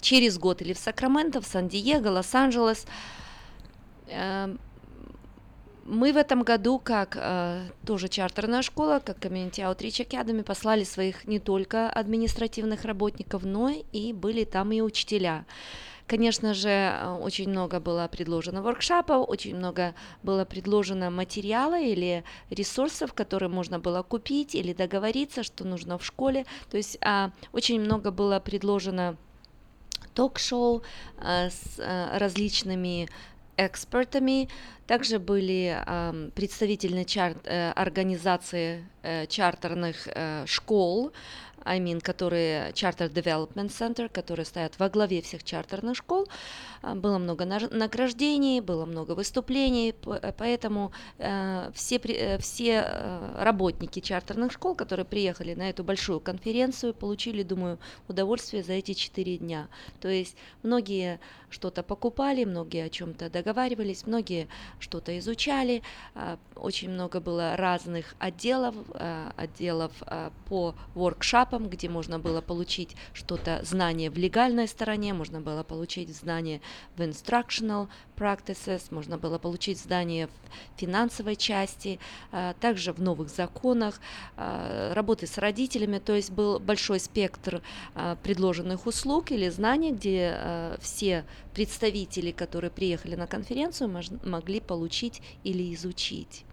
через 0.00 0.38
год 0.38 0.62
или 0.62 0.72
в 0.72 0.78
Сакраменто, 0.78 1.42
в 1.42 1.46
Сан-Диего, 1.46 2.08
Лос-Анджелес. 2.08 2.86
Мы 5.84 6.12
в 6.12 6.16
этом 6.16 6.44
году, 6.44 6.78
как 6.78 7.18
тоже 7.84 8.08
чартерная 8.08 8.62
школа, 8.62 9.02
как 9.04 9.18
Community 9.18 9.58
Outreach 9.58 10.08
Academy, 10.08 10.42
послали 10.42 10.84
своих 10.84 11.26
не 11.26 11.40
только 11.40 11.90
административных 11.90 12.86
работников, 12.86 13.42
но 13.42 13.70
и 13.92 14.14
были 14.14 14.44
там 14.44 14.72
и 14.72 14.80
учителя. 14.80 15.44
Конечно 16.12 16.52
же, 16.52 16.68
э, 16.68 17.16
очень 17.22 17.48
много 17.48 17.80
было 17.80 18.06
предложено 18.06 18.60
воркшопов, 18.60 19.26
очень 19.30 19.56
много 19.56 19.94
было 20.22 20.44
предложено 20.44 21.10
материала 21.10 21.80
или 21.80 22.22
ресурсов, 22.50 23.14
которые 23.14 23.48
можно 23.48 23.78
было 23.78 24.02
купить 24.02 24.54
или 24.54 24.74
договориться, 24.74 25.42
что 25.42 25.64
нужно 25.64 25.96
в 25.96 26.04
школе. 26.04 26.44
То 26.70 26.76
есть 26.76 26.98
а, 27.00 27.30
очень 27.52 27.80
много 27.80 28.10
было 28.10 28.40
предложено 28.40 29.16
ток-шоу 30.12 30.82
а, 31.16 31.48
с 31.48 31.78
а, 31.78 32.18
различными 32.18 33.08
экспертами. 33.56 34.50
Также 34.86 35.18
были 35.18 35.82
ам, 35.86 36.30
представители 36.34 37.04
чар- 37.04 37.40
э, 37.44 37.70
организации 37.70 38.84
э, 39.02 39.26
чартерных 39.26 40.08
э, 40.08 40.44
школ, 40.46 41.12
I 41.64 41.78
mean, 41.80 42.00
которые 42.00 42.72
Charter 42.72 43.12
Development 43.12 43.68
Center, 43.68 44.08
которые 44.08 44.46
стоят 44.46 44.78
во 44.78 44.88
главе 44.88 45.22
всех 45.22 45.44
чартерных 45.44 45.96
школ. 45.96 46.26
А, 46.82 46.94
Было 46.94 47.18
много 47.18 47.44
награждений, 47.44 48.60
было 48.60 48.84
много 48.86 49.12
выступлений, 49.12 49.94
э, 50.06 50.32
поэтому 50.36 50.92
э, 51.18 51.70
все, 51.74 51.96
э, 51.96 52.38
все 52.38 52.84
работники 53.38 54.00
чартерных 54.00 54.52
школ, 54.52 54.74
которые 54.74 55.06
приехали 55.06 55.54
на 55.54 55.70
эту 55.70 55.84
большую 55.84 56.20
конференцию, 56.20 56.94
получили, 56.94 57.42
думаю, 57.42 57.78
удовольствие 58.08 58.62
за 58.62 58.74
эти 58.74 58.94
четыре 58.94 59.38
дня. 59.38 59.68
То 60.00 60.08
есть 60.08 60.36
многие 60.62 61.20
что-то 61.50 61.82
покупали, 61.82 62.44
многие 62.44 62.84
о 62.84 62.88
чем-то 62.88 63.30
договаривались, 63.30 64.06
многие 64.06 64.48
что-то 64.80 65.18
изучали. 65.18 65.82
а, 66.14 66.38
Очень 66.56 66.90
много 66.90 67.20
было 67.20 67.56
разных 67.56 68.14
отделов, 68.18 68.74
а, 68.94 69.32
отделов 69.36 69.92
по 70.48 70.74
воркшопам, 71.52 71.68
где 71.68 71.88
можно 71.88 72.18
было 72.18 72.40
получить 72.40 72.96
что-то, 73.12 73.60
знание 73.64 74.10
в 74.10 74.18
легальной 74.18 74.68
стороне, 74.68 75.14
можно 75.14 75.40
было 75.40 75.62
получить 75.62 76.14
знание 76.14 76.60
в 76.96 77.00
instructional 77.00 77.88
practices, 78.16 78.82
можно 78.90 79.18
было 79.18 79.38
получить 79.38 79.78
знание 79.78 80.26
в 80.26 80.80
финансовой 80.80 81.36
части, 81.36 81.98
а, 82.30 82.54
также 82.60 82.92
в 82.92 83.00
новых 83.00 83.28
законах, 83.28 84.00
а, 84.36 84.94
работы 84.94 85.26
с 85.26 85.38
родителями, 85.38 85.98
то 85.98 86.14
есть 86.14 86.30
был 86.30 86.58
большой 86.58 87.00
спектр 87.00 87.62
а, 87.94 88.16
предложенных 88.22 88.86
услуг 88.86 89.32
или 89.32 89.50
знаний, 89.50 89.92
где 89.92 90.76
все 90.80 91.24
представители, 91.54 92.32
которые 92.32 92.70
приехали 92.70 93.16
на 93.16 93.26
конференцию, 93.26 93.90
могли 94.24 94.60
получить 94.60 95.22
или 95.44 95.74
изучить. 95.74 96.44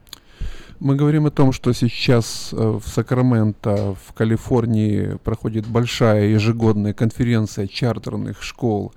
Мы 0.79 0.95
говорим 0.95 1.25
о 1.25 1.31
том, 1.31 1.51
что 1.51 1.73
сейчас 1.73 2.53
э, 2.53 2.55
в 2.55 2.87
Сакраменто, 2.87 3.95
в 4.05 4.13
Калифорнии 4.13 5.17
проходит 5.25 5.67
большая 5.67 6.29
ежегодная 6.29 6.93
конференция 6.93 7.67
чартерных 7.67 8.41
школ. 8.41 8.93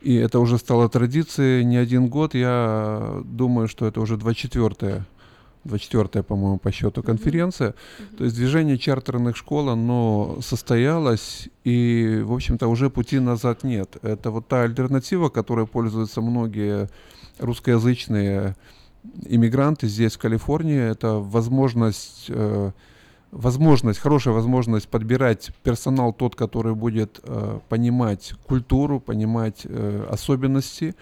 И 0.00 0.16
это 0.16 0.40
уже 0.40 0.58
стало 0.58 0.88
традицией 0.88 1.64
не 1.64 1.76
один 1.76 2.08
год. 2.08 2.34
Я 2.34 3.20
думаю, 3.24 3.68
что 3.68 3.86
это 3.86 4.00
уже 4.00 4.16
24-я, 4.16 5.04
24 5.62 6.24
по-моему, 6.24 6.58
по 6.58 6.72
счету 6.72 7.04
конференция. 7.04 7.74
То 8.18 8.24
есть 8.24 8.34
движение 8.34 8.76
чартерных 8.76 9.36
школ, 9.36 9.68
оно 9.68 10.38
состоялось, 10.42 11.48
и, 11.62 12.20
в 12.24 12.32
общем-то, 12.32 12.66
уже 12.66 12.90
пути 12.90 13.20
назад 13.20 13.62
нет. 13.62 13.96
Это 14.02 14.32
вот 14.32 14.48
та 14.48 14.62
альтернатива, 14.62 15.28
которой 15.28 15.68
пользуются 15.68 16.20
многие 16.20 16.88
русскоязычные 17.38 18.56
иммигранты 19.24 19.86
здесь, 19.88 20.14
в 20.14 20.18
Калифорнии. 20.18 20.78
Это 20.78 21.14
возможность, 21.14 22.26
э, 22.28 22.70
возможность, 23.30 23.98
хорошая 23.98 24.34
возможность 24.34 24.88
подбирать 24.88 25.50
персонал 25.62 26.12
тот, 26.12 26.36
который 26.36 26.74
будет 26.74 27.20
э, 27.22 27.58
понимать 27.68 28.34
культуру, 28.46 29.00
понимать 29.00 29.62
э, 29.64 30.06
особенности 30.10 30.94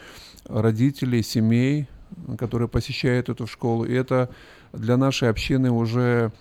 родителей, 0.47 1.23
семей, 1.23 1.89
которые 2.39 2.69
посещают 2.69 3.29
эту 3.29 3.47
школу. 3.47 3.85
И 3.85 3.93
это 3.93 4.31
для 4.73 4.97
нашей 4.97 5.29
общины 5.29 5.71
уже, 5.71 6.33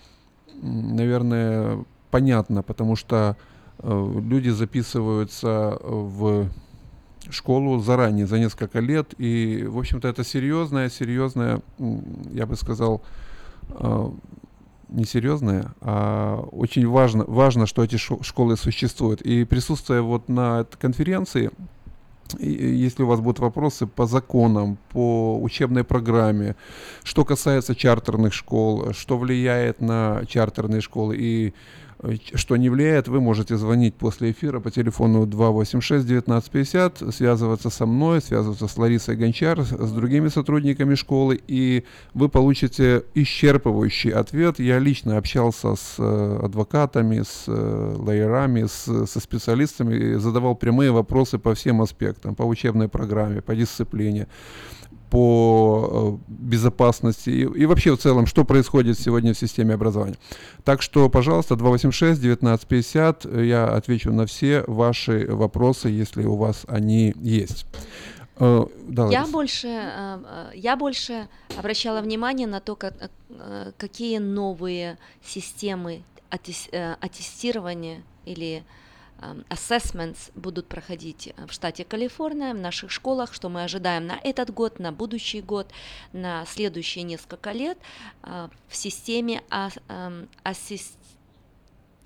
наверное, 0.62 1.84
понятно, 2.10 2.62
потому 2.62 2.96
что 2.96 3.36
э, 3.78 4.20
люди 4.20 4.48
записываются 4.50 5.78
в 5.82 6.48
школу 7.30 7.80
заранее, 7.80 8.26
за 8.26 8.38
несколько 8.38 8.80
лет. 8.80 9.14
И, 9.18 9.64
в 9.68 9.78
общем-то, 9.78 10.08
это 10.08 10.24
серьезная, 10.24 10.88
серьезная, 10.88 11.60
я 12.32 12.46
бы 12.46 12.56
сказал, 12.56 13.02
э, 13.68 14.10
не 14.88 15.04
серьезная, 15.04 15.72
а 15.80 16.40
очень 16.52 16.86
важно, 16.88 17.24
важно, 17.24 17.66
что 17.66 17.84
эти 17.84 17.96
школы 17.96 18.56
существуют. 18.56 19.22
И 19.22 19.44
присутствуя 19.44 20.02
вот 20.02 20.28
на 20.28 20.66
конференции, 20.80 21.50
если 22.38 23.02
у 23.02 23.06
вас 23.06 23.20
будут 23.20 23.40
вопросы 23.40 23.86
по 23.86 24.06
законам, 24.06 24.78
по 24.90 25.40
учебной 25.40 25.84
программе, 25.84 26.56
что 27.02 27.24
касается 27.24 27.74
чартерных 27.74 28.32
школ, 28.32 28.92
что 28.92 29.18
влияет 29.18 29.80
на 29.80 30.22
чартерные 30.26 30.80
школы 30.80 31.16
и 31.18 31.54
что 32.34 32.56
не 32.56 32.70
влияет, 32.70 33.08
вы 33.08 33.20
можете 33.20 33.56
звонить 33.56 33.94
после 33.94 34.30
эфира 34.30 34.60
по 34.60 34.70
телефону 34.70 35.26
286-1950, 35.26 37.12
связываться 37.12 37.68
со 37.70 37.84
мной, 37.86 38.22
связываться 38.22 38.68
с 38.68 38.78
Ларисой 38.78 39.16
Гончар, 39.16 39.62
с 39.62 39.92
другими 39.92 40.28
сотрудниками 40.28 40.94
школы, 40.94 41.40
и 41.46 41.84
вы 42.14 42.28
получите 42.28 43.04
исчерпывающий 43.14 44.12
ответ. 44.12 44.58
Я 44.58 44.78
лично 44.78 45.18
общался 45.18 45.74
с 45.76 45.96
э, 45.98 46.40
адвокатами, 46.42 47.22
с 47.22 47.44
э, 47.46 47.96
лоерами, 47.98 48.64
с, 48.66 49.06
со 49.06 49.20
специалистами, 49.20 50.14
задавал 50.14 50.54
прямые 50.54 50.92
вопросы 50.92 51.38
по 51.38 51.54
всем 51.54 51.82
аспектам, 51.82 52.34
по 52.34 52.44
учебной 52.44 52.88
программе, 52.88 53.42
по 53.42 53.54
дисциплине 53.54 54.26
по 55.10 56.18
э, 56.28 56.32
безопасности 56.32 57.30
и, 57.30 57.42
и 57.42 57.66
вообще 57.66 57.94
в 57.94 57.98
целом, 57.98 58.26
что 58.26 58.44
происходит 58.44 58.98
сегодня 58.98 59.34
в 59.34 59.38
системе 59.38 59.74
образования. 59.74 60.16
Так 60.64 60.82
что, 60.82 61.08
пожалуйста, 61.10 61.54
286-1950, 61.54 63.28
э, 63.28 63.46
я 63.46 63.66
отвечу 63.66 64.12
на 64.12 64.26
все 64.26 64.64
ваши 64.66 65.26
вопросы, 65.28 65.88
если 65.88 66.24
у 66.24 66.36
вас 66.36 66.64
они 66.68 67.12
есть. 67.16 67.66
Э, 68.36 68.66
да, 68.86 69.08
Я 69.08 69.26
больше, 69.26 69.68
я 70.54 70.76
больше 70.76 71.28
обращала 71.58 72.00
внимание 72.00 72.46
на 72.46 72.60
то, 72.60 72.76
как, 72.76 72.94
какие 73.76 74.18
новые 74.18 74.96
системы 75.24 76.02
аттес- 76.30 76.96
аттестирование 77.00 78.02
или 78.24 78.62
assessments 79.48 80.30
будут 80.34 80.66
проходить 80.66 81.32
в 81.36 81.52
штате 81.52 81.84
Калифорния, 81.84 82.54
в 82.54 82.58
наших 82.58 82.90
школах, 82.90 83.32
что 83.32 83.48
мы 83.48 83.64
ожидаем 83.64 84.06
на 84.06 84.18
этот 84.22 84.50
год, 84.52 84.78
на 84.78 84.92
будущий 84.92 85.40
год, 85.40 85.70
на 86.12 86.44
следующие 86.46 87.04
несколько 87.04 87.52
лет 87.52 87.78
э, 88.22 88.48
в 88.68 88.76
системе 88.76 89.42
эм, 89.50 90.28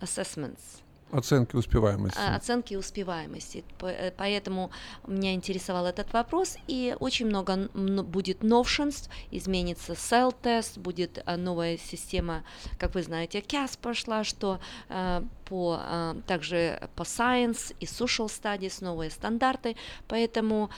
assessments. 0.01 0.84
Оценки 1.15 1.55
успеваемости. 1.55 2.19
А, 2.19 2.37
Оценки 2.37 2.75
успеваемости. 2.75 3.65
Э, 3.83 4.11
Поэтому 4.17 4.71
меня 5.07 5.33
интересовал 5.35 5.87
этот 5.87 6.13
вопрос, 6.13 6.57
и 6.67 6.97
очень 6.99 7.27
много 7.27 7.69
будет 7.75 8.43
новшенств, 8.43 9.09
изменится 9.31 9.93
cell 9.93 10.35
тест 10.43 10.79
будет 10.79 11.23
а, 11.25 11.37
новая 11.37 11.79
система, 11.79 12.43
как 12.79 12.95
вы 12.95 13.03
знаете, 13.03 13.39
CAS 13.39 13.79
пошла, 13.81 14.25
что 14.25 14.59
э, 14.89 15.23
по, 15.45 15.81
также 16.27 16.89
по 16.97 17.03
Science 17.03 17.77
и 17.79 17.85
Social 17.85 18.27
Studies 18.27 18.83
новые 18.83 19.11
стандарты, 19.11 19.77
поэтому 20.09 20.71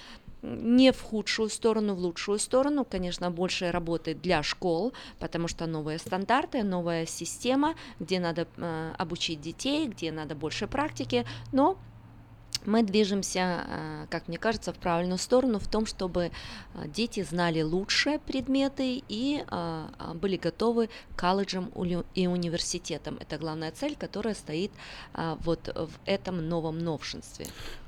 не 0.47 0.93
в 0.93 1.03
худшую 1.03 1.49
сторону, 1.49 1.95
в 1.95 1.99
лучшую 1.99 2.39
сторону, 2.39 2.85
конечно, 2.85 3.31
больше 3.31 3.71
работы 3.71 4.15
для 4.15 4.43
школ, 4.43 4.93
потому 5.19 5.49
что 5.49 5.67
новые 5.67 5.99
стандарты, 5.99 6.63
новая 6.63 7.07
система, 7.07 7.75
где 7.99 8.21
надо 8.21 8.47
э, 8.57 8.93
обучить 8.97 9.41
детей, 9.41 9.89
где 9.89 10.13
надо 10.13 10.35
больше 10.35 10.67
практики, 10.67 11.27
но 11.53 11.79
мы 12.65 12.83
движемся, 12.83 13.65
э, 13.67 14.07
как 14.11 14.29
мне 14.29 14.39
кажется, 14.39 14.73
в 14.73 14.77
правильную 14.77 15.19
сторону 15.19 15.59
в 15.59 15.69
том, 15.69 15.87
чтобы 15.87 16.31
э, 16.75 16.89
дети 16.89 17.23
знали 17.23 17.63
лучше 17.63 18.21
предметы 18.27 19.03
и 19.09 19.45
э, 19.47 19.89
э, 19.99 20.15
были 20.15 20.37
готовы 20.37 20.89
к 21.15 21.19
колледжам 21.19 21.71
и 22.15 22.27
университетам. 22.27 23.19
Это 23.21 23.39
главная 23.39 23.71
цель, 23.71 23.97
которая 23.97 24.35
стоит 24.35 24.73
э, 25.15 25.37
вот 25.41 25.69
в 25.75 25.91
этом 26.07 26.49
новом 26.49 26.79
новшинстве. 26.79 27.47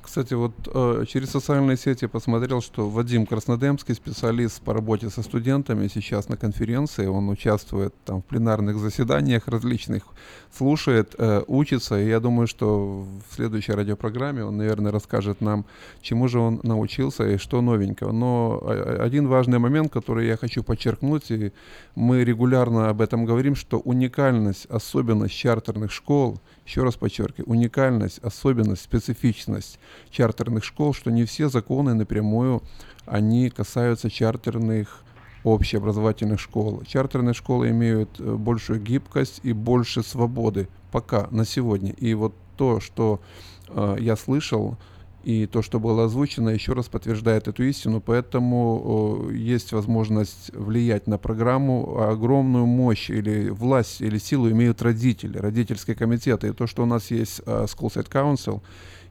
Кстати, 0.08 0.32
вот 0.32 0.54
э, 0.66 1.04
через 1.06 1.28
социальные 1.28 1.76
сети 1.76 2.06
посмотрел, 2.06 2.62
что 2.62 2.88
Вадим 2.88 3.26
Краснодемский, 3.26 3.94
специалист 3.94 4.62
по 4.62 4.72
работе 4.72 5.10
со 5.10 5.22
студентами, 5.22 5.86
сейчас 5.86 6.30
на 6.30 6.38
конференции, 6.38 7.06
он 7.06 7.28
участвует 7.28 7.94
там 8.06 8.22
в 8.22 8.24
пленарных 8.24 8.78
заседаниях 8.78 9.48
различных, 9.48 10.04
слушает, 10.50 11.14
э, 11.18 11.42
учится, 11.46 12.00
и 12.00 12.08
я 12.08 12.20
думаю, 12.20 12.46
что 12.46 13.04
в 13.28 13.34
следующей 13.34 13.72
радиопрограмме 13.72 14.42
он, 14.44 14.56
наверное, 14.56 14.92
расскажет 14.92 15.42
нам, 15.42 15.66
чему 16.00 16.26
же 16.26 16.38
он 16.38 16.60
научился 16.62 17.28
и 17.28 17.36
что 17.36 17.60
новенького. 17.60 18.10
Но 18.10 18.62
э, 18.64 19.02
один 19.02 19.28
важный 19.28 19.58
момент, 19.58 19.92
который 19.92 20.26
я 20.26 20.38
хочу 20.38 20.62
подчеркнуть, 20.62 21.30
и 21.30 21.52
мы 21.94 22.24
регулярно 22.24 22.88
об 22.88 23.02
этом 23.02 23.26
говорим, 23.26 23.54
что 23.54 23.78
уникальность, 23.78 24.64
особенность 24.70 25.34
чартерных 25.34 25.92
школ, 25.92 26.40
еще 26.68 26.84
раз 26.84 26.96
подчеркиваю, 26.96 27.48
уникальность, 27.48 28.18
особенность, 28.18 28.82
специфичность 28.82 29.80
чартерных 30.10 30.62
школ, 30.64 30.92
что 30.92 31.10
не 31.10 31.24
все 31.24 31.48
законы 31.48 31.94
напрямую, 31.94 32.62
они 33.06 33.48
касаются 33.48 34.10
чартерных 34.10 35.02
общеобразовательных 35.44 36.38
школ. 36.38 36.82
Чартерные 36.86 37.32
школы 37.32 37.70
имеют 37.70 38.20
э, 38.20 38.34
большую 38.34 38.82
гибкость 38.82 39.40
и 39.44 39.54
больше 39.54 40.02
свободы 40.02 40.68
пока, 40.92 41.28
на 41.30 41.46
сегодня. 41.46 41.92
И 41.92 42.12
вот 42.12 42.34
то, 42.58 42.80
что 42.80 43.22
э, 43.68 43.96
я 44.00 44.14
слышал, 44.14 44.76
и 45.24 45.46
то, 45.46 45.62
что 45.62 45.80
было 45.80 46.04
озвучено, 46.04 46.50
еще 46.50 46.72
раз 46.72 46.88
подтверждает 46.88 47.48
эту 47.48 47.64
истину, 47.64 48.00
поэтому 48.00 49.28
есть 49.32 49.72
возможность 49.72 50.50
влиять 50.54 51.06
на 51.06 51.18
программу. 51.18 51.98
А 51.98 52.10
Огромную 52.10 52.66
мощь 52.66 53.10
или 53.10 53.50
власть 53.50 54.00
или 54.00 54.18
силу 54.18 54.50
имеют 54.50 54.82
родители, 54.82 55.38
родительские 55.38 55.96
комитеты. 55.96 56.48
И 56.48 56.52
то, 56.52 56.66
что 56.66 56.82
у 56.82 56.86
нас 56.86 57.10
есть 57.10 57.42
э, 57.46 57.66
School 57.66 57.92
Site 57.92 58.10
Council, 58.10 58.62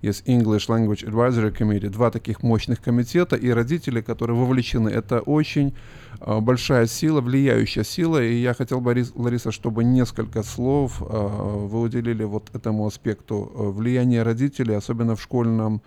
есть 0.02 0.28
English 0.28 0.68
Language 0.68 1.06
Advisory 1.08 1.56
Committee, 1.56 1.90
два 1.90 2.12
таких 2.12 2.44
мощных 2.44 2.82
комитета, 2.82 3.36
и 3.36 3.50
родители, 3.50 4.02
которые 4.02 4.38
вовлечены, 4.38 4.90
это 4.90 5.20
очень 5.20 5.74
большая 6.20 6.88
сила, 6.88 7.22
влияющая 7.22 7.84
сила, 7.84 8.24
и 8.24 8.34
я 8.36 8.54
хотел 8.54 8.82
бы, 8.82 8.92
Ларис- 8.92 9.14
Лариса, 9.16 9.52
чтобы 9.52 9.84
несколько 9.84 10.44
слов 10.44 11.02
э, 11.02 11.06
вы 11.06 11.82
уделили 11.82 12.24
вот 12.24 12.50
этому 12.54 12.86
аспекту 12.86 13.52
э, 13.54 13.70
влияния 13.70 14.24
родителей, 14.24 14.76
особенно 14.76 15.16
в 15.16 15.22
школьном 15.22 15.82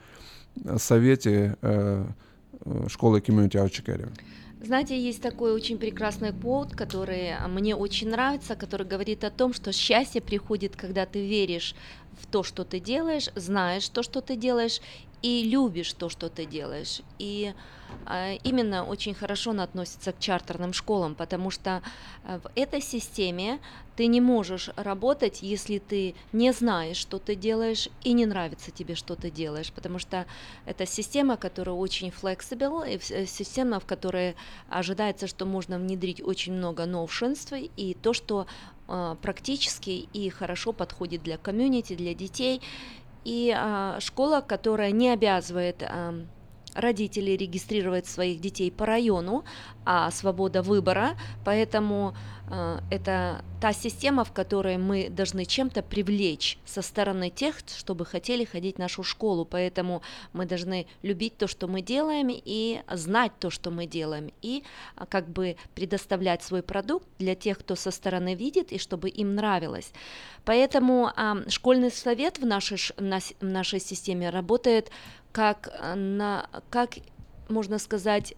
э, 0.65 0.79
совете 0.79 1.57
э, 1.63 2.05
э, 2.65 2.89
школы 2.89 3.21
Community 3.21 3.65
Academy. 3.65 4.13
Знаете, 4.63 4.95
есть 4.95 5.23
такой 5.23 5.53
очень 5.53 5.79
прекрасный 5.79 6.33
квот, 6.33 6.77
который 6.77 7.33
мне 7.49 7.75
очень 7.75 8.11
нравится, 8.11 8.57
который 8.57 8.87
говорит 8.87 9.25
о 9.25 9.31
том, 9.31 9.55
что 9.55 9.73
счастье 9.73 10.21
приходит, 10.21 10.77
когда 10.77 11.07
ты 11.07 11.27
веришь 11.27 11.75
в 12.21 12.27
то, 12.27 12.43
что 12.43 12.65
ты 12.65 12.79
делаешь, 12.79 13.31
знаешь 13.35 13.89
то, 13.89 14.03
что 14.03 14.21
ты 14.21 14.37
делаешь, 14.37 14.83
и 15.23 15.45
любишь 15.45 15.93
то, 15.93 16.09
что 16.09 16.29
ты 16.29 16.47
делаешь. 16.47 17.03
И 17.19 17.55
а, 18.07 18.35
именно 18.45 18.85
очень 18.85 19.15
хорошо 19.15 19.51
он 19.51 19.61
относится 19.61 20.13
к 20.13 20.19
чартерным 20.19 20.73
школам, 20.73 21.15
потому 21.15 21.51
что 21.51 21.83
а, 22.25 22.39
в 22.39 22.51
этой 22.55 22.81
системе 22.81 23.59
ты 23.97 24.07
не 24.07 24.21
можешь 24.21 24.71
работать, 24.77 25.43
если 25.43 25.79
ты 25.79 26.15
не 26.33 26.53
знаешь, 26.53 26.97
что 26.97 27.19
ты 27.19 27.35
делаешь, 27.35 27.89
и 28.03 28.13
не 28.13 28.25
нравится 28.25 28.71
тебе, 28.71 28.95
что 28.95 29.15
ты 29.15 29.31
делаешь, 29.31 29.73
потому 29.73 29.99
что 29.99 30.27
это 30.65 30.87
система, 30.87 31.37
которая 31.37 31.75
очень 31.75 32.09
flexible, 32.09 32.89
и 32.91 32.99
э, 33.13 33.27
система, 33.27 33.79
в 33.79 33.85
которой 33.85 34.37
ожидается, 34.69 35.27
что 35.27 35.45
можно 35.45 35.79
внедрить 35.79 36.23
очень 36.23 36.55
много 36.55 36.87
новшинств, 36.87 37.53
и 37.77 37.95
то, 38.01 38.15
что 38.15 38.47
а, 38.93 39.15
практически 39.23 40.09
и 40.13 40.31
хорошо 40.31 40.73
подходит 40.73 41.23
для 41.23 41.37
комьюнити, 41.37 41.95
для 41.95 42.13
детей, 42.13 42.61
и 43.25 43.55
а, 43.57 43.99
школа, 44.01 44.41
которая 44.41 44.91
не 44.91 45.11
обязывает 45.11 45.83
родителей 46.81 47.37
регистрировать 47.37 48.07
своих 48.07 48.41
детей 48.41 48.71
по 48.71 48.87
району, 48.87 49.45
а 49.85 50.11
свобода 50.11 50.63
выбора, 50.63 51.17
поэтому 51.45 52.15
э, 52.51 52.79
это 52.91 53.45
та 53.61 53.73
система, 53.73 54.25
в 54.25 54.33
которой 54.33 54.79
мы 54.79 55.09
должны 55.11 55.45
чем-то 55.45 55.83
привлечь 55.83 56.59
со 56.65 56.83
стороны 56.83 57.31
тех, 57.31 57.57
чтобы 57.67 58.07
хотели 58.07 58.45
ходить 58.45 58.77
в 58.77 58.79
нашу 58.79 59.03
школу, 59.03 59.45
поэтому 59.45 60.03
мы 60.33 60.47
должны 60.47 60.87
любить 61.03 61.37
то, 61.37 61.47
что 61.47 61.69
мы 61.69 61.83
делаем, 61.83 62.29
и 62.31 62.81
знать 62.93 63.33
то, 63.39 63.51
что 63.51 63.71
мы 63.71 63.87
делаем, 63.87 64.33
и 64.43 64.65
а, 64.97 65.07
как 65.07 65.29
бы 65.29 65.57
предоставлять 65.75 66.43
свой 66.43 66.63
продукт 66.63 67.07
для 67.19 67.35
тех, 67.35 67.59
кто 67.59 67.77
со 67.77 67.91
стороны 67.91 68.35
видит, 68.35 68.73
и 68.73 68.79
чтобы 68.79 69.09
им 69.09 69.35
нравилось. 69.35 69.93
Поэтому 70.45 71.13
ам, 71.17 71.49
школьный 71.49 71.91
совет 71.91 72.39
в 72.39 72.47
нашей, 72.47 72.79
в 72.97 73.45
нашей 73.45 73.81
системе 73.81 74.31
работает 74.31 74.91
как, 75.33 75.69
э, 75.73 75.95
на, 75.95 76.49
как 76.71 76.95
можно 77.49 77.79
сказать, 77.79 78.35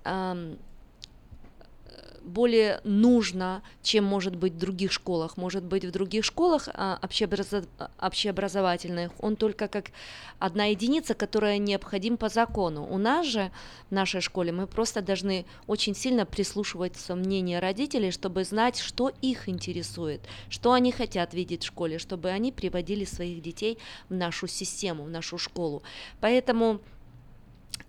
более 2.24 2.80
нужно, 2.84 3.62
чем 3.82 4.04
может 4.04 4.36
быть 4.36 4.54
в 4.54 4.58
других 4.58 4.92
школах. 4.92 5.36
Может 5.36 5.64
быть, 5.64 5.84
в 5.84 5.90
других 5.90 6.24
школах 6.24 6.68
а, 6.72 6.98
общеобразо- 7.02 7.66
общеобразовательных 7.98 9.10
он 9.18 9.36
только 9.36 9.68
как 9.68 9.90
одна 10.38 10.66
единица, 10.66 11.14
которая 11.14 11.58
необходим 11.58 12.16
по 12.16 12.28
закону. 12.28 12.86
У 12.88 12.98
нас 12.98 13.26
же, 13.26 13.50
в 13.90 13.92
нашей 13.94 14.20
школе, 14.20 14.52
мы 14.52 14.66
просто 14.66 15.02
должны 15.02 15.46
очень 15.66 15.94
сильно 15.94 16.24
прислушиваться 16.26 17.14
мнению 17.14 17.60
родителей, 17.60 18.10
чтобы 18.10 18.44
знать, 18.44 18.78
что 18.78 19.10
их 19.20 19.48
интересует, 19.48 20.20
что 20.48 20.72
они 20.72 20.92
хотят 20.92 21.34
видеть 21.34 21.62
в 21.64 21.66
школе, 21.66 21.98
чтобы 21.98 22.30
они 22.30 22.52
приводили 22.52 23.04
своих 23.04 23.42
детей 23.42 23.78
в 24.08 24.14
нашу 24.14 24.46
систему, 24.46 25.04
в 25.04 25.10
нашу 25.10 25.38
школу. 25.38 25.82
Поэтому 26.20 26.80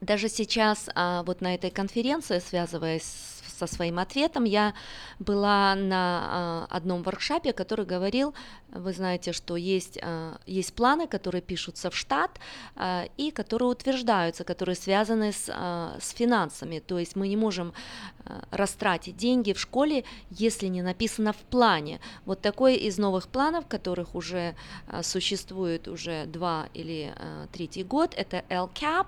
даже 0.01 0.27
сейчас, 0.27 0.89
а, 0.95 1.23
вот 1.23 1.41
на 1.41 1.55
этой 1.55 1.69
конференции, 1.69 2.39
связываясь 2.39 3.03
с- 3.03 3.42
со 3.67 3.75
своим 3.75 3.99
ответом, 3.99 4.43
я 4.43 4.73
была 5.19 5.75
на 5.75 6.21
а, 6.23 6.67
одном 6.69 7.03
воркшопе, 7.03 7.53
который 7.53 7.85
говорил, 7.85 8.33
вы 8.73 8.93
знаете, 8.93 9.33
что 9.33 9.55
есть, 9.55 9.99
а, 10.01 10.37
есть 10.45 10.73
планы, 10.73 11.07
которые 11.07 11.41
пишутся 11.41 11.89
в 11.89 11.95
штат 11.95 12.39
а, 12.75 13.05
и 13.17 13.31
которые 13.31 13.69
утверждаются, 13.69 14.43
которые 14.43 14.75
связаны 14.75 15.31
с, 15.31 15.49
а, 15.53 15.97
с 15.99 16.09
финансами. 16.09 16.79
То 16.79 16.99
есть 16.99 17.15
мы 17.15 17.27
не 17.27 17.37
можем 17.37 17.73
растратить 18.51 19.17
деньги 19.17 19.51
в 19.51 19.59
школе, 19.59 20.05
если 20.29 20.67
не 20.67 20.81
написано 20.81 21.33
в 21.33 21.37
плане. 21.37 21.99
Вот 22.25 22.39
такой 22.39 22.75
из 22.75 22.97
новых 22.97 23.27
планов, 23.27 23.67
которых 23.67 24.15
уже 24.15 24.55
существует 25.01 25.89
уже 25.89 26.25
два 26.27 26.69
или 26.73 27.13
третий 27.51 27.83
год, 27.83 28.13
это 28.15 28.45
LCAP, 28.49 29.07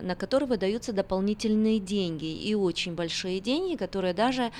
на 0.00 0.16
который 0.16 0.48
выдаются 0.48 0.94
дополнительные 0.94 1.78
деньги 1.78 2.24
и 2.24 2.54
очень 2.54 2.94
большие 2.94 3.40
деньги, 3.40 3.76
которые 3.76 4.14
даже, 4.14 4.52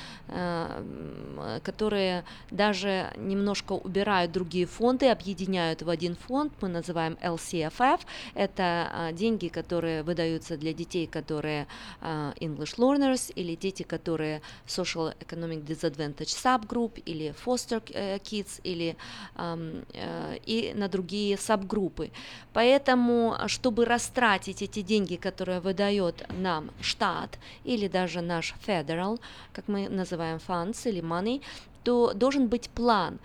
которые 1.62 2.24
даже 2.51 3.15
немножко 3.16 3.73
убирают 3.73 4.03
другие 4.32 4.66
фонды, 4.66 5.09
объединяют 5.09 5.82
в 5.82 5.89
один 5.89 6.14
фонд, 6.14 6.52
мы 6.60 6.68
называем 6.68 7.16
LCFF, 7.22 8.01
это 8.35 8.90
а, 8.93 9.12
деньги, 9.12 9.48
которые 9.48 10.02
выдаются 10.02 10.56
для 10.56 10.72
детей, 10.72 11.06
которые 11.06 11.66
а, 12.01 12.32
English 12.40 12.76
learners, 12.78 13.32
или 13.35 13.55
дети, 13.55 13.82
которые 13.82 14.40
Social 14.66 15.14
Economic 15.20 15.64
Disadvantage 15.64 16.35
Subgroup, 16.44 17.02
или 17.06 17.35
Foster 17.44 17.82
э, 17.93 18.18
Kids, 18.18 18.60
или 18.62 18.97
э, 19.36 20.39
и 20.47 20.72
на 20.74 20.89
другие 20.89 21.36
сабгруппы. 21.36 22.10
Поэтому, 22.52 23.36
чтобы 23.47 23.85
растратить 23.85 24.62
эти 24.62 24.82
деньги, 24.82 25.16
которые 25.16 25.60
выдает 25.60 26.26
нам 26.39 26.70
штат 26.81 27.39
или 27.64 27.89
даже 27.89 28.20
наш 28.20 28.55
federal, 28.66 29.20
как 29.52 29.68
мы 29.68 29.89
называем 29.89 30.39
funds 30.47 30.89
или 30.89 31.02
money, 31.02 31.43
то 31.85 32.12
должен 32.14 32.48
быть 32.48 32.70
план. 32.70 33.18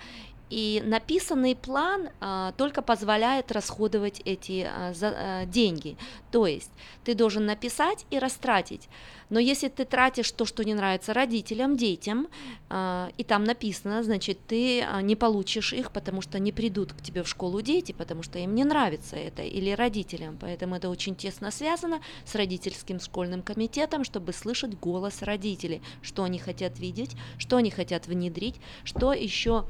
И 0.50 0.82
написанный 0.86 1.56
план 1.56 2.10
а, 2.20 2.54
только 2.54 2.82
позволяет 2.82 3.52
расходовать 3.52 4.22
эти 4.26 4.68
а, 4.70 4.94
за, 4.94 5.14
а, 5.16 5.46
деньги. 5.46 5.98
То 6.32 6.48
есть 6.48 6.72
ты 7.04 7.14
должен 7.14 7.46
написать 7.46 8.06
и 8.10 8.20
растратить. 8.20 8.90
Но 9.30 9.40
если 9.40 9.68
ты 9.68 9.86
тратишь 9.86 10.32
то, 10.32 10.46
что 10.46 10.64
не 10.64 10.74
нравится 10.74 11.14
родителям, 11.14 11.78
детям, 11.78 12.28
а, 12.70 13.10
и 13.18 13.24
там 13.24 13.44
написано, 13.44 14.04
значит, 14.04 14.40
ты 14.48 14.82
а, 14.82 15.02
не 15.02 15.16
получишь 15.16 15.74
их, 15.74 15.92
потому 15.92 16.22
что 16.22 16.40
не 16.40 16.52
придут 16.52 16.94
к 16.94 17.02
тебе 17.02 17.24
в 17.24 17.28
школу 17.28 17.62
дети, 17.62 17.92
потому 17.92 18.24
что 18.24 18.40
им 18.40 18.56
не 18.56 18.64
нравится 18.64 19.16
это, 19.16 19.44
или 19.44 19.72
родителям. 19.72 20.38
Поэтому 20.40 20.76
это 20.76 20.90
очень 20.90 21.16
тесно 21.16 21.52
связано 21.52 22.02
с 22.26 22.36
родительским 22.36 23.00
школьным 23.00 23.44
комитетом, 23.44 24.04
чтобы 24.04 24.34
слышать 24.34 24.80
голос 24.80 25.22
родителей, 25.22 25.82
что 26.02 26.24
они 26.24 26.40
хотят 26.40 26.80
видеть, 26.80 27.16
что 27.38 27.58
они 27.58 27.70
хотят 27.70 28.08
внедрить, 28.08 28.56
что 28.84 29.14
еще 29.14 29.66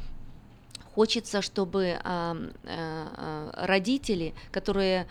хочется, 1.00 1.42
чтобы 1.42 1.98
а, 2.04 2.36
а, 2.66 3.66
родители, 3.68 4.34
которые 4.52 5.08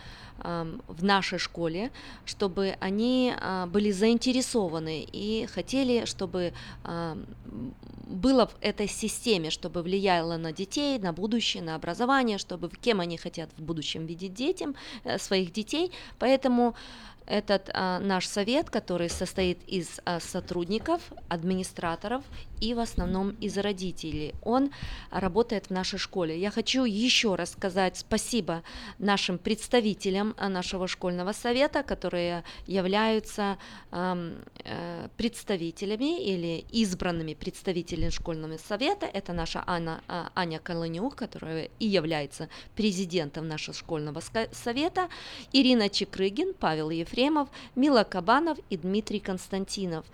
в 0.87 1.03
нашей 1.03 1.37
школе, 1.37 1.91
чтобы 2.25 2.75
они 2.79 3.33
а, 3.35 3.65
были 3.65 3.91
заинтересованы 3.91 5.05
и 5.11 5.47
хотели, 5.47 6.05
чтобы 6.05 6.53
а, 6.83 7.17
было 8.09 8.47
в 8.47 8.55
этой 8.61 8.87
системе, 8.87 9.49
чтобы 9.49 9.83
влияло 9.83 10.37
на 10.37 10.51
детей, 10.51 10.97
на 10.99 11.13
будущее, 11.13 11.63
на 11.63 11.75
образование, 11.75 12.37
чтобы 12.37 12.69
кем 12.69 12.99
они 12.99 13.17
хотят 13.17 13.49
в 13.57 13.61
будущем 13.61 14.05
видеть 14.05 14.33
детям, 14.33 14.75
э, 15.03 15.17
своих 15.19 15.51
детей. 15.51 15.91
Поэтому 16.17 16.75
этот 17.29 17.69
а, 17.73 17.99
наш 17.99 18.27
совет, 18.27 18.69
который 18.69 19.09
состоит 19.09 19.59
из 19.67 19.99
а, 20.05 20.19
сотрудников, 20.19 21.01
администраторов 21.29 22.23
и 22.59 22.73
в 22.73 22.79
основном 22.79 23.29
из 23.41 23.57
родителей, 23.57 24.33
он 24.43 24.71
работает 25.11 25.67
в 25.67 25.69
нашей 25.69 25.99
школе. 25.99 26.37
Я 26.37 26.51
хочу 26.51 26.83
еще 26.83 27.35
раз 27.35 27.51
сказать 27.51 27.97
спасибо 27.97 28.63
нашим 28.97 29.37
представителям 29.37 30.33
а, 30.37 30.49
нашего 30.49 30.87
школьного 30.87 31.31
совета, 31.31 31.83
которые 31.83 32.43
являются 32.65 33.57
э, 33.91 35.07
представителями 35.17 36.21
или 36.23 36.65
избранными 36.71 37.33
представителями 37.33 38.09
школьного 38.09 38.57
совета. 38.57 39.05
Это 39.05 39.33
наша 39.33 39.63
Анна, 39.67 40.01
а, 40.07 40.31
Аня 40.35 40.59
Колонюк, 40.59 41.15
которая 41.15 41.69
и 41.79 41.87
является 41.87 42.49
президентом 42.75 43.47
нашего 43.47 43.75
школьного 43.75 44.21
совета, 44.51 45.09
Ирина 45.53 45.89
Чекрыгин, 45.89 46.53
Павел 46.59 46.89
Ефремов, 46.89 47.18
Мила 47.75 48.03
Кабанов 48.03 48.57
и 48.69 48.77
Дмитрий 48.77 49.19
Константинов. 49.19 50.05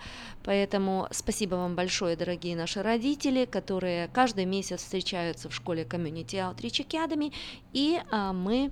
Поэтому 0.43 1.07
спасибо 1.11 1.55
вам 1.55 1.75
большое, 1.75 2.15
дорогие 2.15 2.55
наши 2.55 2.81
родители, 2.81 3.45
которые 3.45 4.09
каждый 4.13 4.45
месяц 4.45 4.81
встречаются 4.81 5.49
в 5.49 5.53
школе 5.53 5.83
Community 5.83 6.35
Outreach 6.35 6.87
Academy, 6.87 7.33
и 7.73 8.01
а, 8.11 8.33
мы 8.33 8.71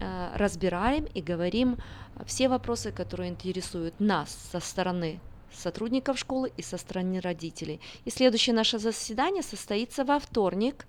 а, 0.00 0.32
разбираем 0.36 1.04
и 1.14 1.20
говорим 1.20 1.76
все 2.24 2.48
вопросы, 2.48 2.92
которые 2.92 3.30
интересуют 3.30 4.00
нас 4.00 4.36
со 4.52 4.60
стороны 4.60 5.20
сотрудников 5.52 6.18
школы 6.18 6.52
и 6.56 6.62
со 6.62 6.78
стороны 6.78 7.20
родителей. 7.20 7.80
И 8.04 8.10
следующее 8.10 8.54
наше 8.54 8.78
заседание 8.78 9.42
состоится 9.42 10.04
во 10.04 10.18
вторник, 10.18 10.86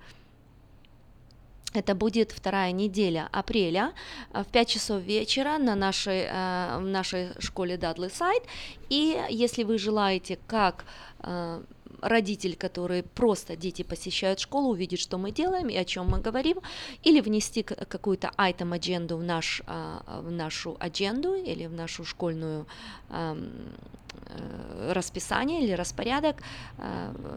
это 1.78 1.96
будет 1.96 2.32
вторая 2.32 2.72
неделя 2.72 3.30
апреля 3.32 3.94
э, 4.34 4.44
в 4.44 4.48
5 4.48 4.68
часов 4.68 5.02
вечера 5.02 5.58
на 5.58 5.76
нашей, 5.76 6.28
э, 6.30 6.78
в 6.80 6.86
нашей 6.86 7.30
школе 7.40 7.76
Dudley 7.76 8.10
Сайт. 8.10 8.44
И 8.90 9.18
если 9.30 9.64
вы 9.64 9.78
желаете, 9.78 10.38
как 10.48 10.86
э, 11.20 11.62
родитель, 12.02 12.56
который 12.56 13.04
просто 13.04 13.56
дети 13.56 13.84
посещают 13.84 14.40
школу, 14.40 14.70
увидеть, 14.70 15.00
что 15.00 15.18
мы 15.18 15.32
делаем 15.32 15.70
и 15.70 15.78
о 15.78 15.86
чем 15.86 16.10
мы 16.10 16.20
говорим, 16.20 16.58
или 17.04 17.22
внести 17.22 17.64
какую-то 17.64 18.32
айтем 18.38 18.74
адженду 18.74 19.18
в, 19.18 19.24
наш, 19.24 19.64
в 19.66 20.30
нашу 20.30 20.78
адженду 20.80 21.34
или 21.34 21.66
в 21.66 21.74
нашу 21.74 22.06
школьную 22.06 22.68
расписание 24.90 25.64
или 25.64 25.74
распорядок 25.74 26.38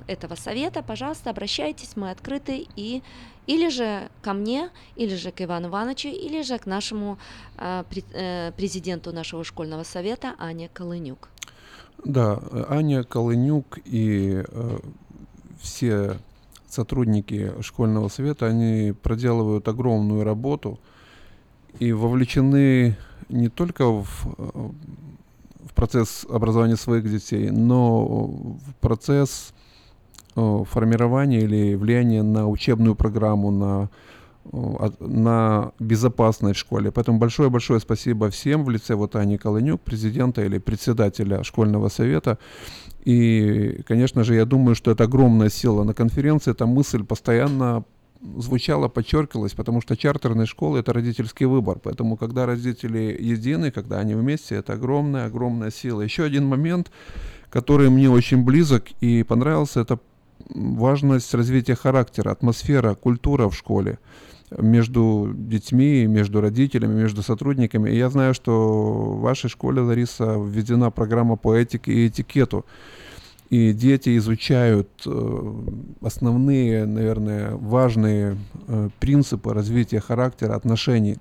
этого 0.06 0.34
совета, 0.34 0.82
пожалуйста, 0.82 1.30
обращайтесь, 1.30 1.96
мы 1.96 2.10
открыты 2.10 2.66
и 2.76 3.02
или 3.46 3.68
же 3.68 4.08
ко 4.22 4.32
мне, 4.32 4.70
или 4.96 5.16
же 5.16 5.32
к 5.32 5.42
Ивану 5.42 5.68
Ивановичу, 5.68 6.08
или 6.08 6.42
же 6.42 6.58
к 6.58 6.66
нашему 6.66 7.18
президенту 7.56 9.12
нашего 9.12 9.44
школьного 9.44 9.82
совета 9.82 10.34
Ане 10.38 10.68
Колынюк. 10.72 11.28
Да, 12.04 12.40
Аня 12.68 13.04
Колынюк 13.04 13.78
и 13.84 14.42
э, 14.46 14.78
все 15.60 16.16
сотрудники 16.68 17.52
школьного 17.60 18.08
совета, 18.08 18.46
они 18.46 18.92
проделывают 18.92 19.68
огромную 19.68 20.24
работу 20.24 20.78
и 21.78 21.92
вовлечены 21.92 22.96
не 23.28 23.48
только 23.48 23.86
в, 23.86 24.74
в 25.64 25.74
процесс 25.74 26.26
образования 26.28 26.76
своих 26.76 27.10
детей, 27.10 27.50
но 27.50 28.26
в 28.26 28.74
процесс 28.80 29.52
э, 30.36 30.64
формирования 30.70 31.40
или 31.40 31.74
влияния 31.74 32.22
на 32.22 32.48
учебную 32.48 32.94
программу, 32.94 33.50
на 33.50 33.90
на 34.52 35.72
безопасность 35.78 36.56
в 36.56 36.60
школе. 36.60 36.90
Поэтому 36.90 37.18
большое-большое 37.18 37.78
спасибо 37.78 38.30
всем 38.30 38.64
в 38.64 38.70
лице 38.70 38.94
вот 38.94 39.14
Ани 39.14 39.38
Колынюк, 39.38 39.80
президента 39.80 40.42
или 40.42 40.58
председателя 40.58 41.44
школьного 41.44 41.88
совета. 41.88 42.38
И, 43.04 43.82
конечно 43.86 44.24
же, 44.24 44.34
я 44.34 44.44
думаю, 44.44 44.74
что 44.74 44.90
это 44.90 45.04
огромная 45.04 45.50
сила 45.50 45.84
на 45.84 45.94
конференции. 45.94 46.50
Эта 46.50 46.66
мысль 46.66 47.04
постоянно 47.04 47.84
звучала, 48.22 48.88
подчеркивалась, 48.88 49.52
потому 49.52 49.80
что 49.80 49.96
чартерные 49.96 50.46
школы— 50.46 50.78
это 50.80 50.92
родительский 50.92 51.46
выбор. 51.46 51.78
Поэтому, 51.78 52.16
когда 52.16 52.46
родители 52.46 53.16
едины, 53.18 53.70
когда 53.70 53.98
они 53.98 54.14
вместе, 54.14 54.56
это 54.56 54.74
огромная-огромная 54.74 55.70
сила. 55.70 56.02
Еще 56.02 56.24
один 56.24 56.46
момент, 56.46 56.90
который 57.50 57.90
мне 57.90 58.10
очень 58.10 58.44
близок 58.44 58.84
и 59.00 59.22
понравился, 59.22 59.80
это 59.80 59.98
важность 60.48 61.34
развития 61.34 61.74
характера, 61.74 62.30
атмосфера, 62.30 62.94
культура 62.94 63.48
в 63.48 63.56
школе 63.56 63.98
между 64.58 65.30
детьми, 65.34 66.06
между 66.06 66.40
родителями, 66.40 66.94
между 66.94 67.22
сотрудниками. 67.22 67.90
И 67.90 67.96
я 67.96 68.10
знаю, 68.10 68.34
что 68.34 69.14
в 69.14 69.20
вашей 69.20 69.48
школе, 69.48 69.80
Лариса, 69.80 70.36
введена 70.38 70.90
программа 70.90 71.36
по 71.36 71.54
этике 71.54 71.92
и 71.92 72.08
этикету. 72.08 72.64
И 73.50 73.72
дети 73.72 74.16
изучают 74.16 74.88
э, 75.04 75.62
основные, 76.02 76.86
наверное, 76.86 77.56
важные 77.56 78.38
э, 78.68 78.88
принципы 79.00 79.52
развития 79.52 79.98
характера, 79.98 80.54
отношений. 80.54 81.18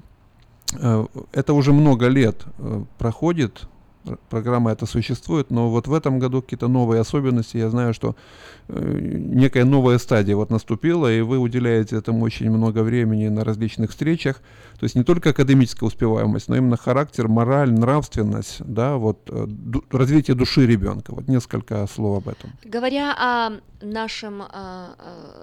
Э, 0.79 1.07
это 1.31 1.53
уже 1.53 1.73
много 1.73 2.07
лет 2.07 2.45
проходит, 2.99 3.67
программа 4.29 4.71
эта 4.71 4.85
существует, 4.85 5.51
но 5.51 5.69
вот 5.69 5.87
в 5.87 5.93
этом 5.93 6.19
году 6.19 6.41
какие-то 6.41 6.67
новые 6.67 7.01
особенности. 7.01 7.57
Я 7.57 7.69
знаю, 7.69 7.93
что 7.93 8.15
э, 8.67 8.99
некая 9.01 9.65
новая 9.65 9.97
стадия 9.97 10.35
вот 10.35 10.49
наступила, 10.49 11.11
и 11.11 11.21
вы 11.21 11.37
уделяете 11.37 11.97
этому 11.97 12.23
очень 12.23 12.49
много 12.49 12.83
времени 12.83 13.27
на 13.27 13.43
различных 13.43 13.91
встречах. 13.91 14.37
То 14.79 14.85
есть 14.85 14.95
не 14.95 15.03
только 15.03 15.31
академическая 15.31 15.87
успеваемость, 15.87 16.47
но 16.47 16.55
именно 16.55 16.77
характер, 16.77 17.27
мораль, 17.27 17.71
нравственность, 17.71 18.57
да, 18.59 18.95
вот 18.95 19.19
э, 19.29 19.45
ду- 19.47 19.83
развитие 19.91 20.35
души 20.35 20.65
ребенка. 20.65 21.13
Вот 21.13 21.27
несколько 21.27 21.85
слов 21.87 22.23
об 22.25 22.29
этом. 22.29 22.51
Говоря 22.63 23.15
о 23.17 23.59
нашем 23.81 24.41
э, 24.41 24.87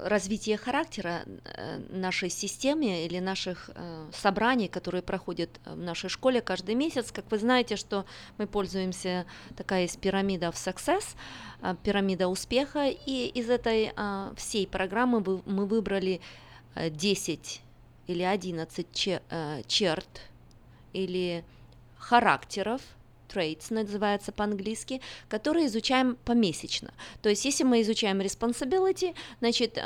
развитии 0.04 0.56
характера, 0.56 1.20
э, 1.44 1.78
нашей 1.90 2.30
системе 2.30 3.06
или 3.06 3.18
наших 3.18 3.70
э, 3.74 4.06
собраний, 4.12 4.68
которые 4.68 5.02
проходят 5.02 5.50
в 5.64 5.78
нашей 5.78 6.10
школе 6.10 6.40
каждый 6.40 6.74
месяц, 6.74 7.12
как 7.12 7.24
вы 7.30 7.38
знаете, 7.38 7.76
что 7.76 8.04
мы 8.38 8.45
пользуемся, 8.46 9.26
такая 9.56 9.82
есть 9.82 9.98
пирамида 9.98 10.50
в 10.50 10.54
success, 10.54 11.16
э, 11.62 11.74
пирамида 11.82 12.28
успеха, 12.28 12.88
и 12.88 13.26
из 13.28 13.50
этой 13.50 13.92
э, 13.96 14.32
всей 14.36 14.66
программы 14.66 15.20
мы 15.46 15.66
выбрали 15.66 16.20
э, 16.74 16.90
10 16.90 17.60
или 18.06 18.22
11 18.22 18.86
че- 18.92 19.22
э, 19.30 19.62
черт 19.66 20.22
или 20.92 21.44
характеров 21.98 22.80
traits 23.28 23.72
называется 23.74 24.32
по-английски, 24.32 25.00
которые 25.28 25.66
изучаем 25.66 26.16
помесячно. 26.24 26.92
То 27.22 27.28
есть 27.28 27.44
если 27.44 27.64
мы 27.64 27.82
изучаем 27.82 28.20
responsibility, 28.20 29.14
значит, 29.40 29.82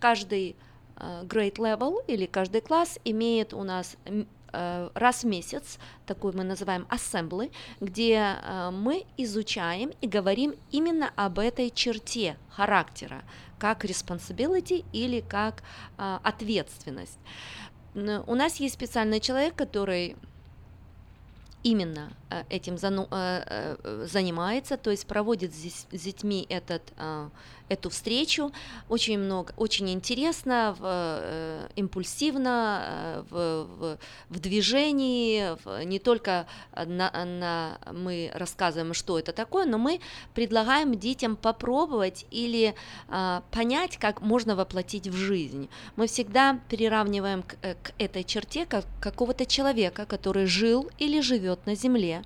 каждый 0.00 0.56
grade 0.96 1.56
level 1.56 2.02
или 2.06 2.24
каждый 2.24 2.62
класс 2.62 2.98
имеет 3.04 3.52
у 3.52 3.62
нас 3.62 3.96
раз 4.52 5.24
в 5.24 5.26
месяц, 5.26 5.78
такой 6.06 6.32
мы 6.32 6.44
называем 6.44 6.86
assembly, 6.90 7.52
где 7.80 8.36
мы 8.72 9.04
изучаем 9.16 9.92
и 10.00 10.06
говорим 10.06 10.54
именно 10.70 11.10
об 11.16 11.38
этой 11.38 11.70
черте 11.70 12.36
характера, 12.50 13.22
как 13.58 13.84
responsibility 13.84 14.84
или 14.92 15.20
как 15.20 15.62
ответственность. 15.96 17.18
У 17.94 18.34
нас 18.34 18.56
есть 18.56 18.74
специальный 18.74 19.20
человек, 19.20 19.54
который 19.54 20.16
именно 21.62 22.12
э, 22.30 22.42
этим 22.50 22.74
э, 22.74 22.86
э, 23.10 24.06
занимается, 24.06 24.76
то 24.76 24.90
есть 24.90 25.06
проводит 25.06 25.54
с 25.54 25.86
детьми 25.92 26.46
этот, 26.48 26.82
эту 27.72 27.90
встречу. 27.90 28.52
Очень 28.88 29.18
много, 29.18 29.52
очень 29.56 29.90
интересно, 29.90 30.76
в, 30.78 31.68
импульсивно, 31.76 33.24
в, 33.30 33.64
в, 33.64 33.98
в 34.28 34.38
движении, 34.40 35.56
в, 35.64 35.84
не 35.84 35.98
только 35.98 36.46
на, 36.74 37.10
на, 37.24 37.78
мы 37.92 38.30
рассказываем, 38.34 38.94
что 38.94 39.18
это 39.18 39.32
такое, 39.32 39.64
но 39.64 39.78
мы 39.78 40.00
предлагаем 40.34 40.98
детям 40.98 41.36
попробовать 41.36 42.26
или 42.30 42.74
понять, 43.50 43.96
как 43.98 44.20
можно 44.20 44.56
воплотить 44.56 45.08
в 45.08 45.16
жизнь. 45.16 45.68
Мы 45.96 46.06
всегда 46.06 46.60
приравниваем 46.68 47.42
к, 47.42 47.56
к 47.56 47.92
этой 47.98 48.24
черте 48.24 48.66
как 48.66 48.84
какого-то 49.00 49.46
человека, 49.46 50.06
который 50.06 50.46
жил 50.46 50.90
или 50.98 51.20
живет 51.20 51.66
на 51.66 51.74
Земле, 51.74 52.22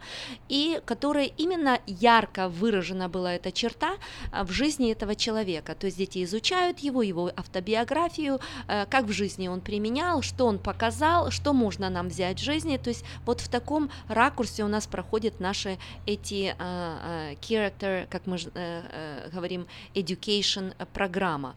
и 0.49 0.81
которая 0.85 1.27
именно 1.27 1.81
ярко 1.87 2.49
выражена 2.49 3.09
была 3.09 3.35
эта 3.35 3.53
черта 3.53 3.97
а, 4.33 4.45
в 4.45 4.51
жизни 4.51 4.93
этого 4.93 5.15
человека. 5.15 5.36
То 5.75 5.87
есть 5.87 5.99
дети 5.99 6.25
изучают 6.25 6.79
его, 6.81 7.03
его 7.03 7.31
автобиографию, 7.37 8.41
э, 8.69 8.87
как 8.87 9.05
в 9.05 9.13
жизни 9.13 9.49
он 9.49 9.61
применял, 9.61 10.23
что 10.23 10.47
он 10.47 10.59
показал, 10.59 11.31
что 11.31 11.53
можно 11.53 11.91
нам 11.91 12.09
взять 12.09 12.39
в 12.41 12.45
жизни. 12.45 12.77
То 12.77 12.91
есть 12.91 13.05
вот 13.25 13.41
в 13.41 13.49
таком 13.49 13.91
ракурсе 14.09 14.65
у 14.65 14.69
нас 14.69 14.87
проходят 14.87 15.41
наши 15.41 15.79
эти 16.07 16.55
а, 16.59 16.99
а, 17.29 17.35
character, 17.35 18.07
как 18.09 18.27
мы 18.27 18.37
э, 18.37 18.41
э, 18.55 19.29
говорим, 19.33 19.67
education 19.95 20.75
программа. 20.93 21.55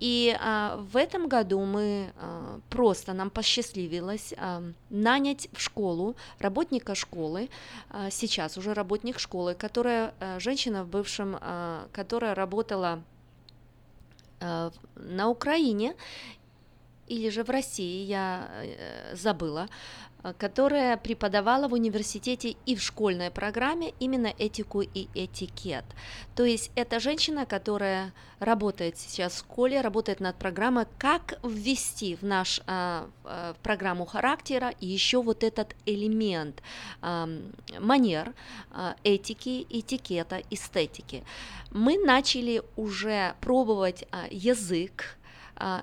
И 0.00 0.36
а, 0.40 0.76
в 0.76 0.96
этом 0.96 1.28
году 1.28 1.64
мы 1.64 2.12
а, 2.16 2.60
просто 2.68 3.12
нам 3.12 3.30
посчастливилось 3.30 4.34
а, 4.36 4.62
нанять 4.90 5.48
в 5.52 5.60
школу 5.60 6.16
работника 6.38 6.94
школы, 6.94 7.48
а, 7.90 8.10
сейчас 8.10 8.56
уже 8.56 8.74
работник 8.74 9.18
школы, 9.18 9.54
которая 9.54 10.14
а, 10.18 10.40
женщина 10.40 10.84
в 10.84 10.88
бывшем, 10.88 11.36
а, 11.40 11.88
которая 11.92 12.34
работала 12.34 13.02
а, 14.40 14.72
на 14.96 15.28
Украине 15.28 15.94
или 17.06 17.28
же 17.28 17.44
в 17.44 17.50
России, 17.50 18.04
я 18.04 18.48
э, 18.62 19.14
забыла, 19.14 19.68
Э, 19.68 20.13
которая 20.32 20.96
преподавала 20.96 21.68
в 21.68 21.74
университете 21.74 22.56
и 22.66 22.74
в 22.74 22.82
школьной 22.82 23.30
программе 23.30 23.92
именно 24.00 24.32
этику 24.38 24.80
и 24.80 25.08
этикет. 25.14 25.84
То 26.34 26.44
есть 26.44 26.70
это 26.74 27.00
женщина, 27.00 27.46
которая 27.46 28.12
работает 28.38 28.98
сейчас 28.98 29.34
в 29.34 29.38
школе, 29.38 29.80
работает 29.80 30.20
над 30.20 30.36
программой, 30.36 30.86
как 30.98 31.38
ввести 31.42 32.16
в 32.16 32.22
наш 32.22 32.60
а, 32.66 33.08
в 33.22 33.56
программу 33.62 34.06
характера 34.06 34.72
еще 34.80 35.22
вот 35.22 35.44
этот 35.44 35.74
элемент 35.86 36.62
а, 37.00 37.28
манер, 37.78 38.34
а, 38.70 38.96
этики, 39.04 39.66
этикета, 39.70 40.42
эстетики. 40.50 41.24
Мы 41.70 41.98
начали 41.98 42.62
уже 42.76 43.34
пробовать 43.40 44.04
а, 44.10 44.24
язык, 44.30 45.16
а, 45.20 45.23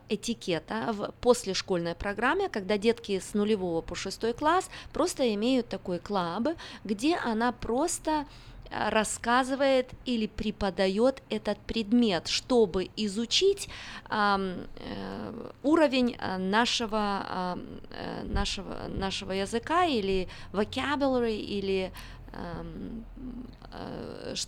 этикета 0.09 0.89
в 0.91 1.13
послешкольной 1.21 1.95
программе, 1.95 2.49
когда 2.49 2.77
детки 2.77 3.19
с 3.19 3.33
нулевого 3.33 3.81
по 3.81 3.95
шестой 3.95 4.33
класс 4.33 4.69
просто 4.91 5.33
имеют 5.33 5.69
такой 5.69 5.99
клаб, 5.99 6.49
где 6.83 7.15
она 7.15 7.51
просто 7.51 8.25
а, 8.71 8.89
рассказывает 8.89 9.89
или 10.05 10.27
преподает 10.27 11.21
этот 11.29 11.57
предмет, 11.59 12.27
чтобы 12.27 12.89
изучить 12.95 13.67
э, 14.09 14.65
уровень 15.63 16.15
а, 16.19 16.37
нашего, 16.37 17.57
э, 17.91 18.23
нашего, 18.23 18.87
нашего 18.87 19.33
языка 19.33 19.85
или 19.85 20.29
vocabulary 20.53 21.37
или 21.37 21.91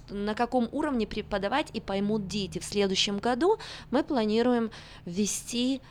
на 0.10 0.35
каком 0.35 0.69
уровне 0.72 1.07
преподавать 1.07 1.69
и 1.73 1.81
поймут 1.81 2.27
дети. 2.27 2.60
В 2.60 2.64
следующем 2.65 3.19
году 3.19 3.57
мы 3.91 4.03
планируем 4.03 4.72
ввести 5.05 5.81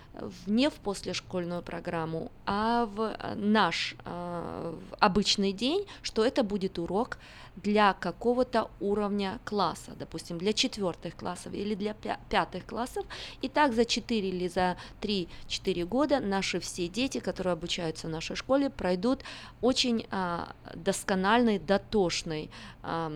не 0.46 0.68
в 0.68 0.74
послешкольную 0.74 1.62
программу, 1.62 2.30
а 2.44 2.86
в 2.86 3.16
наш 3.34 3.96
э, 4.04 4.74
обычный 4.98 5.52
день, 5.52 5.86
что 6.02 6.24
это 6.24 6.42
будет 6.42 6.78
урок 6.78 7.18
для 7.56 7.92
какого-то 7.92 8.70
уровня 8.80 9.38
класса, 9.44 9.92
допустим, 9.98 10.38
для 10.38 10.52
четвертых 10.52 11.16
классов 11.16 11.52
или 11.52 11.74
для 11.74 11.94
пятых 12.28 12.66
классов. 12.66 13.04
И 13.42 13.48
так 13.48 13.72
за 13.72 13.84
4 13.84 14.28
или 14.28 14.48
за 14.48 14.76
3-4 15.00 15.84
года 15.84 16.20
наши 16.20 16.60
все 16.60 16.88
дети, 16.88 17.18
которые 17.20 17.52
обучаются 17.52 18.06
в 18.06 18.10
нашей 18.10 18.36
школе, 18.36 18.70
пройдут 18.70 19.20
очень 19.60 20.06
а, 20.10 20.54
доскональный, 20.74 21.58
дотошный 21.58 22.50
а, 22.82 23.12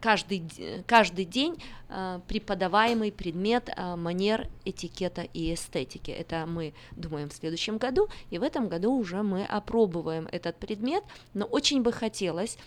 каждый, 0.00 0.42
каждый 0.86 1.24
день 1.24 1.62
э, 1.88 2.20
преподаваемый 2.28 3.12
предмет 3.12 3.70
э, 3.74 3.96
манер, 3.96 4.48
этикета 4.64 5.22
и 5.22 5.54
эстетики. 5.54 6.10
Это 6.10 6.46
мы 6.46 6.74
думаем 6.96 7.28
в 7.28 7.34
следующем 7.34 7.78
году, 7.78 8.08
и 8.30 8.38
в 8.38 8.42
этом 8.42 8.68
году 8.68 8.92
уже 8.92 9.22
мы 9.22 9.44
опробуем 9.44 10.28
этот 10.32 10.56
предмет, 10.56 11.04
но 11.34 11.44
очень 11.46 11.82
бы 11.82 11.92
хотелось 11.92 12.58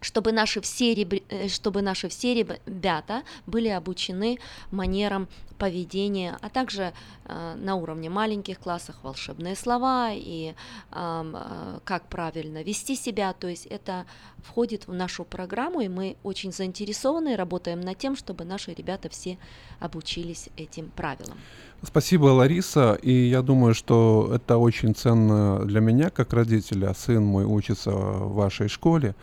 чтобы 0.00 0.32
наши 0.32 0.60
все, 0.60 0.92
э, 0.94 1.48
чтобы 1.48 1.82
наши 1.82 2.08
все 2.08 2.34
ребята 2.34 3.22
были 3.46 3.68
обучены 3.68 4.38
манерам 4.70 5.28
поведения, 5.58 6.38
а 6.40 6.48
также 6.48 6.92
э, 7.24 7.54
на 7.56 7.74
уровне 7.74 8.08
маленьких 8.08 8.58
классов 8.60 8.94
волшебные 9.02 9.56
слова 9.56 10.10
и 10.12 10.54
э, 10.92 11.78
как 11.84 12.06
правильно 12.08 12.62
вести 12.62 12.94
себя. 12.94 13.32
То 13.32 13.48
есть 13.48 13.66
это 13.66 14.06
входит 14.44 14.86
в 14.86 14.92
нашу 14.92 15.24
программу, 15.24 15.80
и 15.80 15.88
мы 15.88 16.16
очень 16.22 16.52
заинтересованы, 16.52 17.36
работаем 17.36 17.80
над 17.80 17.98
тем, 17.98 18.16
чтобы 18.16 18.44
наши 18.44 18.72
ребята 18.72 19.08
все 19.08 19.36
обучились 19.80 20.48
этим 20.56 20.90
правилам. 20.90 21.38
Спасибо, 21.82 22.26
Лариса. 22.26 22.98
И 23.02 23.12
я 23.12 23.42
думаю, 23.42 23.74
что 23.74 24.30
это 24.34 24.56
очень 24.56 24.94
ценно 24.94 25.64
для 25.64 25.80
меня, 25.80 26.10
как 26.10 26.32
родителя. 26.32 26.94
Сын 26.94 27.24
мой 27.24 27.44
учится 27.44 27.90
в 27.90 28.34
вашей 28.34 28.68
школе. 28.68 29.14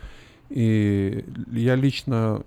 И 0.50 1.24
я 1.52 1.74
лично 1.74 2.42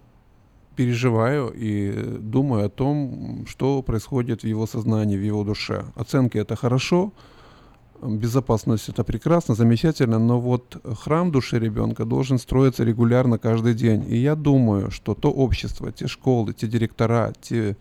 переживаю 0.75 1.51
и 1.53 1.91
думаю 2.19 2.65
о 2.65 2.69
том, 2.69 3.45
что 3.47 3.81
происходит 3.81 4.43
в 4.43 4.47
его 4.47 4.65
сознании, 4.65 5.17
в 5.17 5.23
его 5.23 5.43
душе. 5.43 5.85
Оценки 5.95 6.37
это 6.37 6.55
хорошо, 6.55 7.11
безопасность 8.01 8.87
это 8.87 9.03
прекрасно, 9.03 9.55
замечательно, 9.55 10.19
но 10.19 10.39
вот 10.39 10.81
храм 11.03 11.31
души 11.31 11.59
ребенка 11.59 12.05
должен 12.05 12.39
строиться 12.39 12.85
регулярно 12.85 13.37
каждый 13.37 13.73
день. 13.73 14.05
И 14.07 14.15
я 14.17 14.35
думаю, 14.35 14.89
что 14.89 15.15
то 15.15 15.31
общество, 15.31 15.91
те 15.91 16.07
школы, 16.07 16.53
те 16.53 16.67
директора, 16.67 17.33
те 17.41 17.75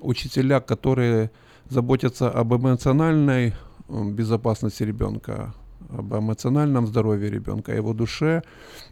учителя, 0.00 0.60
которые 0.60 1.30
заботятся 1.68 2.28
об 2.28 2.54
эмоциональной 2.54 3.54
безопасности 3.88 4.82
ребенка, 4.82 5.54
об 5.90 6.14
эмоциональном 6.14 6.86
здоровье 6.86 7.30
ребенка, 7.30 7.72
о 7.72 7.74
его 7.74 7.92
душе, 7.92 8.42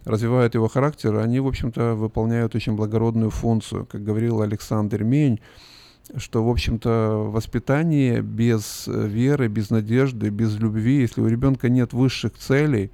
развивают 0.05 0.55
его 0.55 0.67
характер, 0.67 1.17
они, 1.17 1.39
в 1.39 1.47
общем-то, 1.47 1.95
выполняют 1.95 2.55
очень 2.55 2.75
благородную 2.75 3.29
функцию. 3.29 3.85
Как 3.85 4.03
говорил 4.03 4.41
Александр 4.41 5.03
Мень, 5.03 5.39
что, 6.17 6.43
в 6.45 6.49
общем-то, 6.49 7.29
воспитание 7.31 8.21
без 8.21 8.87
веры, 8.87 9.47
без 9.47 9.69
надежды, 9.69 10.29
без 10.29 10.55
любви, 10.57 11.01
если 11.01 11.21
у 11.21 11.27
ребенка 11.27 11.69
нет 11.69 11.93
высших 11.93 12.37
целей, 12.37 12.91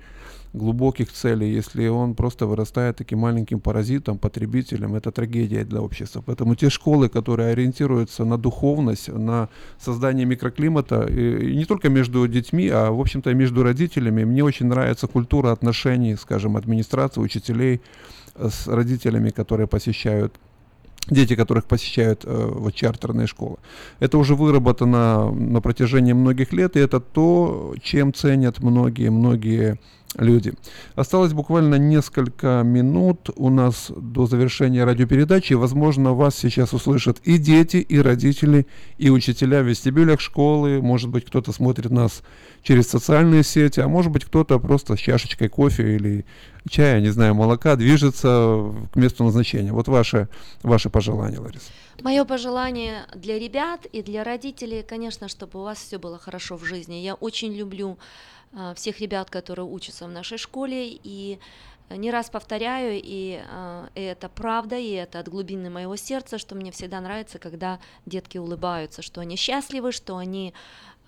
глубоких 0.54 1.12
целей, 1.12 1.54
если 1.54 1.88
он 1.88 2.14
просто 2.14 2.46
вырастает 2.46 2.98
таким 2.98 3.20
маленьким 3.20 3.60
паразитом, 3.60 4.18
потребителем, 4.18 4.96
это 4.96 5.12
трагедия 5.12 5.64
для 5.64 5.82
общества. 5.82 6.22
Поэтому 6.26 6.56
те 6.56 6.70
школы, 6.70 7.10
которые 7.10 7.52
ориентируются 7.54 8.26
на 8.26 8.38
духовность, 8.38 9.08
на 9.08 9.50
создание 9.80 10.26
микроклимата, 10.26 11.06
и, 11.06 11.56
не 11.56 11.66
только 11.66 11.90
между 11.90 12.28
детьми, 12.28 12.70
а, 12.70 12.92
в 12.92 13.00
общем-то, 13.00 13.34
между 13.34 13.64
родителями, 13.64 14.26
мне 14.26 14.44
очень 14.44 14.68
нравится 14.68 15.08
культура 15.08 15.52
отношений, 15.52 16.16
скажем, 16.16 16.58
администрации, 16.58 17.22
учителей 17.22 17.82
с 18.36 18.68
родителями, 18.68 19.30
которые 19.30 19.68
посещают 19.68 20.34
дети, 21.10 21.36
которых 21.36 21.66
посещают 21.66 22.24
э, 22.26 22.50
вот 22.54 22.76
чартерные 22.76 23.28
школы. 23.28 23.58
Это 24.00 24.18
уже 24.18 24.36
выработано 24.36 25.32
на 25.32 25.62
протяжении 25.62 26.14
многих 26.14 26.54
лет, 26.54 26.76
и 26.76 26.80
это 26.80 27.00
то, 27.00 27.74
чем 27.82 28.14
ценят 28.14 28.60
многие-многие 28.60 29.80
люди. 30.18 30.54
Осталось 30.96 31.34
буквально 31.34 31.76
несколько 31.76 32.62
минут 32.64 33.30
у 33.36 33.50
нас 33.50 33.92
до 33.96 34.26
завершения 34.26 34.84
радиопередачи. 34.84 35.54
Возможно, 35.54 36.14
вас 36.14 36.36
сейчас 36.36 36.74
услышат 36.74 37.20
и 37.24 37.38
дети, 37.38 37.78
и 37.78 38.00
родители, 38.00 38.68
и 38.98 39.10
учителя 39.10 39.62
в 39.62 39.68
вестибюлях 39.68 40.20
школы. 40.20 40.82
Может 40.82 41.10
быть, 41.10 41.26
кто-то 41.26 41.52
смотрит 41.52 41.92
нас 41.92 42.24
через 42.62 42.88
социальные 42.88 43.44
сети, 43.44 43.80
а 43.80 43.88
может 43.88 44.12
быть, 44.12 44.26
кто-то 44.26 44.60
просто 44.60 44.96
с 44.96 45.00
чашечкой 45.00 45.50
кофе 45.50 45.96
или 45.96 46.26
чая, 46.70 47.02
не 47.02 47.10
знаю, 47.10 47.34
молока 47.34 47.76
движется 47.76 48.74
к 48.92 48.96
месту 48.96 49.24
назначения. 49.24 49.72
Вот 49.72 49.88
ваше, 49.88 50.28
ваше 50.62 50.90
пожелание, 50.90 51.40
Лариса. 51.40 51.72
Мое 52.02 52.26
пожелание 52.26 53.06
для 53.16 53.38
ребят 53.38 53.86
и 53.86 54.02
для 54.02 54.24
родителей, 54.24 54.84
конечно, 54.84 55.28
чтобы 55.28 55.60
у 55.60 55.64
вас 55.64 55.78
все 55.78 56.00
было 56.00 56.18
хорошо 56.18 56.58
в 56.58 56.66
жизни. 56.66 56.96
Я 56.96 57.14
очень 57.14 57.54
люблю 57.54 57.98
всех 58.76 59.00
ребят, 59.00 59.30
которые 59.30 59.66
учатся 59.66 60.06
в 60.08 60.12
нашей 60.12 60.38
школе, 60.38 61.00
и 61.04 61.40
не 61.98 62.12
раз 62.12 62.30
повторяю, 62.30 63.00
и, 63.04 63.42
э, 63.44 63.88
и 63.96 64.02
это 64.02 64.30
правда, 64.30 64.78
и 64.78 64.92
это 64.92 65.20
от 65.20 65.30
глубины 65.30 65.70
моего 65.70 65.96
сердца, 65.96 66.38
что 66.38 66.56
мне 66.56 66.72
всегда 66.72 67.02
нравится, 67.02 67.40
когда 67.40 67.80
детки 68.06 68.38
улыбаются, 68.38 69.02
что 69.02 69.22
они 69.22 69.36
счастливы, 69.36 69.92
что 69.92 70.18
они, 70.18 70.54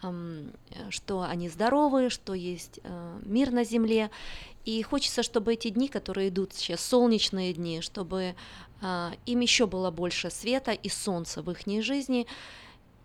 э, 0.02 0.44
что 0.90 1.22
они 1.22 1.50
здоровы, 1.50 2.10
что 2.10 2.34
есть 2.34 2.80
э, 2.84 3.20
мир 3.24 3.52
на 3.52 3.64
земле. 3.64 4.10
И 4.66 4.82
хочется, 4.82 5.24
чтобы 5.24 5.54
эти 5.54 5.70
дни, 5.70 5.88
которые 5.88 6.30
идут 6.30 6.54
сейчас, 6.54 6.82
солнечные 6.82 7.54
дни, 7.54 7.82
чтобы 7.82 8.36
э, 8.82 9.12
им 9.26 9.40
еще 9.40 9.68
было 9.68 9.92
больше 9.92 10.30
света 10.30 10.72
и 10.72 10.90
солнца 10.90 11.42
в 11.42 11.52
их 11.52 11.84
жизни. 11.84 12.28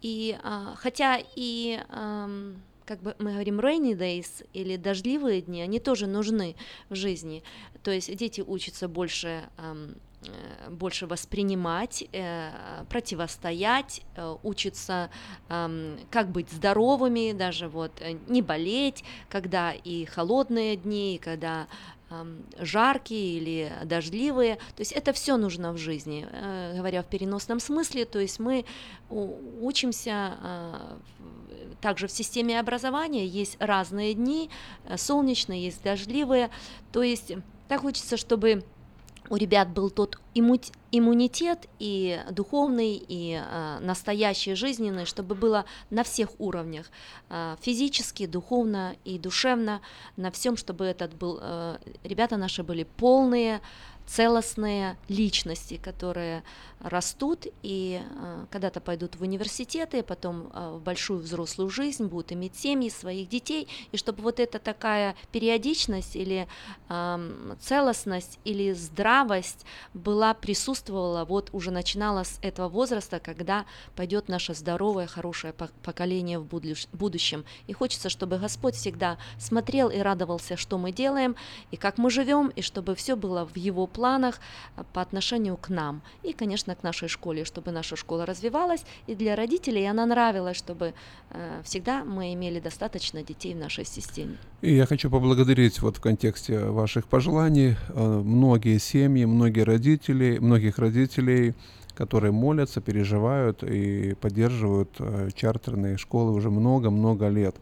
И 0.01 0.39
э, 0.43 0.74
хотя 0.77 1.20
и 1.35 1.81
э, 1.89 2.55
как 2.89 3.02
бы 3.02 3.15
мы 3.19 3.32
говорим 3.32 3.60
rainy 3.60 3.93
days 3.93 4.47
или 4.55 4.77
дождливые 4.77 5.43
дни, 5.43 5.60
они 5.60 5.78
тоже 5.78 6.06
нужны 6.06 6.56
в 6.89 6.94
жизни. 6.94 7.43
То 7.82 7.90
есть 7.90 8.16
дети 8.16 8.40
учатся 8.40 8.89
больше 8.89 9.43
эм, 9.59 9.97
э, 10.24 10.70
больше 10.70 11.06
воспринимать, 11.06 12.05
э, 12.12 12.51
противостоять, 12.89 14.01
э, 14.16 14.36
учатся, 14.43 15.10
эм, 15.51 15.98
как 16.10 16.31
быть 16.31 16.51
здоровыми, 16.51 17.32
даже 17.32 17.69
вот 17.69 17.93
не 18.27 18.40
болеть, 18.40 19.05
когда 19.28 19.73
и 19.73 20.06
холодные 20.06 20.77
дни, 20.77 21.16
и 21.16 21.19
когда 21.19 21.69
жаркие 22.59 23.36
или 23.36 23.73
дождливые. 23.85 24.56
То 24.56 24.81
есть 24.81 24.93
это 24.93 25.12
все 25.12 25.36
нужно 25.36 25.74
в 25.74 25.77
жизни, 25.77 26.27
говоря 26.74 27.02
в 27.02 27.06
переносном 27.06 27.60
смысле. 27.60 28.06
То 28.06 28.19
есть 28.19 28.39
мы 28.39 28.65
учимся 29.60 30.39
также 31.80 32.06
в 32.06 32.12
системе 32.12 32.59
образования 32.60 33.26
есть 33.26 33.56
разные 33.60 34.14
дни, 34.14 34.51
э, 34.85 34.97
солнечные, 34.97 35.64
есть 35.64 35.82
дождливые. 35.82 36.51
То 36.93 37.02
есть 37.02 37.32
так 37.68 37.82
хочется, 37.82 38.16
чтобы 38.16 38.64
у 39.30 39.36
ребят 39.36 39.68
был 39.68 39.90
тот 39.90 40.18
иммунитет 40.35 41.68
и 41.78 42.20
духовный, 42.30 43.02
и 43.09 43.35
э, 43.35 43.78
настоящий, 43.80 44.55
жизненный, 44.55 45.05
чтобы 45.05 45.35
было 45.35 45.64
на 45.90 46.02
всех 46.02 46.30
уровнях, 46.39 46.90
э, 47.28 47.56
физически, 47.60 48.26
духовно 48.26 48.97
и 49.05 49.18
душевно, 49.18 49.80
на 50.16 50.30
всем, 50.30 50.56
чтобы 50.56 50.85
этот 50.85 51.14
был, 51.14 51.39
э, 51.40 51.78
ребята 52.05 52.36
наши 52.36 52.62
были 52.62 52.85
полные, 52.85 53.60
целостные 54.09 54.97
личности, 55.09 55.76
которые 55.76 56.43
растут 56.80 57.47
и 57.62 58.01
э, 58.02 58.47
когда-то 58.51 58.80
пойдут 58.80 59.16
в 59.16 59.22
университеты, 59.22 60.02
потом 60.02 60.51
э, 60.55 60.76
в 60.76 60.80
большую 60.80 61.20
взрослую 61.20 61.68
жизнь, 61.68 62.06
будут 62.06 62.32
иметь 62.32 62.56
семьи, 62.56 62.89
своих 62.89 63.28
детей, 63.28 63.68
и 63.93 63.97
чтобы 63.97 64.22
вот 64.22 64.40
эта 64.40 64.59
такая 64.59 65.14
периодичность 65.32 66.16
или 66.16 66.48
целостность 67.60 68.39
или 68.44 68.72
здравость 68.72 69.66
была, 69.93 70.32
присутствовала, 70.35 71.24
вот 71.24 71.51
уже 71.52 71.70
начинала 71.70 72.24
с 72.24 72.39
этого 72.40 72.68
возраста, 72.68 73.20
когда 73.20 73.66
пойдет 73.94 74.28
наше 74.28 74.55
здоровое, 74.55 75.06
хорошее 75.06 75.52
поколение 75.52 76.39
в 76.39 76.47
будущем. 76.47 77.44
И 77.66 77.72
хочется, 77.72 78.09
чтобы 78.09 78.39
Господь 78.39 78.74
всегда 78.74 79.18
смотрел 79.39 79.90
и 79.90 79.98
радовался, 79.98 80.56
что 80.56 80.78
мы 80.78 80.93
делаем, 80.93 81.36
и 81.70 81.76
как 81.76 81.98
мы 81.98 82.10
живем, 82.10 82.48
и 82.48 82.62
чтобы 82.62 82.94
все 82.94 83.16
было 83.16 83.44
в 83.44 83.56
Его 83.56 83.86
планах 83.98 84.38
э, 84.76 84.84
по 84.92 85.00
отношению 85.00 85.56
к 85.56 85.68
нам. 85.70 86.00
И, 86.28 86.32
конечно, 86.32 86.74
к 86.74 86.84
нашей 86.84 87.08
школе, 87.08 87.44
чтобы 87.44 87.72
наша 87.72 87.96
школа 87.96 88.26
развивалась, 88.26 88.84
и 89.08 89.14
для 89.14 89.34
родителей 89.34 89.90
она 89.90 90.06
нравилась, 90.06 90.56
чтобы 90.56 90.92
э, 91.30 91.62
всегда 91.64 92.04
мы 92.04 92.32
имели 92.32 92.60
достаточно 92.60 93.22
детей 93.22 93.54
в 93.54 93.58
нашей 93.58 93.84
системе. 93.84 94.36
И 94.62 94.74
я 94.74 94.86
хочу 94.86 95.10
поблагодарить 95.10 95.82
вот 95.82 95.96
в 95.96 96.00
контексте 96.00 96.58
ваших 96.58 97.06
пожеланий 97.06 97.76
э, 97.88 98.22
многие 98.24 98.78
семьи, 98.78 99.26
многие 99.26 99.64
родители, 99.64 100.38
многих 100.38 100.78
родителей, 100.78 101.54
которые 101.96 102.30
молятся, 102.30 102.80
переживают 102.80 103.64
и 103.64 104.14
поддерживают 104.20 104.90
чартерные 105.34 105.96
школы 105.96 106.32
уже 106.32 106.50
много-много 106.50 107.28
лет. 107.28 107.56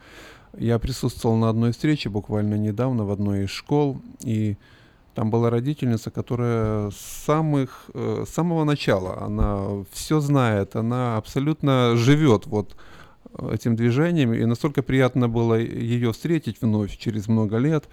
Я 0.58 0.78
присутствовал 0.78 1.36
на 1.36 1.48
одной 1.48 1.70
встрече 1.72 2.08
буквально 2.08 2.54
недавно 2.54 3.04
в 3.04 3.10
одной 3.10 3.44
из 3.44 3.50
школ, 3.50 4.00
и 4.24 4.56
там 5.16 5.30
была 5.30 5.50
родительница, 5.50 6.10
которая 6.10 6.90
с 6.90 7.24
самых, 7.24 7.86
э, 7.94 8.24
самого 8.28 8.64
начала, 8.64 9.22
она 9.22 9.84
все 9.90 10.20
знает, 10.20 10.76
она 10.76 11.16
абсолютно 11.16 11.96
живет 11.96 12.46
вот 12.46 12.76
э, 13.38 13.54
этим 13.54 13.76
движением, 13.76 14.34
и 14.34 14.44
настолько 14.44 14.82
приятно 14.82 15.28
было 15.28 15.54
ее 15.54 16.12
встретить 16.12 16.60
вновь 16.60 16.96
через 16.98 17.28
много 17.28 17.56
лет 17.56 17.84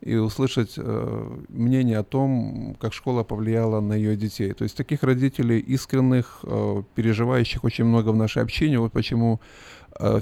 и 0.00 0.16
услышать 0.16 0.74
э, 0.76 1.38
мнение 1.48 1.98
о 1.98 2.02
том, 2.02 2.76
как 2.80 2.92
школа 2.92 3.22
повлияла 3.22 3.80
на 3.80 3.94
ее 3.94 4.16
детей. 4.16 4.52
То 4.52 4.64
есть 4.64 4.76
таких 4.76 5.04
родителей 5.04 5.60
искренних, 5.60 6.40
э, 6.42 6.82
переживающих 6.96 7.62
очень 7.62 7.84
много 7.84 8.10
в 8.12 8.16
нашей 8.16 8.42
общине. 8.42 8.80
Вот 8.80 8.92
почему 8.92 9.40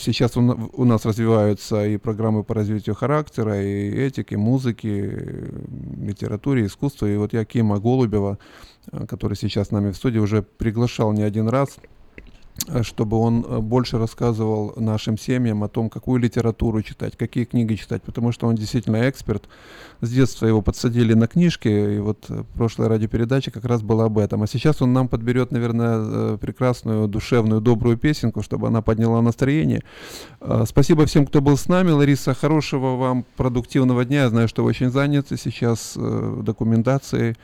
сейчас 0.00 0.36
у, 0.36 0.84
нас 0.84 1.04
развиваются 1.04 1.86
и 1.86 1.96
программы 1.96 2.44
по 2.44 2.54
развитию 2.54 2.94
характера, 2.94 3.62
и 3.62 3.90
этики, 3.90 4.34
музыки, 4.34 5.18
литературе, 6.00 6.66
искусству. 6.66 7.06
И 7.06 7.16
вот 7.16 7.32
я 7.32 7.44
Кима 7.44 7.78
Голубева, 7.78 8.38
э, 8.92 9.06
который 9.06 9.36
сейчас 9.36 9.68
с 9.68 9.70
нами 9.70 9.90
в 9.92 9.96
студии, 9.96 10.18
уже 10.18 10.42
приглашал 10.42 11.12
не 11.12 11.22
один 11.22 11.48
раз 11.48 11.78
Э, 11.78 11.99
чтобы 12.82 13.16
он 13.16 13.44
э, 13.46 13.58
больше 13.58 13.98
рассказывал 13.98 14.74
нашим 14.76 15.16
семьям 15.18 15.64
о 15.64 15.68
том, 15.68 15.88
какую 15.88 16.20
литературу 16.20 16.82
читать, 16.82 17.16
какие 17.16 17.44
книги 17.44 17.74
читать, 17.74 18.02
потому 18.02 18.32
что 18.32 18.46
он 18.46 18.54
действительно 18.54 19.08
эксперт. 19.08 19.48
С 20.00 20.10
детства 20.10 20.46
его 20.46 20.62
подсадили 20.62 21.14
на 21.14 21.26
книжки, 21.26 21.68
и 21.68 21.98
вот 21.98 22.26
э, 22.28 22.44
прошлая 22.54 22.88
радиопередача 22.88 23.50
как 23.50 23.64
раз 23.64 23.82
была 23.82 24.04
об 24.04 24.18
этом. 24.18 24.42
А 24.42 24.46
сейчас 24.46 24.82
он 24.82 24.92
нам 24.92 25.08
подберет, 25.08 25.52
наверное, 25.52 26.36
прекрасную, 26.36 27.08
душевную, 27.08 27.60
добрую 27.60 27.96
песенку, 27.96 28.42
чтобы 28.42 28.68
она 28.68 28.82
подняла 28.82 29.22
настроение. 29.22 29.82
Спасибо 30.64 31.06
всем, 31.06 31.26
кто 31.26 31.40
был 31.40 31.56
с 31.56 31.68
нами. 31.68 31.90
Лариса, 31.90 32.34
хорошего 32.34 32.96
вам 32.96 33.24
продуктивного 33.36 34.04
дня. 34.04 34.22
Я 34.22 34.28
знаю, 34.30 34.48
что 34.48 34.62
вы 34.62 34.70
очень 34.70 34.90
заняты 34.90 35.36
сейчас 35.36 35.96
документацией 35.96 37.36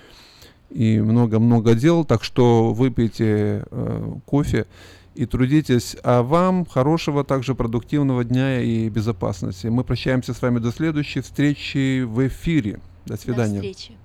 и 0.70 1.00
много-много 1.00 1.74
дел, 1.74 2.04
так 2.04 2.24
что 2.24 2.72
выпейте 2.72 3.64
э, 3.70 4.12
кофе 4.24 4.66
и 5.14 5.26
трудитесь. 5.26 5.96
А 6.02 6.22
вам 6.22 6.66
хорошего 6.66 7.24
также 7.24 7.54
продуктивного 7.54 8.24
дня 8.24 8.60
и 8.60 8.88
безопасности. 8.88 9.68
Мы 9.68 9.84
прощаемся 9.84 10.34
с 10.34 10.42
вами 10.42 10.58
до 10.58 10.72
следующей 10.72 11.20
встречи 11.20 12.02
в 12.02 12.26
эфире. 12.26 12.80
До 13.06 13.16
свидания. 13.16 13.60
До 13.60 13.72
встречи. 13.72 13.96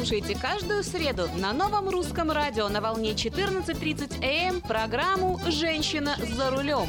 Слушайте 0.00 0.34
каждую 0.34 0.82
среду 0.82 1.28
на 1.36 1.52
новом 1.52 1.90
русском 1.90 2.30
радио 2.30 2.70
на 2.70 2.80
волне 2.80 3.10
14.30 3.10 4.24
АМ 4.24 4.54
эм 4.54 4.60
программу 4.62 5.38
«Женщина 5.46 6.16
за 6.34 6.50
рулем». 6.50 6.88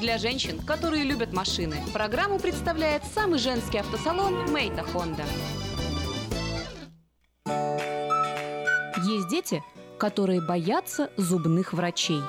Для 0.00 0.18
женщин, 0.18 0.60
которые 0.60 1.02
любят 1.02 1.32
машины, 1.32 1.78
программу 1.92 2.38
представляет 2.38 3.02
самый 3.12 3.40
женский 3.40 3.78
автосалон 3.78 4.52
«Мейта 4.52 4.84
Хонда». 4.84 5.24
Есть 9.04 9.28
дети, 9.28 9.60
которые 9.98 10.40
боятся 10.40 11.10
зубных 11.16 11.72
врачей. 11.72 12.20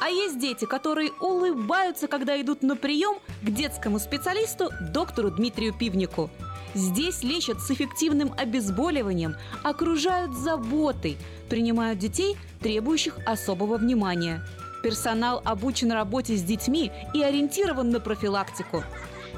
А 0.00 0.08
есть 0.08 0.40
дети, 0.40 0.64
которые 0.64 1.12
улыбаются, 1.20 2.08
когда 2.08 2.40
идут 2.40 2.64
на 2.64 2.74
прием 2.74 3.20
к 3.40 3.50
детскому 3.50 4.00
специалисту 4.00 4.70
доктору 4.80 5.30
Дмитрию 5.30 5.72
Пивнику– 5.72 6.28
Здесь 6.74 7.22
лечат 7.22 7.60
с 7.60 7.70
эффективным 7.70 8.32
обезболиванием, 8.36 9.36
окружают 9.62 10.34
заботой, 10.34 11.16
принимают 11.48 11.98
детей, 11.98 12.36
требующих 12.60 13.18
особого 13.26 13.76
внимания. 13.76 14.42
Персонал 14.82 15.42
обучен 15.44 15.92
работе 15.92 16.36
с 16.36 16.42
детьми 16.42 16.90
и 17.14 17.22
ориентирован 17.22 17.90
на 17.90 18.00
профилактику. 18.00 18.82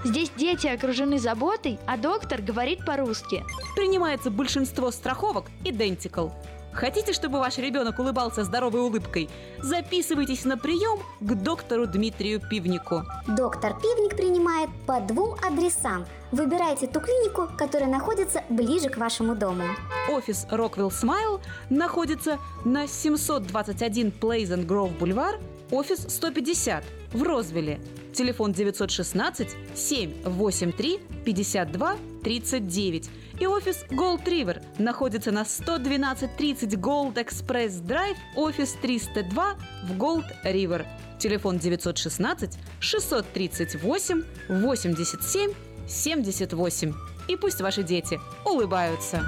Здесь 0.05 0.31
дети 0.37 0.67
окружены 0.67 1.19
заботой, 1.19 1.79
а 1.87 1.97
доктор 1.97 2.43
говорит 2.43 2.85
по-русски. 2.85 3.45
Принимается 3.75 4.31
большинство 4.31 4.91
страховок 4.91 5.47
Identical. 5.65 6.33
Хотите, 6.75 7.13
чтобы 7.13 7.39
ваш 7.39 7.59
ребенок 7.59 7.99
улыбался 8.01 8.43
здоровой 8.43 8.81
улыбкой? 8.81 9.31
Записывайтесь 9.63 10.45
на 10.45 10.59
прием 10.59 10.99
к 11.21 11.35
доктору 11.35 11.87
Дмитрию 11.87 12.41
Пивнику. 12.41 13.05
Доктор 13.29 13.75
Пивник 13.81 14.17
принимает 14.17 14.71
по 14.85 15.01
двум 15.01 15.37
адресам. 15.47 16.05
Выбирайте 16.33 16.89
ту 16.89 17.01
клинику, 17.01 17.49
которая 17.57 17.89
находится 17.89 18.43
ближе 18.49 18.89
к 18.89 18.97
вашему 18.97 19.37
дому. 19.37 19.63
Офис 20.11 20.47
Rockwell 20.51 20.91
Smile 20.91 21.41
находится 21.71 22.39
на 22.65 22.89
721 22.89 24.13
Pleasant 24.21 24.67
Grove 24.67 24.99
Бульвар, 24.99 25.39
офис 25.71 26.07
150 26.09 26.85
в 27.13 27.23
Розвилле. 27.23 27.81
Телефон 28.13 28.53
916 28.53 29.49
783 29.75 31.01
52 31.25 31.97
39. 32.23 33.11
И 33.41 33.47
офис 33.47 33.85
Gold 33.91 34.25
River 34.25 34.63
находится 34.79 35.33
на 35.33 35.45
11230 35.45 36.75
Gold 36.75 37.15
Express 37.15 37.83
Drive, 37.83 38.17
офис 38.37 38.77
302 38.81 39.57
в 39.85 39.93
Gold 39.93 40.27
River. 40.45 40.87
Телефон 41.19 41.59
916 41.59 42.59
638 42.81 44.23
87 44.49 45.53
78. 45.89 46.95
И 47.29 47.37
пусть 47.37 47.61
ваши 47.61 47.83
дети 47.83 48.21
улыбаются. 48.45 49.25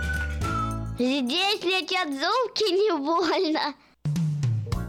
Здесь 0.99 1.63
летят 1.63 2.09
золки 2.09 2.73
не 2.73 2.97
больно. 2.97 3.75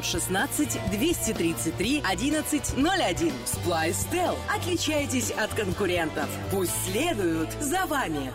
916 0.00 0.80
233 0.90 2.02
1101. 2.02 3.32
Splystel. 3.44 4.36
Отличайтесь 4.54 5.30
от 5.30 5.52
конкурентов. 5.54 6.28
Пусть 6.50 6.72
следуют 6.84 7.50
за 7.60 7.86
вами. 7.86 8.32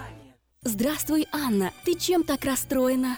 Здравствуй, 0.64 1.28
Анна. 1.32 1.72
Ты 1.84 1.96
чем 1.96 2.24
так 2.24 2.46
расстроена? 2.46 3.18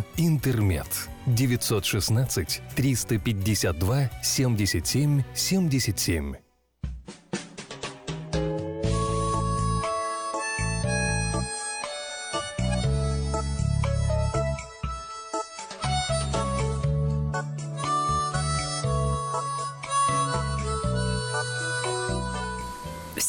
«Интермед». 0.17 0.87
916 1.25 2.61
352 2.75 4.09
77 4.23 5.23
77. 5.33 6.35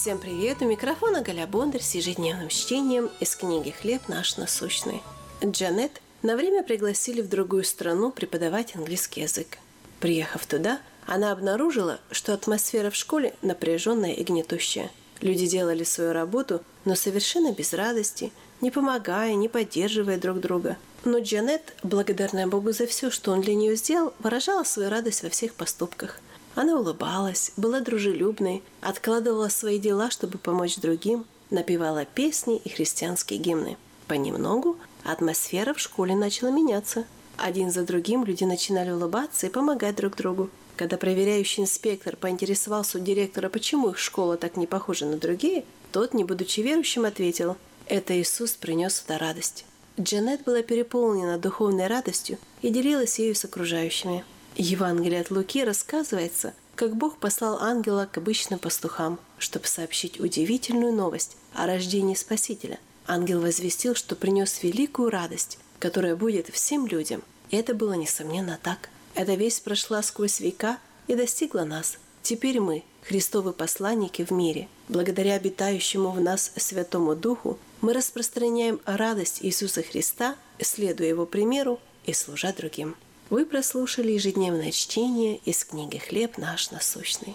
Всем 0.03 0.19
привет! 0.19 0.61
У 0.63 0.65
микрофона 0.65 1.23
Галя 1.23 1.47
Бондарь 1.47 1.81
с 1.81 1.95
ежедневным 1.95 2.49
чтением 2.49 3.09
из 3.21 3.37
книги 3.37 3.71
«Хлеб 3.71 4.09
наш 4.09 4.37
насущный». 4.37 5.01
Джанет 5.45 6.03
на 6.23 6.37
время 6.37 6.63
пригласили 6.63 7.21
в 7.21 7.29
другую 7.29 7.65
страну 7.65 8.11
преподавать 8.11 8.77
английский 8.77 9.23
язык. 9.23 9.59
Приехав 10.01 10.47
туда, 10.47 10.81
она 11.07 11.33
обнаружила, 11.33 12.01
что 12.11 12.33
атмосфера 12.33 12.91
в 12.91 12.97
школе 12.97 13.35
напряженная 13.43 14.13
и 14.13 14.23
гнетущая. 14.23 14.91
Люди 15.21 15.47
делали 15.47 15.85
свою 15.85 16.13
работу, 16.13 16.63
но 16.85 16.95
совершенно 16.95 17.53
без 17.53 17.73
радости, 17.73 18.33
не 18.61 18.71
помогая, 18.71 19.35
не 19.35 19.49
поддерживая 19.49 20.19
друг 20.19 20.41
друга. 20.41 20.77
Но 21.05 21.19
Джанет, 21.19 21.75
благодарная 21.83 22.47
Богу 22.47 22.73
за 22.73 22.87
все, 22.87 23.11
что 23.11 23.33
он 23.33 23.41
для 23.41 23.55
нее 23.55 23.77
сделал, 23.77 24.15
выражала 24.21 24.65
свою 24.65 24.91
радость 24.91 25.23
во 25.23 25.31
всех 25.31 25.55
поступках. 25.55 26.21
Она 26.55 26.79
улыбалась, 26.79 27.53
была 27.57 27.81
дружелюбной, 27.81 28.63
откладывала 28.81 29.49
свои 29.49 29.79
дела, 29.79 30.11
чтобы 30.11 30.39
помочь 30.39 30.77
другим, 30.77 31.25
напевала 31.51 32.05
песни 32.05 32.59
и 32.59 32.69
христианские 32.69 33.39
гимны. 33.39 33.77
Понемногу 34.07 34.77
атмосфера 35.05 35.75
в 35.75 35.79
школе 35.79 36.15
начала 36.15 36.51
меняться. 36.51 37.05
Один 37.37 37.71
за 37.71 37.85
другим 37.85 38.25
люди 38.25 38.45
начинали 38.45 38.91
улыбаться 38.91 39.47
и 39.47 39.51
помогать 39.51 39.97
друг 39.97 40.17
другу. 40.17 40.51
Когда 40.77 40.97
проверяющий 40.97 41.63
инспектор 41.63 42.17
поинтересовался 42.17 42.99
у 42.99 43.01
директора, 43.01 43.49
почему 43.49 43.91
их 43.91 43.99
школа 43.99 44.37
так 44.37 44.57
не 44.57 44.67
похожа 44.67 45.07
на 45.07 45.17
другие, 45.17 45.65
тот, 45.93 46.15
не 46.15 46.25
будучи 46.25 46.61
верующим, 46.61 47.05
ответил 47.05 47.57
«Это 47.87 48.19
Иисус 48.19 48.53
принес 48.53 48.97
сюда 48.97 49.19
радость». 49.19 49.65
Джанет 50.01 50.45
была 50.45 50.63
переполнена 50.63 51.39
духовной 51.39 51.87
радостью 51.87 52.39
и 52.63 52.71
делилась 52.71 53.19
ею 53.19 53.35
с 53.35 53.45
окружающими. 53.45 54.25
Евангелие 54.57 55.21
от 55.21 55.31
Луки 55.31 55.63
рассказывается, 55.65 56.55
как 56.75 56.97
Бог 56.97 57.19
послал 57.19 57.59
ангела 57.61 58.09
к 58.11 58.19
обычным 58.19 58.59
пастухам, 58.59 59.19
чтобы 59.39 59.67
сообщить 59.67 60.19
удивительную 60.19 60.93
новость 60.93 61.37
о 61.55 61.67
рождении 61.67 62.15
Спасителя. 62.15 62.79
Ангел 63.07 63.41
возвестил, 63.41 63.95
что 63.95 64.17
принес 64.17 64.63
великую 64.63 65.11
радость, 65.11 65.59
которая 65.79 66.17
будет 66.17 66.49
всем 66.49 66.87
людям. 66.87 67.23
И 67.51 67.57
это 67.57 67.75
было, 67.75 67.95
несомненно, 67.95 68.59
так. 68.63 68.89
Эта 69.15 69.35
весть 69.35 69.63
прошла 69.63 70.03
сквозь 70.03 70.41
века 70.41 70.79
и 71.07 71.15
достигла 71.15 71.65
нас. 71.65 71.99
Теперь 72.23 72.61
мы, 72.61 72.85
Христовы 73.03 73.53
посланники 73.53 74.25
в 74.25 74.31
мире, 74.31 74.69
благодаря 74.89 75.35
обитающему 75.35 76.11
в 76.11 76.21
нас 76.21 76.53
Святому 76.57 77.17
Духу, 77.17 77.59
мы 77.81 77.93
распространяем 77.93 78.81
радость 78.85 79.41
Иисуса 79.43 79.83
Христа, 79.83 80.37
следуя 80.61 81.09
Его 81.09 81.27
примеру 81.27 81.81
и 82.05 82.13
служа 82.13 82.53
другим. 82.53 82.95
Вы 83.29 83.45
прослушали 83.45 84.13
ежедневное 84.13 84.71
чтение 84.71 85.39
из 85.45 85.65
книги 85.65 85.99
«Хлеб 85.99 86.39
наш 86.39 86.71
насущный». 86.71 87.35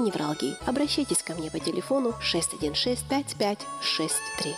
невралгии. 0.01 0.57
Обращайтесь 0.65 1.23
ко 1.23 1.33
мне 1.33 1.49
по 1.49 1.59
телефону 1.59 2.13
616 2.21 3.05
5563. 3.07 4.55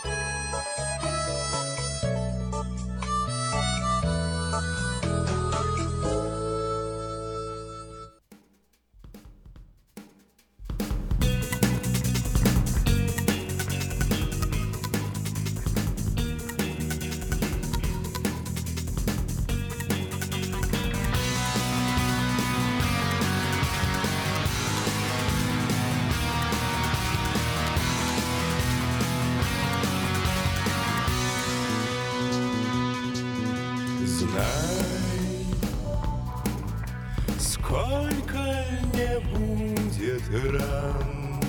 Будет 40.30 40.60
ран 40.60 41.40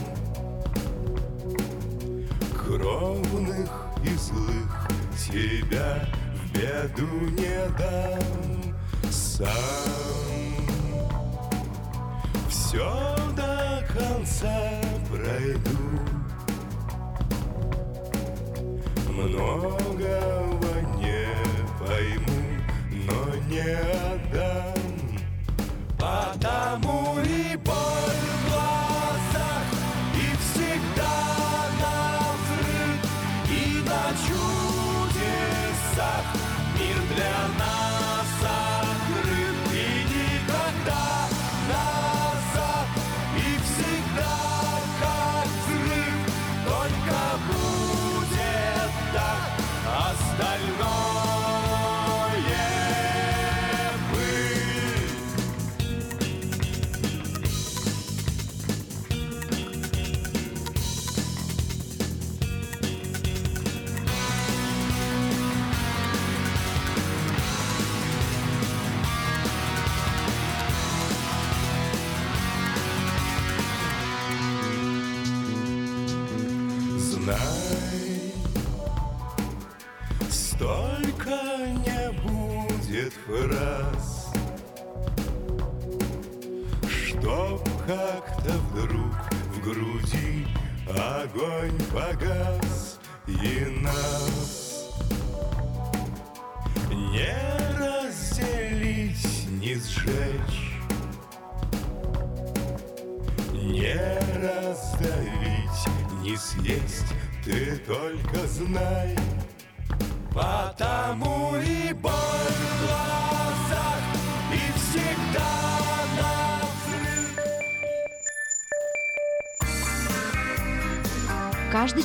Кровных 2.53 3.69
и 4.03 4.09
злых 4.17 4.87
тебя 5.17 6.07
в 6.33 6.53
беду 6.53 7.07
не 7.31 7.69
дам. 7.77 8.75
Сам 9.11 9.74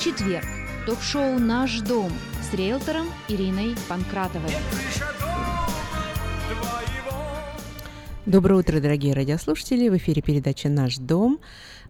четверг 0.01 0.47
ток-шоу 0.86 1.39
«Наш 1.39 1.81
дом» 1.81 2.10
с 2.40 2.55
риэлтором 2.55 3.06
Ириной 3.28 3.77
Панкратовой. 3.86 4.51
Доброе 8.24 8.60
утро, 8.60 8.81
дорогие 8.81 9.12
радиослушатели! 9.12 9.90
В 9.90 9.97
эфире 9.98 10.22
передача 10.22 10.70
«Наш 10.70 10.97
дом». 10.97 11.39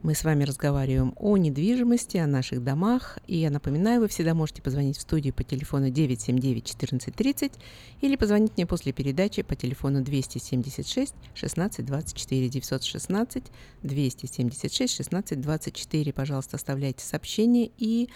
Мы 0.02 0.14
с 0.14 0.24
вами 0.24 0.44
разговариваем 0.44 1.12
о 1.16 1.36
недвижимости, 1.36 2.16
о 2.16 2.26
наших 2.26 2.64
домах. 2.64 3.18
И 3.26 3.36
я 3.36 3.50
напоминаю, 3.50 4.00
вы 4.00 4.08
всегда 4.08 4.32
можете 4.32 4.62
позвонить 4.62 4.96
в 4.96 5.02
студию 5.02 5.34
по 5.34 5.44
телефону 5.44 5.88
979-1430 5.88 7.52
или 8.00 8.16
позвонить 8.16 8.56
мне 8.56 8.66
после 8.66 8.94
передачи 8.94 9.42
по 9.42 9.54
телефону 9.54 10.02
276 10.02 11.14
16 11.34 11.84
24 11.84 12.48
916 12.48 13.44
276 13.82 14.96
16 14.96 15.40
24. 15.40 16.12
Пожалуйста, 16.14 16.56
оставляйте 16.56 17.04
сообщение 17.04 17.70
и 17.76 18.08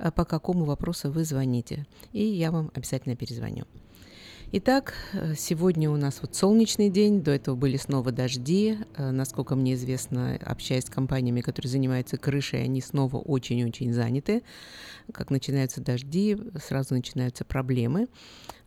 э, 0.00 0.10
по 0.10 0.24
какому 0.24 0.64
вопросу 0.64 1.08
вы 1.12 1.24
звоните. 1.24 1.86
И 2.12 2.24
я 2.24 2.50
вам 2.50 2.72
обязательно 2.74 3.14
перезвоню. 3.14 3.64
Итак, 4.50 4.94
э, 5.12 5.34
сегодня 5.36 5.90
у 5.90 5.96
нас 5.98 6.20
вот 6.22 6.34
солнечный 6.34 6.88
день, 6.88 7.22
до 7.22 7.32
этого 7.32 7.54
были 7.54 7.76
снова 7.76 8.12
дожди. 8.12 8.78
Э, 8.96 9.10
Насколько 9.10 9.54
мне 9.56 9.74
известно, 9.74 10.38
общаясь 10.42 10.86
с 10.86 10.90
компаниями, 10.90 11.42
которые 11.42 11.70
занимаются 11.70 12.16
крышей, 12.16 12.64
они 12.64 12.80
снова 12.80 13.18
очень-очень 13.18 13.92
заняты. 13.92 14.42
Как 15.12 15.28
начинаются 15.28 15.82
дожди, 15.82 16.38
сразу 16.66 16.94
начинаются 16.94 17.44
проблемы. 17.44 18.08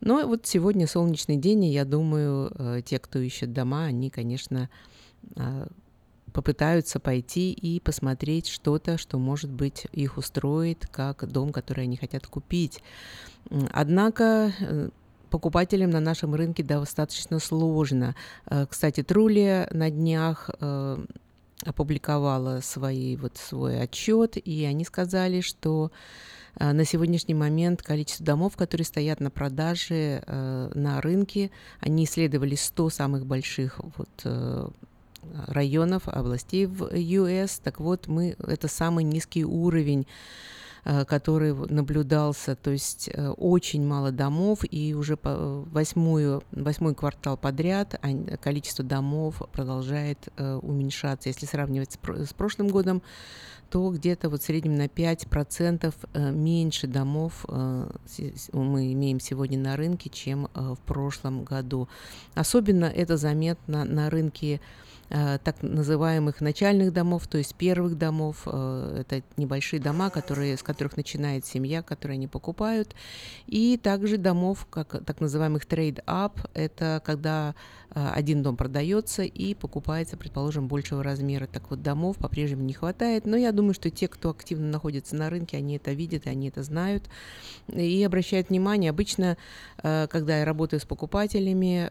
Но 0.00 0.24
вот 0.24 0.46
сегодня 0.46 0.86
солнечный 0.86 1.36
день, 1.36 1.64
и 1.64 1.72
я 1.72 1.84
думаю, 1.84 2.52
э, 2.56 2.82
те, 2.84 3.00
кто 3.00 3.18
ищет 3.18 3.52
дома, 3.52 3.86
они, 3.86 4.08
конечно, 4.08 4.70
попытаются 6.32 6.98
пойти 6.98 7.52
и 7.52 7.78
посмотреть 7.80 8.48
что-то, 8.48 8.98
что, 8.98 9.18
может 9.18 9.50
быть, 9.50 9.86
их 9.92 10.16
устроит, 10.16 10.86
как 10.90 11.26
дом, 11.30 11.52
который 11.52 11.84
они 11.84 11.96
хотят 11.96 12.26
купить. 12.26 12.80
Однако 13.70 14.52
покупателям 15.32 15.90
на 15.90 16.00
нашем 16.00 16.34
рынке 16.34 16.62
достаточно 16.62 17.38
сложно. 17.38 18.14
Э, 18.46 18.66
Кстати, 18.68 19.02
Трулия 19.02 19.66
на 19.72 19.90
днях 19.90 20.50
э, 20.60 21.04
опубликовала 21.64 22.60
свои, 22.60 23.16
вот, 23.16 23.38
свой 23.38 23.80
отчет, 23.80 24.36
и 24.36 24.64
они 24.64 24.84
сказали, 24.84 25.40
что 25.40 25.90
а, 26.56 26.72
на 26.72 26.84
сегодняшний 26.84 27.34
момент 27.34 27.82
количество 27.82 28.26
домов, 28.26 28.56
которые 28.56 28.84
стоят 28.84 29.20
на 29.20 29.30
продаже 29.30 30.22
э, 30.26 30.70
на 30.74 31.00
рынке, 31.00 31.50
они 31.80 32.04
исследовали 32.04 32.56
100 32.56 32.90
самых 32.90 33.24
больших 33.24 33.80
вот, 33.96 34.10
э, 34.24 34.68
районов, 35.46 36.08
областей 36.08 36.66
в 36.66 36.92
US. 36.92 37.60
Так 37.62 37.80
вот, 37.80 38.06
мы 38.06 38.36
это 38.38 38.68
самый 38.68 39.04
низкий 39.04 39.44
уровень 39.44 40.04
Э, 40.04 40.08
который 40.84 41.54
наблюдался, 41.54 42.56
то 42.56 42.70
есть 42.70 43.08
э, 43.12 43.28
очень 43.30 43.86
мало 43.86 44.10
домов, 44.10 44.60
и 44.68 44.94
уже 44.94 45.16
восьмую, 45.22 46.42
восьмой 46.50 46.94
квартал 46.94 47.36
подряд 47.36 48.00
количество 48.40 48.84
домов 48.84 49.42
продолжает 49.52 50.18
э, 50.36 50.54
уменьшаться. 50.56 51.28
Если 51.28 51.46
сравнивать 51.46 51.98
с 52.02 52.32
прошлым 52.34 52.68
годом, 52.68 53.00
то 53.70 53.90
где-то 53.90 54.28
вот 54.28 54.42
в 54.42 54.44
среднем 54.44 54.74
на 54.74 54.86
5% 54.86 56.32
меньше 56.32 56.86
домов 56.86 57.46
мы 57.48 58.92
имеем 58.92 59.18
сегодня 59.18 59.58
на 59.58 59.76
рынке, 59.76 60.10
чем 60.10 60.50
в 60.54 60.78
прошлом 60.84 61.44
году. 61.44 61.88
Особенно 62.34 62.84
это 62.84 63.16
заметно 63.16 63.84
на 63.84 64.10
рынке 64.10 64.56
Э, 64.56 64.91
так 65.12 65.62
называемых 65.62 66.40
начальных 66.40 66.90
домов, 66.92 67.26
то 67.26 67.36
есть 67.36 67.54
первых 67.54 67.98
домов. 67.98 68.44
Э, 68.46 69.00
это 69.00 69.22
небольшие 69.36 69.78
дома, 69.78 70.08
которые, 70.08 70.56
с 70.56 70.62
которых 70.62 70.96
начинает 70.96 71.44
семья, 71.44 71.82
которые 71.82 72.16
они 72.16 72.28
покупают. 72.28 72.94
И 73.46 73.76
также 73.76 74.16
домов, 74.16 74.66
как 74.70 75.04
так 75.04 75.20
называемых 75.20 75.66
trade-up, 75.66 76.40
это 76.54 77.02
когда 77.04 77.54
э, 77.94 78.08
один 78.14 78.42
дом 78.42 78.56
продается 78.56 79.22
и 79.22 79.52
покупается, 79.52 80.16
предположим, 80.16 80.66
большего 80.66 81.02
размера. 81.02 81.46
Так 81.46 81.68
вот, 81.68 81.82
домов 81.82 82.16
по-прежнему 82.16 82.62
не 82.62 82.72
хватает. 82.72 83.26
Но 83.26 83.36
я 83.36 83.52
думаю, 83.52 83.74
что 83.74 83.90
те, 83.90 84.08
кто 84.08 84.30
активно 84.30 84.70
находится 84.70 85.14
на 85.14 85.28
рынке, 85.28 85.58
они 85.58 85.76
это 85.76 85.92
видят, 85.92 86.26
они 86.26 86.48
это 86.48 86.62
знают 86.62 87.04
и 87.68 88.02
обращают 88.02 88.48
внимание. 88.48 88.88
Обычно, 88.88 89.36
когда 89.76 90.38
я 90.38 90.44
работаю 90.46 90.80
с 90.80 90.84
покупателями, 90.84 91.90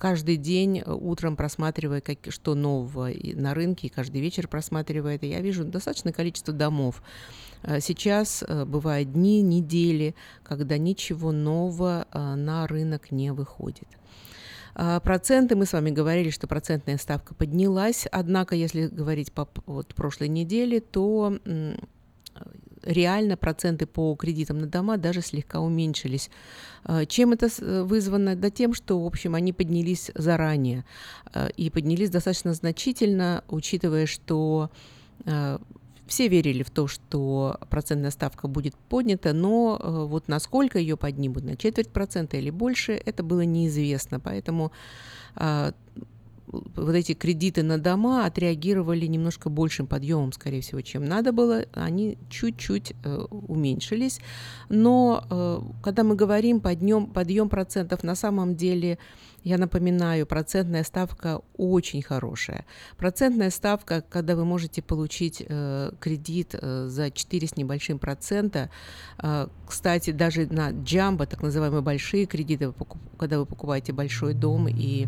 каждый 0.00 0.36
день 0.36 0.78
э, 0.78 0.90
утром 0.90 1.36
просматривая, 1.36 2.00
как, 2.00 2.18
что 2.30 2.54
нового 2.54 3.10
на 3.34 3.54
рынке, 3.54 3.86
и 3.86 3.90
каждый 3.90 4.20
вечер 4.22 4.48
просматривая 4.48 5.16
это, 5.16 5.26
я 5.26 5.40
вижу 5.40 5.62
достаточное 5.64 6.12
количество 6.12 6.54
домов. 6.54 7.02
Э, 7.62 7.80
сейчас 7.80 8.42
э, 8.42 8.64
бывают 8.64 9.12
дни, 9.12 9.42
недели, 9.42 10.14
когда 10.42 10.78
ничего 10.78 11.32
нового 11.32 12.06
на 12.12 12.66
рынок 12.66 13.12
не 13.12 13.32
выходит. 13.32 13.88
Проценты, 14.74 15.56
мы 15.56 15.66
с 15.66 15.72
вами 15.72 15.90
говорили, 15.90 16.30
что 16.30 16.46
процентная 16.46 16.96
ставка 16.96 17.34
поднялась, 17.34 18.06
однако, 18.10 18.54
если 18.54 18.86
говорить 18.86 19.32
по 19.32 19.48
вот, 19.66 19.94
прошлой 19.94 20.28
неделе, 20.28 20.80
то 20.80 21.36
реально 22.82 23.36
проценты 23.36 23.86
по 23.86 24.14
кредитам 24.14 24.58
на 24.58 24.66
дома 24.66 24.96
даже 24.96 25.22
слегка 25.22 25.60
уменьшились. 25.60 26.30
А, 26.84 27.04
чем 27.06 27.32
это 27.32 27.48
э, 27.58 27.82
вызвано? 27.82 28.36
Да 28.36 28.50
тем, 28.50 28.74
что, 28.74 29.02
в 29.02 29.06
общем, 29.06 29.34
они 29.34 29.52
поднялись 29.52 30.10
заранее 30.14 30.84
а, 31.32 31.48
и 31.48 31.70
поднялись 31.70 32.10
достаточно 32.10 32.54
значительно, 32.54 33.44
учитывая, 33.48 34.06
что 34.06 34.70
а, 35.26 35.60
все 36.06 36.28
верили 36.28 36.62
в 36.62 36.70
то, 36.70 36.88
что 36.88 37.58
процентная 37.70 38.10
ставка 38.10 38.48
будет 38.48 38.74
поднята, 38.74 39.32
но 39.32 39.78
э, 39.80 40.04
вот 40.06 40.26
насколько 40.26 40.78
ее 40.78 40.96
поднимут, 40.96 41.44
на 41.44 41.56
четверть 41.56 41.88
процента 41.88 42.36
или 42.36 42.50
больше, 42.50 42.92
это 42.92 43.22
было 43.22 43.42
неизвестно. 43.42 44.18
Поэтому 44.18 44.72
вот 46.50 46.94
эти 46.94 47.14
кредиты 47.14 47.62
на 47.62 47.78
дома 47.78 48.26
отреагировали 48.26 49.06
немножко 49.06 49.48
большим 49.48 49.86
подъемом, 49.86 50.32
скорее 50.32 50.60
всего, 50.60 50.80
чем 50.80 51.04
надо 51.04 51.32
было. 51.32 51.64
Они 51.72 52.18
чуть-чуть 52.28 52.92
э, 53.04 53.18
уменьшились. 53.30 54.20
Но 54.68 55.24
э, 55.30 55.60
когда 55.82 56.02
мы 56.02 56.16
говорим 56.16 56.60
подъем, 56.60 57.06
подъем 57.06 57.48
процентов, 57.48 58.02
на 58.02 58.14
самом 58.14 58.56
деле, 58.56 58.98
я 59.42 59.58
напоминаю, 59.58 60.26
процентная 60.26 60.84
ставка 60.84 61.40
очень 61.56 62.02
хорошая. 62.02 62.66
Процентная 62.96 63.50
ставка, 63.50 64.02
когда 64.02 64.36
вы 64.36 64.44
можете 64.44 64.82
получить 64.82 65.42
э, 65.46 65.92
кредит 65.98 66.54
э, 66.54 66.86
за 66.88 67.10
4 67.10 67.46
с 67.46 67.56
небольшим 67.56 67.98
процента, 67.98 68.70
э, 69.18 69.48
кстати, 69.66 70.10
даже 70.10 70.46
на 70.46 70.70
джамбо, 70.70 71.26
так 71.26 71.42
называемые 71.42 71.82
большие 71.82 72.26
кредиты, 72.26 72.72
когда 73.18 73.38
вы 73.38 73.46
покупаете 73.46 73.92
большой 73.92 74.34
дом 74.34 74.68
и 74.68 75.06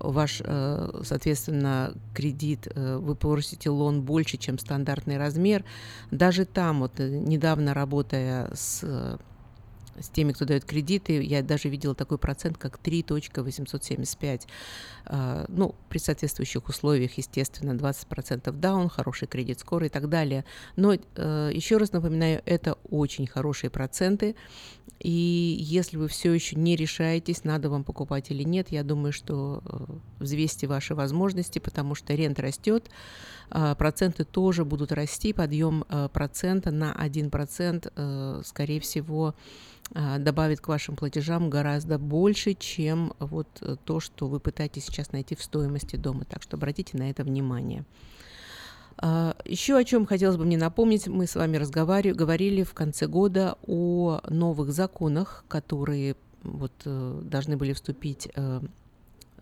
ваш, 0.00 0.42
э, 0.44 1.00
соответственно, 1.04 1.94
кредит, 2.14 2.68
э, 2.74 2.96
вы 2.96 3.14
просите 3.14 3.70
лон 3.70 4.02
больше, 4.02 4.36
чем 4.36 4.58
стандартный 4.58 5.18
размер, 5.18 5.64
даже 6.10 6.44
там, 6.44 6.80
вот 6.80 7.00
э, 7.00 7.08
недавно 7.08 7.74
работая 7.74 8.50
с 8.54 9.18
с 10.02 10.08
теми, 10.08 10.32
кто 10.32 10.44
дает 10.44 10.64
кредиты, 10.64 11.22
я 11.22 11.42
даже 11.42 11.68
видела 11.68 11.94
такой 11.94 12.18
процент, 12.18 12.58
как 12.58 12.78
3.875. 12.82 14.42
А, 15.04 15.44
ну, 15.48 15.74
при 15.88 15.98
соответствующих 15.98 16.68
условиях, 16.68 17.18
естественно, 17.18 17.72
20% 17.72 18.52
даун, 18.52 18.88
хороший 18.88 19.28
кредит 19.28 19.60
скоро 19.60 19.86
и 19.86 19.88
так 19.88 20.08
далее. 20.08 20.44
Но 20.76 20.94
э, 20.94 21.50
еще 21.52 21.76
раз 21.76 21.92
напоминаю, 21.92 22.42
это 22.46 22.78
очень 22.88 23.26
хорошие 23.26 23.70
проценты. 23.70 24.36
И 25.00 25.56
если 25.58 25.96
вы 25.96 26.06
все 26.06 26.32
еще 26.32 26.56
не 26.56 26.76
решаетесь, 26.76 27.44
надо 27.44 27.68
вам 27.70 27.82
покупать 27.82 28.30
или 28.30 28.44
нет, 28.44 28.70
я 28.70 28.84
думаю, 28.84 29.12
что 29.12 29.62
э, 29.64 29.84
взвесьте 30.20 30.66
ваши 30.66 30.94
возможности, 30.94 31.58
потому 31.58 31.94
что 31.94 32.14
рент 32.14 32.38
растет, 32.38 32.88
а, 33.50 33.74
проценты 33.74 34.24
тоже 34.24 34.64
будут 34.64 34.92
расти, 34.92 35.32
подъем 35.32 35.84
э, 35.88 36.08
процента 36.12 36.70
на 36.70 36.92
1%, 36.92 38.44
скорее 38.44 38.80
всего, 38.80 39.34
добавит 40.18 40.60
к 40.60 40.68
вашим 40.68 40.96
платежам 40.96 41.50
гораздо 41.50 41.98
больше, 41.98 42.54
чем 42.54 43.12
вот 43.18 43.46
э, 43.60 43.76
то, 43.84 44.00
что 44.00 44.26
вы 44.26 44.40
пытаетесь 44.40 44.84
сейчас 44.84 45.12
найти 45.12 45.34
в 45.34 45.42
стоимости 45.42 45.96
дома. 45.96 46.24
Так 46.24 46.42
что 46.42 46.56
обратите 46.56 46.96
на 46.96 47.10
это 47.10 47.24
внимание. 47.24 47.84
А, 48.96 49.36
Еще 49.44 49.76
о 49.76 49.84
чем 49.84 50.06
хотелось 50.06 50.36
бы 50.36 50.44
мне 50.44 50.56
напомнить, 50.56 51.08
мы 51.08 51.26
с 51.26 51.34
вами 51.34 51.56
разговаривали, 51.58 52.16
говорили 52.16 52.62
в 52.62 52.72
конце 52.72 53.06
года 53.06 53.58
о 53.66 54.20
новых 54.28 54.72
законах, 54.72 55.44
которые 55.48 56.16
вот, 56.42 56.72
э, 56.84 57.20
должны 57.24 57.56
были 57.56 57.74
вступить 57.74 58.28
э, 58.34 58.60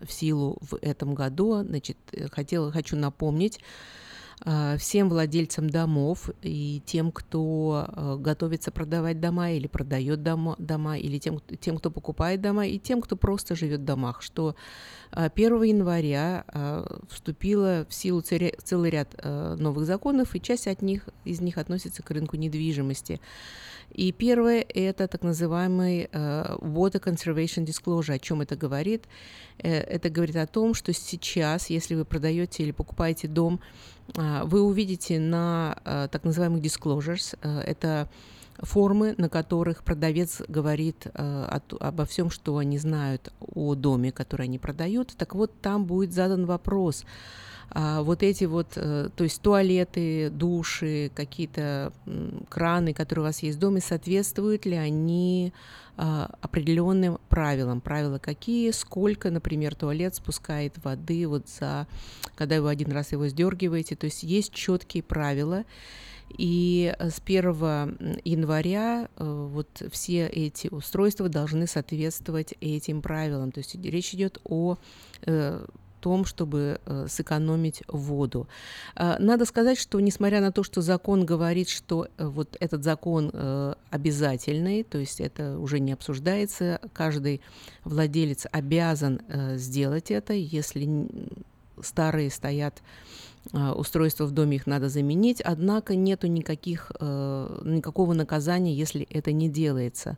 в 0.01 0.11
силу 0.11 0.57
в 0.61 0.77
этом 0.81 1.13
году. 1.15 1.63
Значит, 1.63 1.97
хотела, 2.31 2.71
хочу 2.71 2.97
напомнить, 2.97 3.59
а, 3.59 3.63
всем 4.79 5.09
владельцам 5.09 5.69
домов 5.69 6.29
и 6.41 6.81
тем, 6.85 7.11
кто 7.11 7.85
а, 7.87 8.17
готовится 8.17 8.71
продавать 8.71 9.19
дома 9.19 9.51
или 9.51 9.67
продает 9.67 10.23
дома, 10.23 10.55
дома 10.57 10.97
или 10.97 11.19
тем, 11.19 11.39
тем, 11.59 11.77
кто 11.77 11.91
покупает 11.91 12.41
дома, 12.41 12.65
и 12.65 12.79
тем, 12.79 13.01
кто 13.01 13.15
просто 13.15 13.55
живет 13.55 13.81
в 13.81 13.85
домах, 13.85 14.21
что 14.21 14.55
1 15.11 15.53
а, 15.53 15.65
января 15.65 16.45
вступило 17.09 17.85
в 17.89 17.93
силу 17.93 18.21
целый 18.21 18.89
ряд 18.89 19.15
новых 19.23 19.85
законов, 19.85 20.35
и 20.35 20.41
часть 20.41 20.67
от 20.67 20.81
них, 20.81 21.09
из 21.25 21.41
них 21.41 21.57
относится 21.57 22.01
к 22.03 22.11
рынку 22.11 22.37
недвижимости. 22.37 23.19
И 23.91 24.13
первое– 24.13 24.65
это 24.69 25.09
так 25.09 25.21
называемый 25.21 26.05
Water 26.05 27.03
Conservation 27.03 27.65
Disclosure. 27.65 28.13
О 28.13 28.19
чем 28.19 28.39
это 28.41 28.55
говорит? 28.55 29.03
Uh, 29.03 29.67
это 29.67 30.09
говорит 30.09 30.37
о 30.37 30.47
том, 30.47 30.73
что 30.73 30.93
сейчас, 30.93 31.69
если 31.69 31.95
вы 31.95 32.05
продаете 32.05 32.63
или 32.63 32.71
покупаете 32.71 33.27
дом, 33.27 33.59
вы 34.15 34.61
увидите 34.61 35.19
на 35.19 36.09
так 36.11 36.23
называемых 36.23 36.61
disclosures, 36.61 37.37
uh, 37.41 37.61
это 37.61 38.09
формы, 38.61 39.15
на 39.17 39.29
которых 39.29 39.83
продавец 39.83 40.41
говорит 40.47 41.07
uh, 41.07 41.45
от, 41.45 41.73
обо 41.81 42.05
всем, 42.05 42.29
что 42.29 42.57
они 42.57 42.77
знают 42.77 43.33
о 43.39 43.75
доме, 43.75 44.11
который 44.11 44.43
они 44.43 44.59
продают. 44.59 45.13
Так 45.17 45.35
вот, 45.35 45.51
там 45.61 45.85
будет 45.85 46.13
задан 46.13 46.45
вопрос– 46.45 47.05
а 47.73 48.03
вот 48.03 48.21
эти 48.21 48.43
вот, 48.43 48.73
э, 48.75 49.09
то 49.15 49.23
есть 49.23 49.41
туалеты, 49.41 50.29
души, 50.29 51.09
какие-то 51.15 51.93
краны, 52.49 52.93
которые 52.93 53.23
у 53.23 53.27
вас 53.27 53.41
есть 53.43 53.57
в 53.57 53.61
доме, 53.61 53.79
соответствуют 53.79 54.65
ли 54.65 54.75
они 54.75 55.53
а, 55.97 56.29
определенным 56.41 57.17
правилам. 57.29 57.79
Правила 57.79 58.17
какие, 58.17 58.71
сколько, 58.71 59.29
например, 59.31 59.75
туалет 59.75 60.15
спускает 60.15 60.73
воды 60.83 61.27
вот 61.27 61.47
за, 61.47 61.87
когда 62.35 62.61
вы 62.61 62.69
один 62.69 62.91
раз 62.91 63.13
его 63.13 63.27
сдергиваете. 63.27 63.95
То 63.95 64.05
есть 64.05 64.23
есть 64.23 64.53
четкие 64.53 65.03
правила. 65.03 65.63
И 66.37 66.93
с 66.99 67.21
1 67.23 68.21
января 68.23 69.07
э, 69.17 69.47
вот 69.51 69.83
все 69.91 70.27
эти 70.27 70.67
устройства 70.67 71.29
должны 71.29 71.67
соответствовать 71.67 72.53
этим 72.61 73.01
правилам. 73.01 73.51
То 73.51 73.59
есть 73.59 73.75
речь 73.75 74.13
идет 74.13 74.39
о 74.43 74.77
э, 75.23 75.65
том, 76.01 76.25
чтобы 76.25 76.81
э, 76.85 77.05
сэкономить 77.07 77.83
воду. 77.87 78.47
Э, 78.95 79.15
надо 79.19 79.45
сказать, 79.45 79.79
что 79.79 79.99
несмотря 79.99 80.41
на 80.41 80.51
то, 80.51 80.63
что 80.63 80.81
закон 80.81 81.25
говорит, 81.25 81.69
что 81.69 82.07
э, 82.17 82.25
вот 82.25 82.57
этот 82.59 82.83
закон 82.83 83.29
э, 83.31 83.75
обязательный, 83.89 84.83
то 84.83 84.97
есть 84.97 85.21
это 85.21 85.57
уже 85.59 85.79
не 85.79 85.93
обсуждается, 85.93 86.81
каждый 86.93 87.41
владелец 87.83 88.47
обязан 88.51 89.21
э, 89.27 89.57
сделать 89.57 90.11
это, 90.11 90.33
если 90.33 91.07
старые 91.81 92.29
стоят 92.29 92.79
э, 92.79 92.81
устройства 93.53 94.25
в 94.25 94.31
доме, 94.31 94.57
их 94.57 94.67
надо 94.67 94.89
заменить, 94.89 95.41
однако 95.41 95.95
нету 95.95 96.27
никаких, 96.27 96.91
э, 96.99 97.61
никакого 97.63 98.13
наказания, 98.13 98.73
если 98.73 99.03
это 99.09 99.31
не 99.31 99.49
делается. 99.49 100.17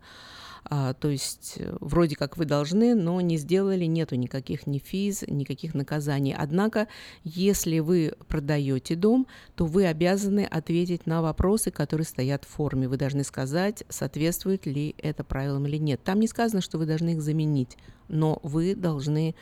А, 0.66 0.94
то 0.94 1.10
есть 1.10 1.56
э, 1.58 1.76
вроде 1.82 2.16
как 2.16 2.38
вы 2.38 2.46
должны, 2.46 2.96
но 2.96 3.20
не 3.22 3.38
сделали, 3.38 3.86
нету 3.86 4.16
никаких 4.16 4.66
ни 4.66 4.80
физ, 4.80 5.24
никаких 5.28 5.74
наказаний. 5.74 6.34
Однако, 6.38 6.88
если 7.24 7.80
вы 7.80 8.14
продаете 8.28 8.96
дом, 8.96 9.28
то 9.56 9.66
вы 9.66 9.86
обязаны 9.86 10.46
ответить 10.46 11.06
на 11.06 11.22
вопросы, 11.22 11.70
которые 11.70 12.06
стоят 12.06 12.46
в 12.46 12.48
форме. 12.48 12.88
Вы 12.88 12.98
должны 12.98 13.24
сказать, 13.24 13.84
соответствует 13.90 14.66
ли 14.66 14.96
это 14.98 15.24
правилам 15.24 15.68
или 15.68 15.78
нет. 15.78 16.02
Там 16.04 16.20
не 16.20 16.28
сказано, 16.28 16.62
что 16.62 16.78
вы 16.78 16.86
должны 16.86 17.12
их 17.12 17.22
заменить, 17.22 17.78
но 18.08 18.40
вы 18.44 18.76
должны 18.76 19.36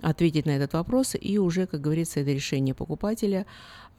ответить 0.00 0.46
на 0.46 0.50
этот 0.50 0.72
вопрос, 0.72 1.14
и 1.20 1.38
уже, 1.38 1.66
как 1.66 1.82
говорится, 1.82 2.20
это 2.20 2.30
решение 2.30 2.74
покупателя. 2.74 3.44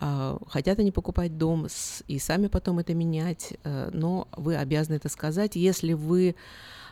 А, 0.06 0.38
хотят 0.50 0.80
они 0.80 0.92
покупать 0.92 1.38
дом 1.38 1.68
и 2.08 2.20
сами 2.20 2.48
потом 2.48 2.80
это 2.80 2.94
менять, 2.94 3.54
э, 3.64 3.90
но 3.94 4.28
вы 4.36 4.58
обязаны 4.58 4.96
это 4.96 5.08
сказать. 5.08 5.56
Если 5.56 5.94
вы 5.94 6.36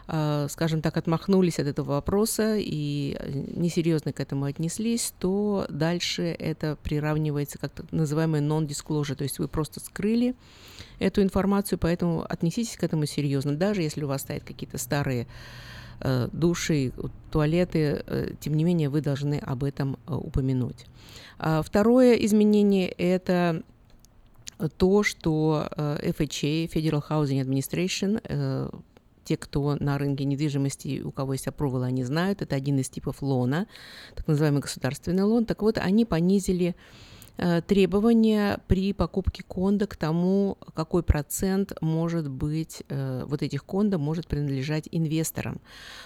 а, 0.08 0.48
скажем 0.50 0.82
так, 0.82 0.96
отмахнулись 0.96 1.60
от 1.60 1.68
этого 1.68 1.92
вопроса 1.92 2.56
и 2.58 3.18
несерьезно 3.54 4.14
к 4.14 4.22
этому 4.22 4.46
отнеслись, 4.46 5.14
то 5.20 5.66
дальше 5.70 6.24
это 6.24 6.78
приравнивается 6.82 7.58
как 7.58 7.72
так 7.74 7.92
называемое 7.92 8.42
non-disclosure, 8.42 9.16
то 9.16 9.24
есть 9.24 9.40
вы 9.40 9.50
просто 9.50 9.82
скрыли 9.82 10.34
эту 11.00 11.22
информацию, 11.22 11.80
поэтому 11.80 12.26
отнеситесь 12.28 12.78
к 12.78 12.84
этому 12.84 13.06
серьезно, 13.06 13.56
даже 13.58 13.82
если 13.82 14.04
у 14.04 14.08
вас 14.08 14.22
стоят 14.22 14.44
какие-то 14.44 14.78
старые 14.78 15.28
э, 16.00 16.30
души, 16.32 16.94
туалеты, 17.30 18.04
э, 18.06 18.34
тем 18.40 18.56
не 18.56 18.64
менее 18.64 18.90
вы 18.90 19.02
должны 19.02 19.36
об 19.36 19.64
этом 19.66 19.98
э, 20.08 20.14
упомянуть. 20.14 20.88
А 21.44 21.64
второе 21.64 22.14
изменение– 22.14 22.88
это 22.98 23.64
то, 24.78 25.02
что 25.02 25.68
FHA, 25.76 26.72
Federal 26.72 27.02
Housing 27.10 27.42
Administration, 27.44 28.84
те, 29.24 29.38
кто 29.38 29.76
на 29.80 29.98
рынке 29.98 30.24
недвижимости, 30.26 31.02
у 31.02 31.10
кого 31.10 31.34
есть 31.34 31.48
approval, 31.48 31.84
они 31.84 32.04
знают, 32.04 32.44
это 32.44 32.56
один 32.56 32.78
из 32.78 32.90
типов 32.90 33.24
лона, 33.24 33.66
так 34.16 34.28
называемый 34.28 34.62
государственный 34.62 35.24
лон. 35.24 35.46
Так 35.46 35.64
вот, 35.64 35.80
они 35.80 36.06
понизили 36.06 36.76
Э, 37.38 37.62
требования 37.62 38.60
при 38.68 38.94
покупке 38.94 39.44
конда 39.44 39.88
к 39.88 39.96
тому, 39.96 40.58
какой 40.76 41.02
процент 41.02 41.74
может 41.82 42.30
быть 42.30 42.84
э, 42.90 43.24
вот 43.26 43.42
этих 43.42 43.66
кондо 43.66 43.98
может 43.98 44.28
принадлежать 44.28 44.88
инвесторам. 44.92 45.60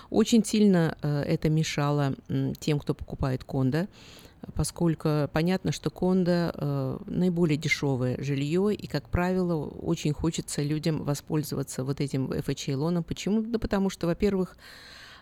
Очень 0.09 0.45
сильно 0.45 0.97
э, 1.01 1.23
это 1.23 1.49
мешало 1.49 2.15
тем, 2.59 2.79
кто 2.79 2.93
покупает 2.93 3.43
кондо, 3.43 3.87
поскольку 4.53 5.29
понятно, 5.33 5.71
что 5.71 5.89
кондо 5.89 6.99
наиболее 7.05 7.57
дешевое 7.57 8.21
жилье, 8.21 8.73
и, 8.73 8.87
как 8.87 9.09
правило, 9.09 9.65
очень 9.65 10.13
хочется 10.13 10.61
людям 10.61 11.03
воспользоваться 11.03 11.83
вот 11.83 12.01
этим 12.01 12.31
FHA-лоном. 12.31 13.03
Почему? 13.03 13.41
Да 13.41 13.59
потому 13.59 13.89
что, 13.89 14.07
во-первых, 14.07 14.57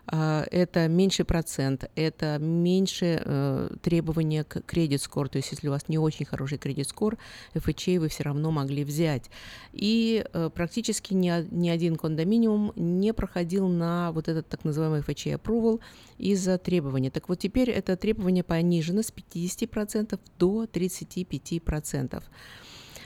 это 0.06 0.88
меньший 0.90 1.24
процент, 1.24 1.90
это 1.96 2.38
меньше 2.38 3.22
э, 3.24 3.70
требования 3.82 4.44
к 4.44 4.62
кредит 4.62 5.02
скор, 5.02 5.30
то 5.30 5.38
есть 5.38 5.52
если 5.52 5.70
у 5.70 5.72
вас 5.72 5.88
не 5.88 5.98
очень 5.98 6.26
хороший 6.26 6.58
кредит 6.58 6.90
скор, 6.90 7.18
FHA 7.54 8.00
вы 8.00 8.10
все 8.10 8.24
равно 8.24 8.52
могли 8.52 8.84
взять. 8.84 9.32
И 9.72 10.26
э, 10.34 10.50
практически 10.54 11.14
ни, 11.14 11.32
ни 11.56 11.70
один 11.70 11.96
кондоминиум 11.96 12.74
не 12.76 13.14
проходил 13.14 13.70
на 13.70 14.12
вот 14.12 14.28
этот 14.28 14.50
так 14.50 14.66
называемый 14.66 15.02
FHA 15.02 15.42
approval 15.42 15.80
из-за 16.18 16.58
требования. 16.58 17.10
Так 17.10 17.30
вот 17.30 17.40
теперь 17.40 17.70
это 17.70 17.96
требование 17.96 18.44
понижено 18.44 19.04
с 19.04 19.14
50% 19.14 20.20
до 20.38 20.66
35%. 20.66 22.24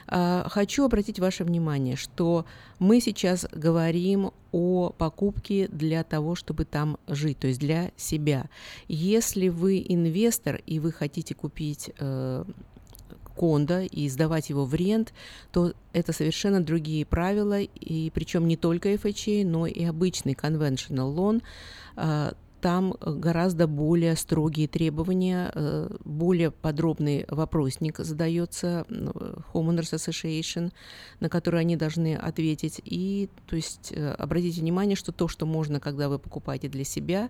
А, 0.08 0.48
хочу 0.50 0.86
обратить 0.86 1.20
ваше 1.20 1.44
внимание, 1.44 1.96
что 1.96 2.46
мы 2.80 3.02
сейчас 3.02 3.46
говорим 3.52 4.32
о 4.52 4.92
покупке 4.92 5.68
для 5.68 6.04
того, 6.04 6.36
чтобы 6.36 6.66
там 6.66 6.98
жить, 7.08 7.40
то 7.40 7.48
есть 7.48 7.60
для 7.60 7.92
себя. 7.98 8.50
Если 8.88 9.50
вы 9.50 9.86
инвестор 9.88 10.62
и 10.66 10.80
вы 10.80 10.92
хотите 10.92 11.36
купить 11.36 11.92
э, 12.00 12.46
кондо 13.38 13.82
и 13.82 14.10
сдавать 14.10 14.50
его 14.50 14.66
в 14.66 14.74
рент, 14.74 15.14
то 15.52 15.74
это 15.94 16.14
совершенно 16.14 16.62
другие 16.64 17.06
правила, 17.06 17.60
и 17.60 18.10
причем 18.12 18.48
не 18.48 18.58
только 18.58 18.94
FHA, 18.94 19.46
но 19.46 19.68
и 19.68 19.84
обычный 19.84 20.34
conventional 20.34 21.14
loan 21.14 21.42
а, 21.96 22.34
там 22.62 22.96
э, 23.00 23.14
гораздо 23.14 23.68
более 23.68 24.16
строгие 24.16 24.68
требования, 24.68 25.52
э, 25.54 25.96
более 26.04 26.52
подробный 26.52 27.26
вопросник 27.30 28.00
задается 28.00 28.86
Homeowners 28.90 29.94
Association, 29.94 30.72
на 31.20 31.30
который 31.30 31.62
они 31.62 31.76
должны 31.76 32.16
ответить. 32.16 32.82
И, 32.84 33.30
то 33.46 33.56
есть, 33.56 33.92
э, 33.92 34.12
обратите 34.12 34.62
внимание, 34.62 34.96
что 34.96 35.12
то, 35.12 35.28
что 35.28 35.46
можно, 35.46 35.80
когда 35.80 36.10
вы 36.10 36.20
покупаете 36.20 36.68
для 36.68 36.84
себя, 36.84 37.30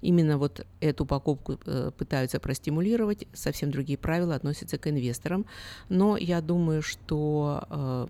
именно 0.00 0.38
вот 0.38 0.66
эту 0.80 1.06
покупку 1.06 1.58
пытаются 1.98 2.38
простимулировать, 2.38 3.26
совсем 3.32 3.70
другие 3.70 3.98
правила 3.98 4.34
относятся 4.34 4.78
к 4.78 4.88
инвесторам. 4.88 5.46
Но 5.88 6.16
я 6.16 6.40
думаю, 6.40 6.82
что 6.82 8.08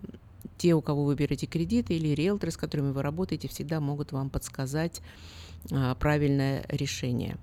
те, 0.59 0.75
у 0.75 0.83
кого 0.83 1.05
вы 1.05 1.15
берете 1.15 1.47
кредиты 1.47 1.95
или 1.95 2.09
риэлторы, 2.09 2.53
с 2.53 2.57
которыми 2.57 2.91
вы 2.91 3.03
работаете, 3.03 3.49
всегда 3.49 3.81
могут 3.81 4.13
вам 4.13 4.29
подсказать, 4.29 5.01
правильное 5.99 6.65
решение. 6.69 7.37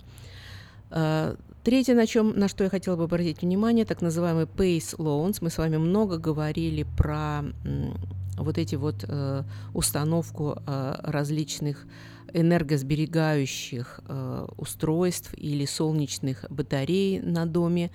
А, 0.92 1.36
третье, 1.64 1.96
на, 1.96 2.08
чем, 2.08 2.38
на 2.38 2.48
что 2.48 2.64
я 2.64 2.70
хотела 2.70 2.96
бы 2.96 3.04
обратить 3.04 3.42
внимание, 3.42 3.86
так 3.86 4.02
называемый 4.02 4.46
PACE 4.46 4.98
loans. 4.98 5.38
Мы 5.42 5.50
с 5.50 5.58
вами 5.58 5.78
много 5.78 6.18
говорили 6.18 6.86
про 6.98 7.44
вот 8.38 8.58
эти 8.58 8.76
вот 8.76 9.06
э, 9.08 9.44
установку 9.74 10.58
э, 10.66 10.96
различных 11.04 11.86
энергосберегающих 12.34 14.02
э, 14.08 14.48
устройств 14.58 15.34
или 15.38 15.66
солнечных 15.66 16.46
батарей 16.50 17.20
на 17.20 17.46
доме. 17.46 17.92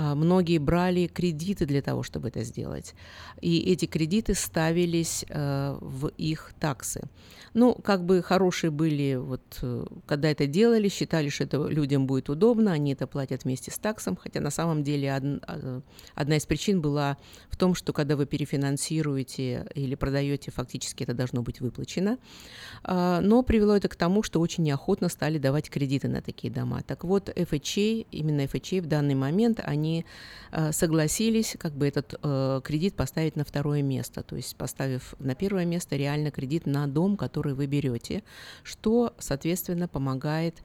А, 0.00 0.14
многие 0.14 0.58
брали 0.58 1.08
кредиты 1.08 1.66
для 1.66 1.82
того, 1.82 2.04
чтобы 2.04 2.28
это 2.28 2.44
сделать. 2.44 2.94
И 3.40 3.58
эти 3.72 3.86
кредиты 3.86 4.34
ставились 4.34 5.24
э, 5.28 5.76
в 5.80 6.06
их 6.16 6.52
таксы. 6.60 7.02
Ну, 7.52 7.74
как 7.74 8.04
бы 8.04 8.22
хорошие 8.22 8.70
были, 8.70 9.16
вот, 9.16 9.58
э, 9.60 9.86
когда 10.06 10.30
это 10.30 10.46
делали, 10.46 10.88
считали, 10.88 11.30
что 11.30 11.42
это 11.42 11.66
людям 11.66 12.06
будет 12.06 12.30
удобно, 12.30 12.70
они 12.70 12.92
это 12.92 13.08
платят 13.08 13.42
вместе 13.42 13.72
с 13.72 13.78
таксом, 13.78 14.14
хотя 14.14 14.40
на 14.40 14.50
самом 14.50 14.84
деле 14.84 15.10
а, 15.10 15.82
одна 16.14 16.36
из 16.36 16.46
причин 16.46 16.80
была 16.80 17.16
в 17.50 17.56
том, 17.56 17.74
что 17.74 17.92
когда 17.92 18.14
вы 18.14 18.26
перефинансируете 18.26 19.66
или 19.74 19.96
продаете, 19.96 20.52
фактически 20.52 21.02
это 21.02 21.14
должно 21.14 21.42
быть 21.42 21.60
выплачено. 21.60 22.18
А, 22.84 23.20
но 23.20 23.42
привело 23.42 23.74
это 23.74 23.88
к 23.88 23.96
тому, 23.96 24.22
что 24.22 24.38
очень 24.38 24.62
неохотно 24.62 25.08
стали 25.08 25.38
давать 25.38 25.70
кредиты 25.70 26.06
на 26.06 26.22
такие 26.22 26.52
дома. 26.52 26.82
Так 26.86 27.02
вот, 27.02 27.30
FHA, 27.30 28.06
именно 28.12 28.42
FHA 28.42 28.80
в 28.82 28.86
данный 28.86 29.16
момент, 29.16 29.60
они 29.64 29.87
они 29.88 30.04
э, 30.52 30.72
согласились 30.72 31.56
как 31.58 31.72
бы 31.72 31.86
этот 31.86 32.14
э, 32.22 32.60
кредит 32.64 32.94
поставить 32.94 33.36
на 33.36 33.44
второе 33.44 33.82
место, 33.82 34.22
то 34.22 34.36
есть 34.36 34.56
поставив 34.56 35.14
на 35.18 35.34
первое 35.34 35.64
место 35.64 35.96
реально 35.96 36.30
кредит 36.30 36.66
на 36.66 36.86
дом, 36.86 37.16
который 37.16 37.54
вы 37.54 37.66
берете, 37.66 38.22
что, 38.62 39.14
соответственно, 39.18 39.88
помогает 39.88 40.62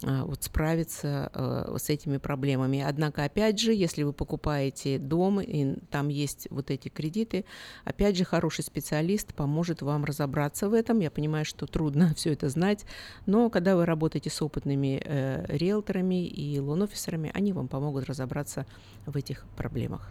вот 0.00 0.42
справиться 0.42 1.30
э, 1.34 1.76
с 1.78 1.90
этими 1.90 2.16
проблемами. 2.16 2.80
Однако, 2.80 3.24
опять 3.24 3.58
же, 3.58 3.72
если 3.72 4.02
вы 4.02 4.12
покупаете 4.12 4.98
дом, 4.98 5.40
и 5.40 5.76
там 5.90 6.08
есть 6.08 6.48
вот 6.50 6.70
эти 6.70 6.88
кредиты, 6.88 7.44
опять 7.84 8.16
же, 8.16 8.24
хороший 8.24 8.64
специалист 8.64 9.34
поможет 9.34 9.82
вам 9.82 10.04
разобраться 10.04 10.68
в 10.68 10.74
этом. 10.74 11.00
Я 11.00 11.10
понимаю, 11.10 11.44
что 11.44 11.66
трудно 11.66 12.14
все 12.16 12.32
это 12.32 12.48
знать, 12.48 12.84
но 13.26 13.50
когда 13.50 13.76
вы 13.76 13.86
работаете 13.86 14.30
с 14.30 14.40
опытными 14.40 15.02
э, 15.04 15.44
риэлторами 15.48 16.26
и 16.26 16.58
лон-офисерами, 16.58 17.30
они 17.34 17.52
вам 17.52 17.68
помогут 17.68 18.06
разобраться 18.06 18.66
в 19.06 19.16
этих 19.16 19.44
проблемах. 19.56 20.10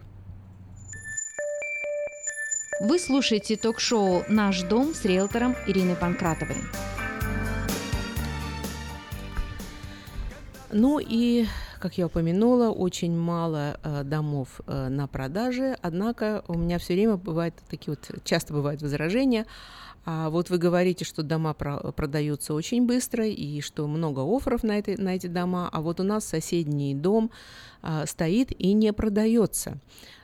Вы 2.84 2.98
слушаете 2.98 3.58
ток-шоу 3.58 4.24
«Наш 4.28 4.64
дом» 4.64 4.96
с 4.96 5.06
риэлтором 5.06 5.56
Ириной 5.68 5.96
Панкратовой. 5.96 6.58
Ну 10.74 11.00
и, 11.00 11.48
как 11.80 11.98
я 11.98 12.06
упомянула, 12.06 12.70
очень 12.70 13.16
мало 13.18 13.78
э, 13.84 14.04
домов 14.04 14.62
э, 14.68 14.88
на 14.88 15.08
продаже, 15.08 15.78
однако 15.82 16.44
у 16.48 16.58
меня 16.58 16.80
все 16.80 16.94
время 16.94 17.18
бывают 17.18 17.56
такие 17.70 17.98
вот, 17.98 18.24
часто 18.24 18.54
бывают 18.54 18.82
возражения, 18.82 19.46
а 20.06 20.30
вот 20.30 20.50
вы 20.50 20.58
говорите, 20.58 21.04
что 21.04 21.24
дома 21.24 21.54
про- 21.54 21.92
продаются 21.92 22.54
очень 22.54 22.86
быстро 22.86 23.28
и 23.28 23.62
что 23.62 23.86
много 23.88 24.22
офферов 24.22 24.64
на, 24.64 24.80
эти 24.80 24.92
на 25.00 25.16
эти 25.16 25.28
дома, 25.28 25.70
а 25.72 25.82
вот 25.82 26.00
у 26.00 26.04
нас 26.04 26.26
соседний 26.26 26.96
дом 26.96 27.32
а, 27.82 28.06
стоит 28.06 28.52
и 28.58 28.74
не 28.74 28.94
продается. 28.94 29.78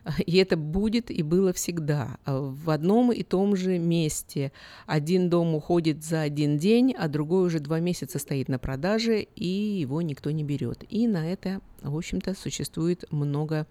И 0.26 0.38
это 0.38 0.58
будет 0.58 1.12
и 1.12 1.24
было 1.24 1.54
всегда. 1.54 2.18
В 2.26 2.70
одном 2.70 3.12
и 3.12 3.24
том 3.24 3.56
же 3.56 3.78
месте 3.78 4.52
один 4.86 5.30
дом 5.30 5.56
уходит 5.56 6.04
за 6.04 6.22
один 6.22 6.58
день, 6.58 6.94
а 6.98 7.08
другой 7.08 7.46
уже 7.46 7.60
два 7.60 7.80
месяца 7.80 8.20
стоит 8.20 8.50
на 8.50 8.60
продаже, 8.60 9.22
и 9.22 9.48
его 9.48 10.02
никто 10.02 10.32
не 10.32 10.44
берет. 10.44 10.84
И 10.90 11.08
на 11.08 11.32
это, 11.32 11.62
в 11.82 11.96
общем-то, 11.96 12.36
существует 12.36 13.06
много 13.12 13.68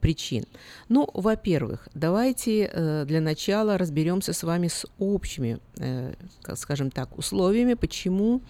причин. 0.00 0.44
Ну, 0.88 1.08
во-первых, 1.14 1.88
давайте 1.94 2.70
э, 2.72 3.04
для 3.06 3.20
начала 3.20 3.78
разберемся 3.78 4.32
с 4.32 4.42
вами 4.42 4.68
с 4.68 4.86
общими, 4.98 5.58
э, 5.78 6.14
скажем 6.54 6.90
так, 6.90 7.16
условиями, 7.18 7.74
почему 7.74 8.42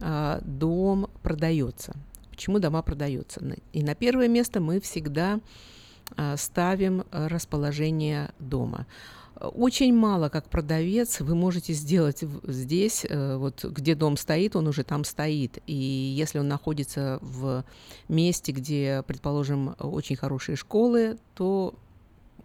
э, 0.00 0.40
дом 0.44 1.08
продается, 1.22 1.94
почему 2.30 2.58
дома 2.58 2.82
продаются. 2.82 3.40
И 3.72 3.82
на 3.82 3.94
первое 3.94 4.28
место 4.28 4.60
мы 4.60 4.80
всегда 4.80 5.40
ставим 6.36 7.04
расположение 7.10 8.30
дома. 8.38 8.86
Очень 9.40 9.94
мало, 9.94 10.28
как 10.28 10.48
продавец, 10.48 11.20
вы 11.20 11.34
можете 11.34 11.72
сделать 11.72 12.22
здесь, 12.44 13.04
э, 13.08 13.36
вот 13.36 13.64
где 13.64 13.96
дом 13.96 14.16
стоит, 14.16 14.54
он 14.54 14.68
уже 14.68 14.84
там 14.84 15.04
стоит. 15.04 15.58
И 15.66 15.74
если 15.74 16.38
он 16.38 16.46
находится 16.46 17.18
в 17.20 17.64
месте, 18.08 18.52
где, 18.52 19.02
предположим, 19.06 19.74
очень 19.78 20.14
хорошие 20.14 20.54
школы, 20.54 21.18
то, 21.34 21.74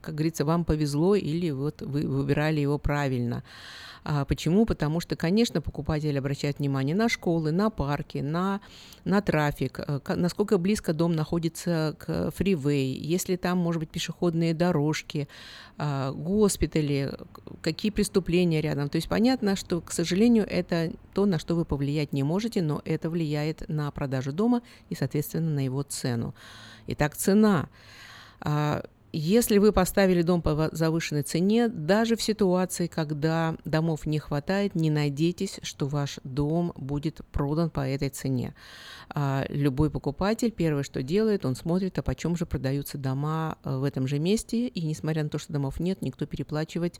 как 0.02 0.16
говорится, 0.16 0.46
вам 0.46 0.66
повезло 0.66 1.16
или 1.16 1.52
вот 1.52 1.82
вы 1.82 2.08
выбирали 2.08 2.60
его 2.60 2.78
правильно. 2.78 3.44
А 4.04 4.26
почему? 4.26 4.66
Потому 4.66 5.00
что, 5.00 5.16
конечно, 5.16 5.62
покупатель 5.62 6.18
обращает 6.18 6.60
внимание 6.60 6.96
на 6.96 7.10
школы, 7.10 7.52
на 7.52 7.70
парки, 7.70 8.20
на, 8.20 8.62
на 9.04 9.22
трафик, 9.22 9.80
э, 9.80 10.00
насколько 10.16 10.58
близко 10.58 10.94
дом 10.94 11.14
находится 11.14 11.96
к 12.00 12.32
фривей, 12.32 12.94
если 12.94 13.36
там, 13.36 13.58
может 13.58 13.80
быть, 13.80 13.90
пешеходные 13.90 14.54
дорожки, 14.54 15.28
а, 15.78 16.12
госпитали, 16.12 17.14
какие 17.62 17.92
преступления 17.92 18.62
рядом. 18.62 18.90
То 18.90 18.96
есть 18.96 19.10
понятно, 19.10 19.56
что, 19.56 19.82
к 19.82 19.92
сожалению, 19.92 20.46
это 20.50 20.92
то, 21.14 21.26
на 21.26 21.40
что 21.40 21.56
вы 21.56 21.66
повлиять 21.66 22.14
не 22.14 22.24
можете, 22.24 22.62
но 22.62 22.82
это 22.86 23.10
влияет 23.10 23.68
на 23.70 23.92
продажу 23.92 24.32
дома 24.32 24.62
и, 24.90 24.96
соответственно, 24.96 25.52
на 25.52 25.64
его 25.64 25.84
цену. 25.84 26.34
Итак, 26.88 27.16
цена. 27.16 27.70
Если 29.12 29.58
вы 29.58 29.72
поставили 29.72 30.22
дом 30.22 30.42
по 30.42 30.70
завышенной 30.72 31.24
цене, 31.24 31.68
даже 31.68 32.16
в 32.16 32.22
ситуации, 32.22 32.86
когда 32.86 33.56
домов 33.66 34.06
не 34.06 34.20
хватает, 34.20 34.76
не 34.76 34.92
надейтесь, 34.92 35.60
что 35.64 35.88
ваш 35.88 36.20
дом 36.24 36.74
будет 36.76 37.22
продан 37.32 37.72
по 37.72 37.80
этой 37.80 38.10
цене. 38.10 38.54
А, 39.10 39.46
любой 39.50 39.90
покупатель 39.90 40.52
первое, 40.52 40.84
что 40.84 41.02
делает, 41.02 41.44
он 41.44 41.56
смотрит, 41.56 41.98
а 41.98 42.04
почем 42.04 42.36
же 42.36 42.46
продаются 42.46 43.00
дома 43.00 43.58
э, 43.64 43.78
в 43.78 43.84
этом 43.84 44.06
же 44.06 44.20
месте, 44.20 44.68
и 44.68 44.86
несмотря 44.86 45.24
на 45.24 45.30
то, 45.30 45.40
что 45.40 45.54
домов 45.54 45.80
нет, 45.80 46.04
никто 46.04 46.28
переплачивать 46.28 47.00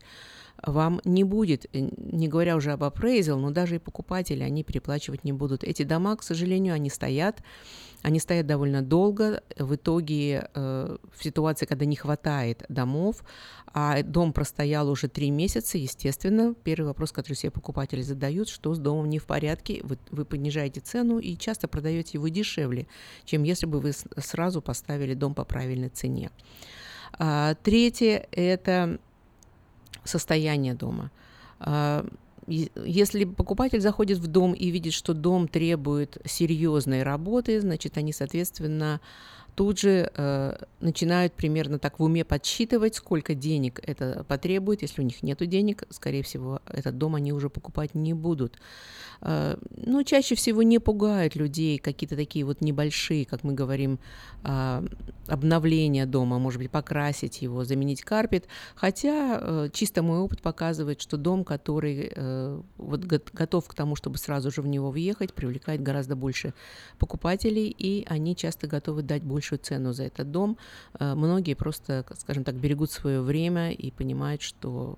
вам 0.62 1.00
не 1.04 1.24
будет, 1.24 1.66
не 1.72 2.28
говоря 2.28 2.56
уже 2.56 2.72
об 2.72 2.84
апрейзел, 2.84 3.38
но 3.38 3.50
даже 3.50 3.76
и 3.76 3.78
покупатели, 3.78 4.42
они 4.42 4.64
переплачивать 4.64 5.24
не 5.24 5.32
будут. 5.32 5.64
Эти 5.64 5.82
дома, 5.84 6.16
к 6.16 6.22
сожалению, 6.22 6.74
они 6.74 6.90
стоят, 6.90 7.42
они 8.02 8.18
стоят 8.18 8.46
довольно 8.46 8.82
долго. 8.82 9.42
В 9.58 9.74
итоге 9.74 10.48
э, 10.54 10.96
в 11.16 11.22
ситуации, 11.22 11.66
когда 11.66 11.84
не 11.84 11.96
хватает 12.00 12.64
домов, 12.68 13.24
а 13.72 14.02
дом 14.02 14.32
простоял 14.32 14.88
уже 14.90 15.08
три 15.08 15.30
месяца, 15.30 15.78
естественно, 15.78 16.54
первый 16.54 16.86
вопрос, 16.86 17.12
который 17.12 17.34
все 17.34 17.50
покупатели 17.50 18.02
задают, 18.02 18.48
что 18.48 18.74
с 18.74 18.78
домом 18.78 19.08
не 19.08 19.18
в 19.18 19.26
порядке, 19.26 19.80
вы, 19.84 19.98
вы 20.10 20.24
понижаете 20.24 20.80
цену 20.80 21.18
и 21.18 21.36
часто 21.36 21.68
продаете 21.68 22.12
его 22.14 22.28
дешевле, 22.28 22.86
чем 23.24 23.44
если 23.44 23.66
бы 23.66 23.80
вы 23.80 23.92
сразу 23.92 24.60
поставили 24.60 25.14
дом 25.14 25.34
по 25.34 25.44
правильной 25.44 25.90
цене. 25.90 26.30
А, 27.12 27.54
третье– 27.62 28.26
это 28.32 28.98
состояние 30.04 30.74
дома. 30.74 31.10
А, 31.58 32.06
если 32.46 33.24
покупатель 33.24 33.80
заходит 33.80 34.18
в 34.18 34.26
дом 34.26 34.54
и 34.54 34.70
видит, 34.70 34.92
что 34.92 35.14
дом 35.14 35.46
требует 35.46 36.18
серьезной 36.24 37.02
работы, 37.02 37.60
значит, 37.60 37.96
они, 37.96 38.12
соответственно, 38.12 39.00
тут 39.60 39.78
же 39.78 40.10
э, 40.14 40.56
начинают 40.80 41.34
примерно 41.34 41.78
так 41.78 41.98
в 41.98 42.02
уме 42.02 42.24
подсчитывать, 42.24 42.94
сколько 42.94 43.34
денег 43.34 43.78
это 43.86 44.24
потребует. 44.26 44.80
Если 44.80 45.02
у 45.02 45.04
них 45.04 45.22
нет 45.22 45.46
денег, 45.46 45.84
скорее 45.90 46.22
всего, 46.22 46.62
этот 46.66 46.96
дом 46.96 47.14
они 47.14 47.34
уже 47.34 47.50
покупать 47.50 47.94
не 47.94 48.14
будут. 48.14 48.56
Э, 49.20 49.58
ну, 49.76 50.02
чаще 50.02 50.34
всего 50.34 50.62
не 50.62 50.78
пугают 50.78 51.36
людей 51.36 51.76
какие-то 51.76 52.16
такие 52.16 52.46
вот 52.46 52.62
небольшие, 52.62 53.26
как 53.26 53.44
мы 53.44 53.52
говорим, 53.52 53.98
э, 54.44 54.86
обновления 55.26 56.06
дома, 56.06 56.38
может 56.38 56.58
быть, 56.58 56.70
покрасить 56.70 57.42
его, 57.42 57.64
заменить 57.64 58.00
карпет. 58.00 58.46
Хотя 58.74 59.38
э, 59.40 59.68
чисто 59.74 60.02
мой 60.02 60.20
опыт 60.20 60.40
показывает, 60.40 61.02
что 61.02 61.18
дом, 61.18 61.44
который 61.44 62.10
э, 62.16 62.62
вот 62.78 63.04
готов 63.04 63.68
к 63.68 63.74
тому, 63.74 63.94
чтобы 63.94 64.16
сразу 64.16 64.50
же 64.50 64.62
в 64.62 64.66
него 64.66 64.90
въехать, 64.90 65.34
привлекает 65.34 65.82
гораздо 65.82 66.16
больше 66.16 66.54
покупателей, 66.98 67.68
и 67.78 68.06
они 68.08 68.34
часто 68.34 68.66
готовы 68.66 69.02
дать 69.02 69.22
большую 69.50 69.58
цену 69.58 69.92
за 69.92 70.04
этот 70.04 70.30
дом. 70.30 70.56
Э, 71.00 71.14
многие 71.14 71.54
просто, 71.54 72.04
скажем 72.18 72.44
так, 72.44 72.54
берегут 72.54 72.90
свое 72.90 73.20
время 73.20 73.72
и 73.72 73.90
понимают, 73.90 74.42
что 74.42 74.96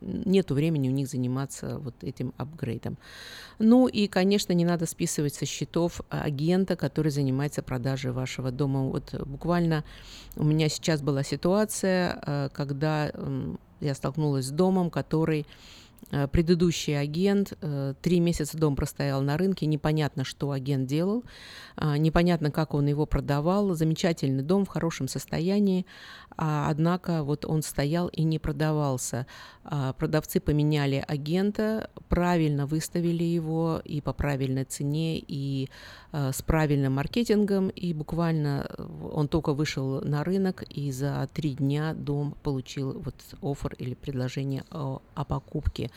нету 0.00 0.54
времени 0.54 0.88
у 0.88 0.92
них 0.92 1.08
заниматься 1.08 1.78
вот 1.78 1.94
этим 2.04 2.32
апгрейдом. 2.36 2.96
Ну 3.58 3.88
и, 3.88 4.08
конечно, 4.08 4.54
не 4.54 4.64
надо 4.64 4.86
списывать 4.86 5.34
со 5.34 5.46
счетов 5.46 6.00
агента, 6.10 6.76
который 6.76 7.10
занимается 7.10 7.62
продажей 7.62 8.12
вашего 8.12 8.50
дома. 8.50 8.80
Вот 8.90 9.14
буквально 9.26 9.84
у 10.36 10.44
меня 10.44 10.68
сейчас 10.68 11.00
была 11.02 11.22
ситуация, 11.22 12.18
э, 12.26 12.48
когда 12.52 13.12
я 13.80 13.94
столкнулась 13.94 14.46
с 14.46 14.50
домом, 14.50 14.90
который 14.90 15.46
предыдущий 16.10 16.98
агент 16.98 17.54
э, 17.60 17.94
три 18.00 18.20
месяца 18.20 18.56
дом 18.56 18.76
простоял 18.76 19.22
на 19.22 19.36
рынке, 19.36 19.66
непонятно, 19.66 20.24
что 20.24 20.50
агент 20.50 20.86
делал, 20.86 21.24
а, 21.76 21.98
непонятно, 21.98 22.50
как 22.50 22.74
он 22.74 22.86
его 22.86 23.06
продавал. 23.06 23.74
Замечательный 23.74 24.42
дом 24.42 24.64
в 24.64 24.68
хорошем 24.68 25.08
состоянии, 25.08 25.86
а, 26.36 26.68
однако 26.70 27.22
вот 27.22 27.44
он 27.44 27.62
стоял 27.62 28.08
и 28.08 28.22
не 28.22 28.38
продавался. 28.38 29.26
А, 29.64 29.92
продавцы 29.92 30.40
поменяли 30.40 31.04
агента, 31.06 31.90
правильно 32.08 32.66
выставили 32.66 33.24
его 33.24 33.80
и 33.84 34.00
по 34.00 34.12
правильной 34.12 34.64
цене, 34.64 35.18
и 35.18 35.68
с 36.12 36.40
правильным 36.40 36.94
маркетингом, 36.94 37.68
и 37.68 37.92
буквально 37.92 38.70
он 39.12 39.28
только 39.28 39.52
вышел 39.52 40.00
на 40.00 40.24
рынок, 40.24 40.62
и 40.62 40.90
за 40.90 41.28
три 41.34 41.54
дня 41.54 41.92
дом 41.92 42.34
получил 42.42 42.98
вот 43.00 43.14
офер 43.42 43.74
или 43.78 43.94
предложение 43.94 44.64
о, 44.70 45.02
о 45.14 45.24
покупке. 45.24 45.90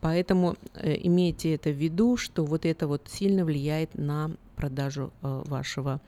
Поэтому 0.00 0.56
э, 0.74 0.96
имейте 1.02 1.54
это 1.54 1.70
в 1.70 1.76
виду, 1.76 2.16
что 2.16 2.44
вот 2.44 2.66
это 2.66 2.86
вот 2.86 3.08
сильно 3.08 3.44
влияет 3.44 3.94
на 3.94 4.30
продажу 4.56 5.12
э, 5.22 5.42
вашего. 5.46 6.00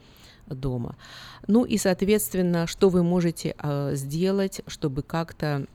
Ну 1.47 1.65
и, 1.65 1.77
соответственно, 1.77 2.67
что 2.67 2.89
вы 2.89 3.03
можете 3.03 3.55
э, 3.57 3.91
сделать, 3.95 4.61
чтобы 4.67 5.01
как-то 5.03 5.65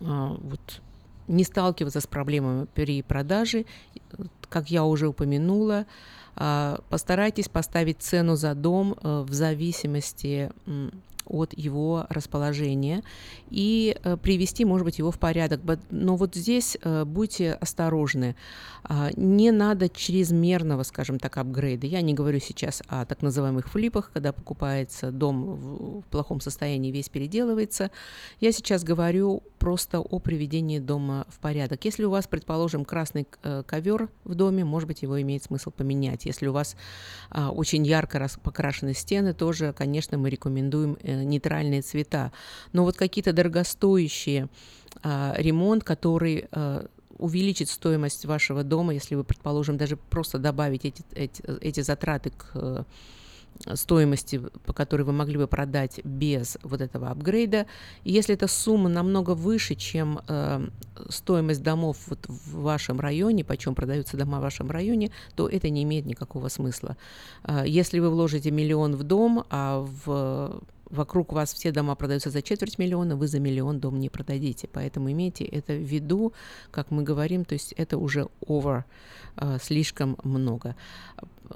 вот 0.00 0.80
не 1.28 1.44
сталкиваться 1.44 2.00
с 2.00 2.06
проблемами 2.06 2.66
при 2.74 3.00
продаже, 3.00 3.64
как 4.48 4.70
я 4.70 4.84
уже 4.84 5.06
упомянула, 5.06 5.86
постарайтесь 6.34 7.48
поставить 7.48 8.02
цену 8.02 8.34
за 8.34 8.56
дом 8.56 8.96
в 9.00 9.32
зависимости 9.32 10.50
от 11.26 11.56
его 11.56 12.06
расположения 12.08 13.02
и 13.50 13.96
э, 14.02 14.16
привести, 14.16 14.64
может 14.64 14.84
быть, 14.84 14.98
его 14.98 15.10
в 15.10 15.18
порядок. 15.18 15.60
Но 15.90 16.16
вот 16.16 16.34
здесь 16.34 16.76
э, 16.82 17.04
будьте 17.04 17.52
осторожны. 17.52 18.36
Э, 18.88 19.08
не 19.16 19.50
надо 19.50 19.88
чрезмерного, 19.88 20.82
скажем 20.82 21.18
так, 21.18 21.36
апгрейда. 21.36 21.86
Я 21.86 22.00
не 22.02 22.14
говорю 22.14 22.40
сейчас 22.40 22.82
о 22.88 23.04
так 23.04 23.22
называемых 23.22 23.68
флипах, 23.68 24.10
когда 24.12 24.32
покупается 24.32 25.10
дом 25.10 25.44
в, 25.44 26.02
плохом 26.10 26.40
состоянии, 26.40 26.92
весь 26.92 27.08
переделывается. 27.08 27.90
Я 28.40 28.52
сейчас 28.52 28.84
говорю 28.84 29.42
просто 29.58 30.00
о 30.00 30.18
приведении 30.18 30.78
дома 30.78 31.26
в 31.28 31.38
порядок. 31.38 31.84
Если 31.84 32.04
у 32.04 32.10
вас, 32.10 32.26
предположим, 32.26 32.84
красный 32.84 33.26
э, 33.42 33.62
ковер 33.66 34.08
в 34.24 34.34
доме, 34.34 34.64
может 34.64 34.86
быть, 34.86 35.02
его 35.02 35.20
имеет 35.22 35.44
смысл 35.44 35.70
поменять. 35.70 36.26
Если 36.26 36.46
у 36.46 36.52
вас 36.52 36.76
э, 37.30 37.46
очень 37.46 37.86
ярко 37.86 38.28
покрашены 38.42 38.94
стены, 38.94 39.32
тоже, 39.32 39.72
конечно, 39.72 40.18
мы 40.18 40.30
рекомендуем 40.30 40.96
нейтральные 41.22 41.82
цвета. 41.82 42.32
Но 42.72 42.84
вот 42.84 42.96
какие-то 42.96 43.32
дорогостоящие 43.32 44.48
а, 45.02 45.34
ремонт, 45.36 45.84
который 45.84 46.46
а, 46.50 46.86
увеличит 47.18 47.68
стоимость 47.68 48.24
вашего 48.24 48.64
дома, 48.64 48.94
если 48.94 49.14
вы, 49.14 49.24
предположим, 49.24 49.76
даже 49.76 49.96
просто 49.96 50.38
добавить 50.38 50.84
эти, 50.84 51.04
эти, 51.14 51.42
эти 51.60 51.80
затраты 51.80 52.30
к 52.30 52.86
стоимости, 53.74 54.40
по 54.66 54.72
которой 54.72 55.02
вы 55.02 55.12
могли 55.12 55.38
бы 55.38 55.46
продать 55.46 56.00
без 56.04 56.58
вот 56.62 56.80
этого 56.80 57.10
апгрейда. 57.10 57.66
И 58.02 58.12
если 58.12 58.34
эта 58.34 58.48
сумма 58.48 58.88
намного 58.88 59.34
выше, 59.34 59.74
чем 59.74 60.20
э, 60.26 60.66
стоимость 61.08 61.62
домов 61.62 61.98
вот 62.06 62.26
в 62.26 62.62
вашем 62.62 63.00
районе, 63.00 63.44
почем 63.44 63.74
продаются 63.74 64.16
дома 64.16 64.38
в 64.38 64.42
вашем 64.42 64.70
районе, 64.70 65.10
то 65.34 65.48
это 65.48 65.70
не 65.70 65.82
имеет 65.84 66.06
никакого 66.06 66.48
смысла. 66.48 66.96
Э, 67.44 67.64
если 67.66 68.00
вы 68.00 68.10
вложите 68.10 68.50
миллион 68.50 68.96
в 68.96 69.02
дом, 69.02 69.44
а 69.50 69.86
в 70.04 70.60
вокруг 70.90 71.32
вас 71.32 71.52
все 71.52 71.72
дома 71.72 71.94
продаются 71.94 72.30
за 72.30 72.42
четверть 72.42 72.78
миллиона, 72.78 73.16
вы 73.16 73.28
за 73.28 73.40
миллион 73.40 73.80
дом 73.80 73.98
не 73.98 74.08
продадите. 74.08 74.68
Поэтому 74.72 75.10
имейте 75.10 75.44
это 75.44 75.72
в 75.72 75.82
виду, 75.82 76.32
как 76.70 76.90
мы 76.90 77.02
говорим, 77.02 77.44
то 77.44 77.54
есть 77.54 77.72
это 77.72 77.98
уже 77.98 78.28
over, 78.46 78.84
э, 79.36 79.58
слишком 79.62 80.16
много. 80.22 80.76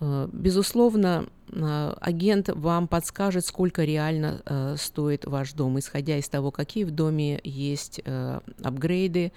Э, 0.00 0.28
безусловно, 0.32 1.26
э, 1.50 1.94
агент 2.00 2.48
вам 2.48 2.88
подскажет, 2.88 3.44
сколько 3.46 3.84
реально 3.84 4.42
стоит 4.76 5.24
ваш 5.24 5.52
дом, 5.52 5.78
исходя 5.78 6.16
из 6.16 6.28
того, 6.28 6.50
какие 6.50 6.84
в 6.84 6.90
доме 6.90 7.40
есть 7.44 8.00
апгрейды, 8.62 9.32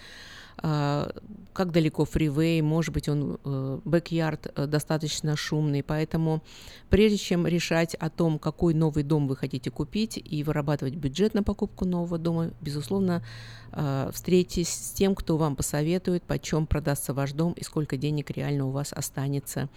как 1.53 1.71
далеко 1.71 2.05
фривей, 2.05 2.61
может 2.61 2.93
быть, 2.93 3.09
он 3.09 3.37
э, 3.43 3.79
бэк-ярд 3.83 4.51
э, 4.55 4.67
достаточно 4.67 5.35
шумный, 5.35 5.83
поэтому 5.83 6.41
прежде 6.89 7.17
чем 7.17 7.45
решать 7.45 7.93
о 7.95 8.09
том, 8.09 8.39
какой 8.39 8.73
новый 8.73 9.03
дом 9.03 9.27
вы 9.27 9.35
хотите 9.35 9.69
купить 9.69 10.17
и 10.23 10.43
вырабатывать 10.43 10.95
бюджет 10.95 11.33
на 11.33 11.43
покупку 11.43 11.85
нового 11.85 12.17
дома, 12.17 12.51
безусловно, 12.61 13.23
э, 13.71 14.09
встретитесь 14.13 14.69
с 14.69 14.91
тем, 14.91 15.13
кто 15.13 15.37
вам 15.37 15.55
посоветует, 15.55 16.23
почем 16.23 16.65
продастся 16.65 17.13
ваш 17.13 17.33
дом 17.33 17.53
и 17.53 17.63
сколько 17.63 17.97
денег 17.97 18.31
реально 18.31 18.67
у 18.67 18.71
вас 18.71 18.93
останется 18.93 19.69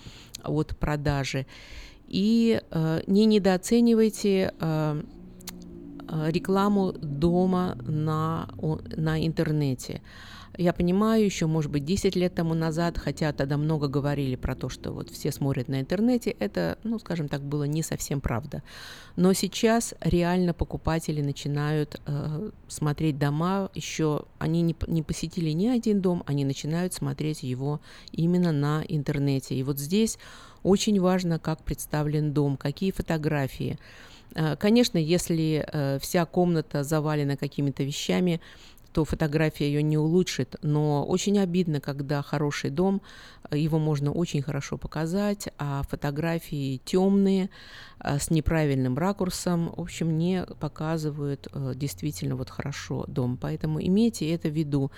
от 0.44 0.76
продажи. 0.78 1.46
И 2.06 2.60
э, 2.70 3.01
не 3.06 3.26
недооценивайте 3.26 4.52
рекламу 6.06 6.92
дома 6.92 7.76
на, 7.82 8.48
на 8.94 9.26
интернете. 9.26 10.02
Я 10.56 10.72
понимаю, 10.72 11.24
еще, 11.24 11.47
может 11.47 11.70
быть, 11.70 11.85
10 11.85 12.14
лет 12.16 12.35
тому 12.35 12.55
назад, 12.55 12.97
хотя 12.98 13.32
тогда 13.32 13.56
много 13.56 13.89
говорили 13.89 14.36
про 14.36 14.55
то, 14.55 14.68
что 14.68 14.93
вот 14.93 15.10
все 15.10 15.32
смотрят 15.32 15.68
на 15.68 15.81
интернете, 15.81 16.31
это, 16.31 16.78
ну, 16.85 16.98
скажем 16.98 17.28
так, 17.28 17.43
было 17.43 17.64
не 17.64 17.82
совсем 17.82 18.20
правда. 18.20 18.62
Но 19.16 19.32
сейчас 19.32 19.94
реально 20.01 20.55
покупатели 20.55 21.22
начинают 21.22 22.01
э, 22.06 22.51
смотреть 22.68 23.18
дома, 23.18 23.70
еще 23.74 24.26
они 24.39 24.62
не, 24.62 24.76
не 24.86 25.02
посетили 25.02 25.51
ни 25.51 25.66
один 25.66 26.01
дом, 26.01 26.22
они 26.26 26.44
начинают 26.44 26.94
смотреть 26.94 27.43
его 27.43 27.81
именно 28.12 28.52
на 28.52 28.85
интернете. 28.86 29.56
И 29.56 29.62
вот 29.62 29.78
здесь 29.78 30.18
очень 30.62 31.01
важно, 31.01 31.39
как 31.39 31.64
представлен 31.64 32.32
дом, 32.32 32.56
какие 32.56 32.93
фотографии. 32.93 33.78
Э, 34.35 34.56
Конечно, 34.56 34.98
если 34.98 35.64
э, 35.66 35.98
вся 36.01 36.24
комната 36.26 36.82
завалена 36.82 37.36
какими-то 37.36 37.82
вещами, 37.82 38.40
то 38.94 39.04
фотография 39.04 39.66
ее 39.66 39.82
не 39.82 39.98
улучшит, 39.98 40.54
но 40.62 41.04
очень 41.04 41.40
обидно, 41.40 41.80
когда 41.80 42.22
хороший 42.22 42.70
дом, 42.70 43.02
э, 43.50 43.58
его 43.58 43.80
можно 43.80 44.12
очень 44.12 44.40
хорошо 44.40 44.78
показать, 44.78 45.48
а 45.58 45.82
фотографии 45.82 46.80
темные, 46.84 47.50
э, 47.98 48.18
с 48.20 48.30
неправильным 48.30 48.96
ракурсом, 48.96 49.74
в 49.76 49.80
общем, 49.80 50.16
не 50.16 50.46
показывают 50.60 51.48
э, 51.52 51.72
действительно 51.74 52.36
вот 52.36 52.50
хорошо 52.50 53.04
дом. 53.08 53.36
Поэтому 53.36 53.82
имейте 53.82 54.32
это 54.32 54.48
в 54.48 54.52
виду. 54.52 54.92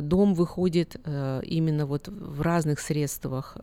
Дом 0.00 0.32
выходит 0.32 0.96
именно 0.96 1.84
вот 1.84 2.08
в 2.08 2.40
разных 2.40 2.80
средствах 2.80 3.58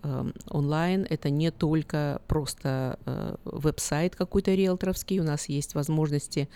онлайн. 0.47 1.07
Это 1.09 1.31
не 1.31 1.49
только 1.49 2.21
просто 2.27 2.99
веб-сайт 3.43 4.15
какой-то 4.15 4.53
риэлторовский. 4.53 5.19
У 5.19 5.23
нас 5.23 5.49
есть 5.49 5.73
возможности 5.73 6.47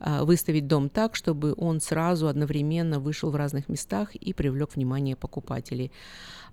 выставить 0.00 0.66
дом 0.66 0.88
так, 0.88 1.14
чтобы 1.14 1.54
он 1.56 1.80
сразу 1.80 2.28
одновременно 2.28 3.00
вышел 3.00 3.30
в 3.30 3.36
разных 3.36 3.68
местах 3.68 4.14
и 4.14 4.32
привлек 4.32 4.74
внимание 4.74 5.16
покупателей. 5.16 5.92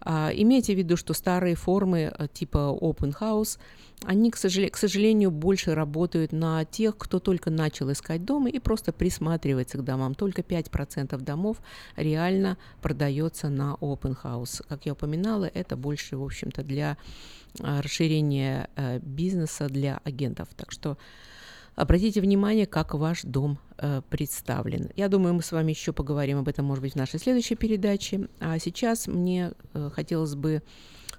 А, 0.02 0.32
Имейте 0.34 0.74
в 0.74 0.78
виду, 0.78 0.96
что 0.98 1.14
старые 1.14 1.56
формы 1.56 2.14
э, 2.18 2.28
типа 2.32 2.78
open 2.80 3.16
house, 3.20 3.60
они, 4.06 4.30
к, 4.30 4.38
сожалению, 4.38 5.32
больше 5.32 5.74
работают 5.74 6.32
на 6.32 6.64
тех, 6.66 6.98
кто 6.98 7.20
только 7.20 7.50
начал 7.50 7.92
искать 7.92 8.24
дом 8.24 8.48
и 8.48 8.60
просто 8.60 8.94
присматривается 8.94 9.80
к 9.80 9.84
домам. 9.84 10.14
Только 10.14 10.42
5% 10.42 11.20
домов 11.22 11.58
реально 11.96 12.58
продается 12.82 13.50
на 13.50 13.76
open 13.82 14.16
house. 14.24 14.64
Как 14.68 14.86
я 14.86 14.94
упоминала, 14.94 15.46
это 15.46 15.76
больше, 15.76 16.18
в 16.18 16.24
общем-то, 16.24 16.64
для 16.64 16.98
а, 17.60 17.82
расширения 17.82 18.70
бизнеса 19.02 19.68
для 19.68 20.00
агентов. 20.04 20.50
Так 20.56 20.72
что 20.72 20.98
Обратите 21.78 22.22
внимание, 22.22 22.66
как 22.66 22.96
ваш 22.96 23.22
дом 23.22 23.60
э, 23.78 24.02
представлен. 24.10 24.90
Я 24.96 25.10
думаю, 25.10 25.36
мы 25.36 25.44
с 25.44 25.52
вами 25.52 25.74
еще 25.74 25.94
поговорим 25.94 26.40
об 26.40 26.48
этом, 26.48 26.66
может 26.66 26.82
быть, 26.82 26.94
в 26.94 26.96
нашей 26.96 27.20
следующей 27.20 27.54
передаче. 27.54 28.30
А 28.40 28.58
сейчас 28.58 29.06
мне 29.06 29.52
э, 29.76 29.92
хотелось 29.94 30.34
бы 30.34 30.64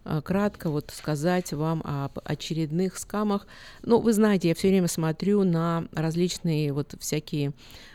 э, 0.04 0.20
кратко 0.20 0.68
вот 0.70 0.90
сказать 0.92 1.52
вам 1.52 1.80
об 1.84 2.18
очередных 2.24 2.98
скамах. 2.98 3.46
Ну, 3.84 4.00
вы 4.00 4.12
знаете, 4.12 4.48
я 4.48 4.56
все 4.56 4.66
время 4.66 4.88
смотрю 4.88 5.44
на 5.44 5.86
различные 5.92 6.72
вот 6.72 6.96
всякие 6.98 7.52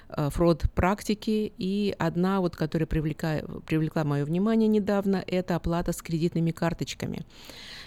э, 0.08 0.30
фрод-практики, 0.30 1.52
и 1.58 1.94
одна, 2.00 2.40
вот, 2.40 2.56
которая 2.56 2.88
привлека, 2.88 3.44
привлекла 3.66 4.06
мое 4.06 4.24
внимание 4.24 4.70
недавно, 4.70 5.22
это 5.28 5.58
оплата 5.58 5.92
с 5.92 6.02
кредитными 6.02 6.52
карточками. 6.52 7.26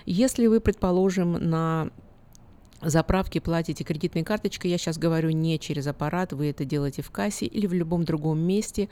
Если 0.04 0.48
вы, 0.48 0.60
предположим, 0.60 1.32
на 1.32 1.90
заправки 2.82 3.38
платите 3.38 3.84
кредитной 3.84 4.22
карточкой, 4.22 4.70
я 4.70 4.78
сейчас 4.78 4.98
говорю 4.98 5.30
не 5.30 5.58
через 5.58 5.86
аппарат, 5.86 6.32
вы 6.32 6.50
это 6.50 6.64
делаете 6.64 7.02
в 7.02 7.10
кассе 7.10 7.46
или 7.46 7.66
в 7.66 7.72
любом 7.72 8.04
другом 8.04 8.38
месте, 8.38 8.88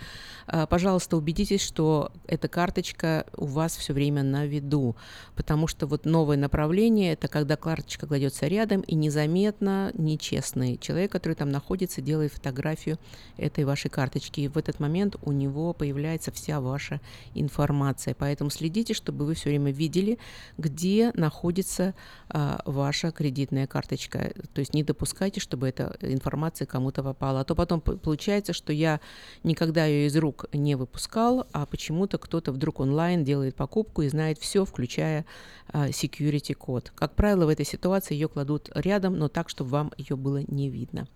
а, 0.46 0.66
пожалуйста, 0.66 1.16
убедитесь, 1.16 1.60
что 1.60 2.12
эта 2.26 2.48
карточка 2.48 3.26
у 3.36 3.46
вас 3.46 3.76
все 3.76 3.92
время 3.92 4.22
на 4.22 4.46
виду, 4.46 4.96
потому 5.36 5.66
что 5.66 5.86
вот 5.86 6.04
новое 6.04 6.36
направление– 6.36 7.12
это 7.14 7.28
когда 7.28 7.56
карточка 7.56 8.06
кладется 8.06 8.46
рядом 8.46 8.80
и 8.80 8.94
незаметно 8.94 9.92
нечестный 9.94 10.78
человек, 10.78 11.12
который 11.12 11.34
там 11.34 11.50
находится, 11.50 12.00
делает 12.00 12.32
фотографию 12.32 12.98
этой 13.36 13.64
вашей 13.64 13.90
карточки, 13.90 14.40
и 14.40 14.48
в 14.48 14.56
этот 14.56 14.80
момент 14.80 15.16
у 15.22 15.32
него 15.32 15.72
появляется 15.72 16.32
вся 16.32 16.60
ваша 16.60 17.00
информация, 17.34 18.14
поэтому 18.14 18.50
следите, 18.50 18.94
чтобы 18.94 19.24
вы 19.24 19.34
все 19.34 19.50
время 19.50 19.70
видели, 19.70 20.18
где 20.58 21.12
находится 21.14 21.94
а, 22.28 22.60
ваша 22.64 23.10
кредитная 23.10 23.66
карточка. 23.66 23.83
То 23.86 24.60
есть 24.60 24.74
не 24.74 24.82
допускайте, 24.82 25.40
чтобы 25.40 25.68
эта 25.68 25.96
информация 26.00 26.66
кому-то 26.66 27.02
попала. 27.02 27.40
А 27.40 27.44
то 27.44 27.54
потом 27.54 27.80
получается, 27.80 28.52
что 28.52 28.72
я 28.72 29.00
никогда 29.42 29.86
ее 29.86 30.06
из 30.06 30.16
рук 30.16 30.46
не 30.52 30.74
выпускал, 30.74 31.46
а 31.52 31.66
почему-то 31.66 32.18
кто-то 32.18 32.52
вдруг 32.52 32.80
онлайн 32.80 33.24
делает 33.24 33.54
покупку 33.54 34.02
и 34.02 34.08
знает 34.08 34.38
все, 34.38 34.64
включая 34.64 35.24
а, 35.68 35.88
security 35.88 36.54
код. 36.54 36.92
Как 36.94 37.14
правило, 37.14 37.46
в 37.46 37.48
этой 37.48 37.66
ситуации 37.66 38.14
ее 38.14 38.28
кладут 38.28 38.70
рядом, 38.74 39.18
но 39.18 39.28
так, 39.28 39.48
чтобы 39.48 39.70
вам 39.70 39.92
ее 39.96 40.16
было 40.16 40.42
не 40.46 40.68
видно. 40.68 41.08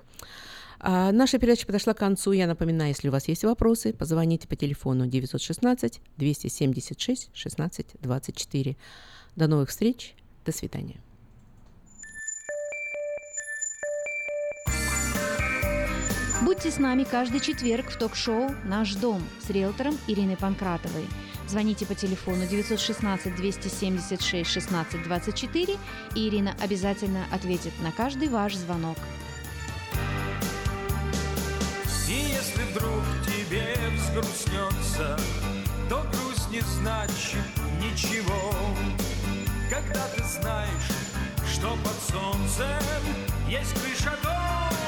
А, 0.81 1.11
наша 1.13 1.39
передача 1.39 1.67
подошла 1.67 1.95
к 1.95 1.99
концу. 1.99 2.33
Я 2.33 2.47
напоминаю, 2.47 2.91
если 2.91 3.09
у 3.09 3.13
вас 3.13 3.29
есть 3.29 3.45
вопросы, 3.45 3.93
позвоните 3.93 4.47
по 4.47 4.57
телефону 4.57 5.07
916 5.07 6.01
276 6.17 7.31
16 7.33 7.87
24. 8.01 8.77
До 9.37 9.47
новых 9.47 9.71
встреч. 9.71 10.15
До 10.45 10.53
свидания. 10.53 11.01
Будьте 16.59 16.73
с 16.73 16.81
нами 16.81 17.05
каждый 17.05 17.39
четверг 17.39 17.89
в 17.89 17.99
ток-шоу 17.99 18.51
«Наш 18.65 18.97
дом» 18.97 19.23
с 19.47 19.49
риэлтором 19.49 19.97
Ириной 20.09 20.37
Панкратовой. 20.37 21.07
Звоните 21.47 21.87
по 21.87 21.95
телефону 21.95 22.49
916 22.49 23.37
276 23.37 24.51
16 24.51 25.05
24, 25.05 25.77
и 26.17 26.29
Ирина 26.29 26.57
обязательно 26.61 27.27
ответит 27.31 27.73
на 27.81 27.93
каждый 27.93 28.27
ваш 28.27 28.57
звонок. 28.57 28.99
И 32.09 32.13
если 32.13 32.65
вдруг 32.73 33.05
тебе 33.25 33.77
взгрустнется, 33.95 35.17
то 35.89 36.05
грусть 36.11 36.51
не 36.51 36.61
значит 36.61 37.39
ничего. 37.81 38.53
Когда 39.71 40.09
ты 40.09 40.25
знаешь, 40.25 40.91
что 41.53 41.79
под 41.85 42.03
солнцем 42.11 42.83
есть 43.49 43.75
крыша 43.75 44.13
дома, 44.25 44.79